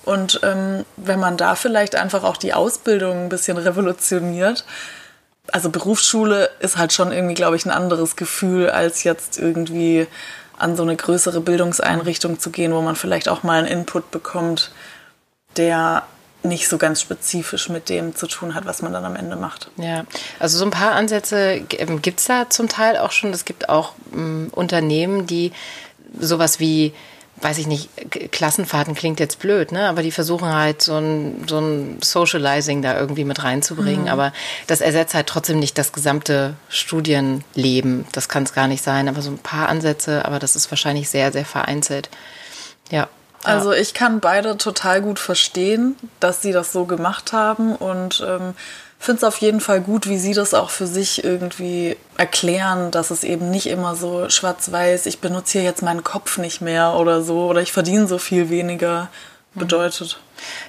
Und 0.08 0.40
ähm, 0.42 0.86
wenn 0.96 1.20
man 1.20 1.36
da 1.36 1.54
vielleicht 1.54 1.94
einfach 1.94 2.24
auch 2.24 2.38
die 2.38 2.54
Ausbildung 2.54 3.24
ein 3.24 3.28
bisschen 3.28 3.58
revolutioniert, 3.58 4.64
also 5.52 5.68
Berufsschule 5.68 6.48
ist 6.60 6.78
halt 6.78 6.94
schon 6.94 7.12
irgendwie, 7.12 7.34
glaube 7.34 7.56
ich, 7.56 7.66
ein 7.66 7.70
anderes 7.70 8.16
Gefühl, 8.16 8.70
als 8.70 9.04
jetzt 9.04 9.38
irgendwie 9.38 10.06
an 10.56 10.76
so 10.76 10.82
eine 10.82 10.96
größere 10.96 11.42
Bildungseinrichtung 11.42 12.38
zu 12.38 12.48
gehen, 12.48 12.72
wo 12.72 12.80
man 12.80 12.96
vielleicht 12.96 13.28
auch 13.28 13.42
mal 13.42 13.58
einen 13.58 13.68
Input 13.68 14.10
bekommt, 14.10 14.70
der 15.58 16.04
nicht 16.42 16.70
so 16.70 16.78
ganz 16.78 17.02
spezifisch 17.02 17.68
mit 17.68 17.90
dem 17.90 18.16
zu 18.16 18.28
tun 18.28 18.54
hat, 18.54 18.64
was 18.64 18.80
man 18.80 18.94
dann 18.94 19.04
am 19.04 19.14
Ende 19.14 19.36
macht. 19.36 19.70
Ja, 19.76 20.04
also 20.38 20.56
so 20.56 20.64
ein 20.64 20.70
paar 20.70 20.92
Ansätze 20.92 21.60
gibt 21.60 22.20
es 22.20 22.24
da 22.24 22.48
zum 22.48 22.70
Teil 22.70 22.96
auch 22.96 23.12
schon. 23.12 23.30
Es 23.34 23.44
gibt 23.44 23.68
auch 23.68 23.92
ähm, 24.14 24.48
Unternehmen, 24.52 25.26
die 25.26 25.52
sowas 26.18 26.60
wie, 26.60 26.94
weiß 27.40 27.58
ich 27.58 27.66
nicht, 27.66 27.88
Klassenfahrten 28.32 28.94
klingt 28.94 29.20
jetzt 29.20 29.38
blöd, 29.38 29.72
ne? 29.72 29.88
aber 29.88 30.02
die 30.02 30.10
versuchen 30.10 30.52
halt 30.52 30.82
so 30.82 30.96
ein, 30.96 31.44
so 31.48 31.58
ein 31.58 31.98
Socializing 32.02 32.82
da 32.82 32.98
irgendwie 32.98 33.24
mit 33.24 33.42
reinzubringen. 33.42 34.08
Aber 34.08 34.32
das 34.66 34.80
ersetzt 34.80 35.14
halt 35.14 35.26
trotzdem 35.26 35.58
nicht 35.58 35.78
das 35.78 35.92
gesamte 35.92 36.54
Studienleben. 36.68 38.06
Das 38.12 38.28
kann 38.28 38.42
es 38.42 38.52
gar 38.52 38.68
nicht 38.68 38.82
sein. 38.82 39.08
Aber 39.08 39.22
so 39.22 39.30
ein 39.30 39.38
paar 39.38 39.68
Ansätze, 39.68 40.24
aber 40.24 40.38
das 40.38 40.56
ist 40.56 40.70
wahrscheinlich 40.70 41.08
sehr, 41.08 41.32
sehr 41.32 41.44
vereinzelt. 41.44 42.08
Ja. 42.90 43.08
Also 43.44 43.72
ich 43.72 43.94
kann 43.94 44.20
beide 44.20 44.56
total 44.56 45.00
gut 45.00 45.18
verstehen, 45.18 45.96
dass 46.18 46.42
sie 46.42 46.52
das 46.52 46.72
so 46.72 46.86
gemacht 46.86 47.32
haben 47.32 47.76
und 47.76 48.24
ähm, 48.26 48.54
finde 48.98 49.18
es 49.18 49.24
auf 49.24 49.38
jeden 49.38 49.60
Fall 49.60 49.80
gut, 49.80 50.08
wie 50.08 50.18
sie 50.18 50.34
das 50.34 50.54
auch 50.54 50.70
für 50.70 50.86
sich 50.86 51.24
irgendwie 51.24 51.96
erklären, 52.16 52.90
dass 52.90 53.10
es 53.10 53.24
eben 53.24 53.50
nicht 53.50 53.66
immer 53.66 53.94
so 53.94 54.28
schwarz-weiß, 54.28 55.06
ich 55.06 55.20
benutze 55.20 55.58
hier 55.58 55.62
jetzt 55.62 55.82
meinen 55.82 56.04
Kopf 56.04 56.38
nicht 56.38 56.60
mehr 56.60 56.94
oder 56.94 57.22
so 57.22 57.46
oder 57.46 57.62
ich 57.62 57.72
verdiene 57.72 58.06
so 58.08 58.18
viel 58.18 58.50
weniger 58.50 59.08
bedeutet. 59.54 60.18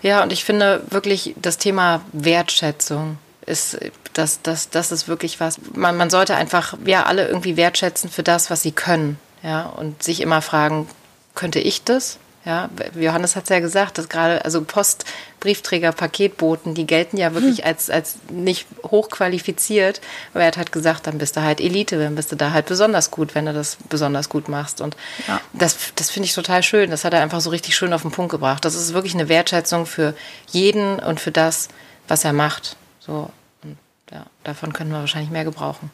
Ja, 0.02 0.24
und 0.24 0.32
ich 0.32 0.44
finde 0.44 0.82
wirklich 0.90 1.36
das 1.42 1.58
Thema 1.58 2.02
Wertschätzung 2.14 3.18
ist, 3.46 3.78
das, 4.14 4.42
das, 4.42 4.70
das 4.70 4.92
ist 4.92 5.08
wirklich 5.08 5.40
was. 5.40 5.60
Man, 5.74 5.98
man 5.98 6.10
sollte 6.10 6.36
einfach 6.36 6.76
ja 6.86 7.04
alle 7.04 7.28
irgendwie 7.28 7.58
wertschätzen 7.58 8.10
für 8.10 8.24
das, 8.24 8.50
was 8.50 8.62
sie 8.62 8.72
können. 8.72 9.20
Ja, 9.42 9.64
und 9.64 10.04
sich 10.04 10.22
immer 10.22 10.42
fragen, 10.42 10.88
könnte 11.34 11.60
ich 11.60 11.84
das? 11.84 12.20
Ja, 12.50 12.68
Johannes 12.96 13.36
hat 13.36 13.44
es 13.44 13.50
ja 13.50 13.60
gesagt, 13.60 14.00
dass 14.00 14.10
gerade, 14.10 14.44
also 14.44 14.64
Post, 14.64 15.06
Briefträger, 15.40 15.92
Paketboten, 15.92 16.74
die 16.74 16.88
gelten 16.88 17.16
ja 17.18 17.36
wirklich 17.36 17.64
als, 17.64 17.92
als 17.92 18.16
nicht 18.32 18.66
hochqualifiziert. 18.84 20.02
Aber 20.34 20.42
er 20.42 20.48
hat 20.48 20.58
halt 20.58 20.72
gesagt, 20.72 21.06
dann 21.06 21.20
bist 21.20 21.38
du 21.38 21.42
halt 21.44 21.62
Elite, 21.62 22.00
dann 22.00 22.16
bist 22.16 22.32
du 22.32 22.36
da 22.36 22.50
halt 22.52 22.66
besonders 22.66 23.12
gut, 23.12 23.36
wenn 23.36 23.46
du 23.46 23.54
das 23.54 23.78
besonders 23.90 24.30
gut 24.30 24.50
machst. 24.50 24.82
Und 24.82 24.98
Ja. 25.28 25.40
das, 25.54 25.78
das 25.94 26.10
finde 26.10 26.26
ich 26.26 26.34
total 26.34 26.64
schön. 26.64 26.90
Das 26.90 27.04
hat 27.06 27.14
er 27.14 27.22
einfach 27.22 27.40
so 27.40 27.52
richtig 27.52 27.76
schön 27.76 27.94
auf 27.94 28.02
den 28.02 28.10
Punkt 28.10 28.32
gebracht. 28.32 28.66
Das 28.66 28.74
ist 28.74 28.94
wirklich 28.96 29.14
eine 29.14 29.30
Wertschätzung 29.30 29.86
für 29.86 30.16
jeden 30.48 30.98
und 30.98 31.20
für 31.20 31.32
das, 31.32 31.68
was 32.08 32.26
er 32.26 32.34
macht. 32.34 32.78
So, 33.00 33.30
und 33.64 33.78
ja, 34.12 34.26
davon 34.44 34.74
können 34.74 34.90
wir 34.92 35.02
wahrscheinlich 35.02 35.30
mehr 35.30 35.44
gebrauchen. 35.44 35.92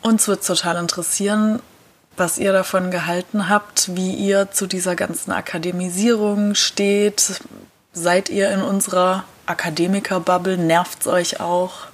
Uns 0.00 0.26
wird 0.26 0.42
total 0.46 0.76
interessieren, 0.76 1.60
was 2.20 2.38
ihr 2.38 2.52
davon 2.52 2.90
gehalten 2.90 3.48
habt, 3.48 3.96
wie 3.96 4.14
ihr 4.14 4.52
zu 4.52 4.66
dieser 4.66 4.94
ganzen 4.94 5.32
Akademisierung 5.32 6.54
steht. 6.54 7.40
Seid 7.92 8.28
ihr 8.28 8.50
in 8.50 8.62
unserer 8.62 9.24
Akademiker-Bubble? 9.46 10.56
Nervt's 10.56 11.08
euch 11.08 11.40
auch? 11.40 11.86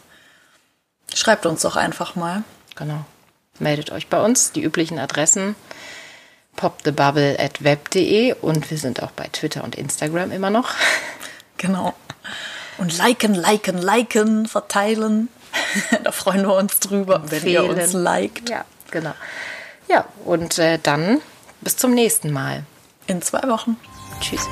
Schreibt 1.14 1.47
uns 1.47 1.62
doch 1.62 1.77
einfach 1.77 2.16
mal. 2.16 2.43
Genau. 2.74 3.05
Meldet 3.59 3.91
euch 3.93 4.09
bei 4.09 4.20
uns, 4.20 4.53
die 4.53 4.62
üblichen 4.62 4.99
Adressen 4.99 5.55
popthebubble 6.57 7.39
at 7.39 7.62
web.de 7.62 8.35
und 8.41 8.70
wir 8.70 8.79
sind 8.79 9.03
auch 9.03 9.11
bei 9.12 9.29
Twitter 9.31 9.62
und 9.62 9.74
Instagram 9.77 10.33
immer 10.33 10.51
noch. 10.51 10.70
Genau. 11.59 11.95
Und 12.79 12.99
liken, 12.99 13.35
liken, 13.35 13.79
liken, 13.79 14.47
verteilen. 14.47 15.29
da 16.05 16.12
freuen 16.12 16.43
wir 16.43 16.55
uns 16.55 16.81
drüber, 16.81 17.22
wenn 17.27 17.47
ihr 17.47 17.64
uns 17.64 17.79
Empfehlen. 17.79 18.03
liked. 18.03 18.51
Ja, 18.51 18.64
genau. 18.91 19.14
Ja, 19.89 20.05
und 20.24 20.59
äh, 20.59 20.78
dann 20.82 21.20
bis 21.61 21.76
zum 21.76 21.93
nächsten 21.93 22.32
Mal. 22.32 22.64
In 23.07 23.22
zwei 23.22 23.49
Wochen. 23.49 23.76
Tschüss. 24.20 24.47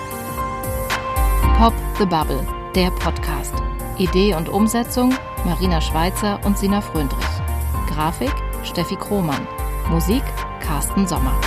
Pop 1.59 1.75
the 1.99 2.07
Bubble, 2.07 2.47
der 2.75 2.91
Podcast. 2.91 3.55
Idee 3.99 4.35
und 4.35 4.49
Umsetzung 4.49 5.15
Marina 5.45 5.81
Schweizer 5.81 6.41
und 6.45 6.59
Sina 6.59 6.81
Fröndrich. 6.81 7.25
Grafik 7.89 8.33
Steffi 8.65 8.97
Krohmann. 8.97 9.47
Musik 9.89 10.23
Carsten 10.61 11.07
Sommer. 11.07 11.39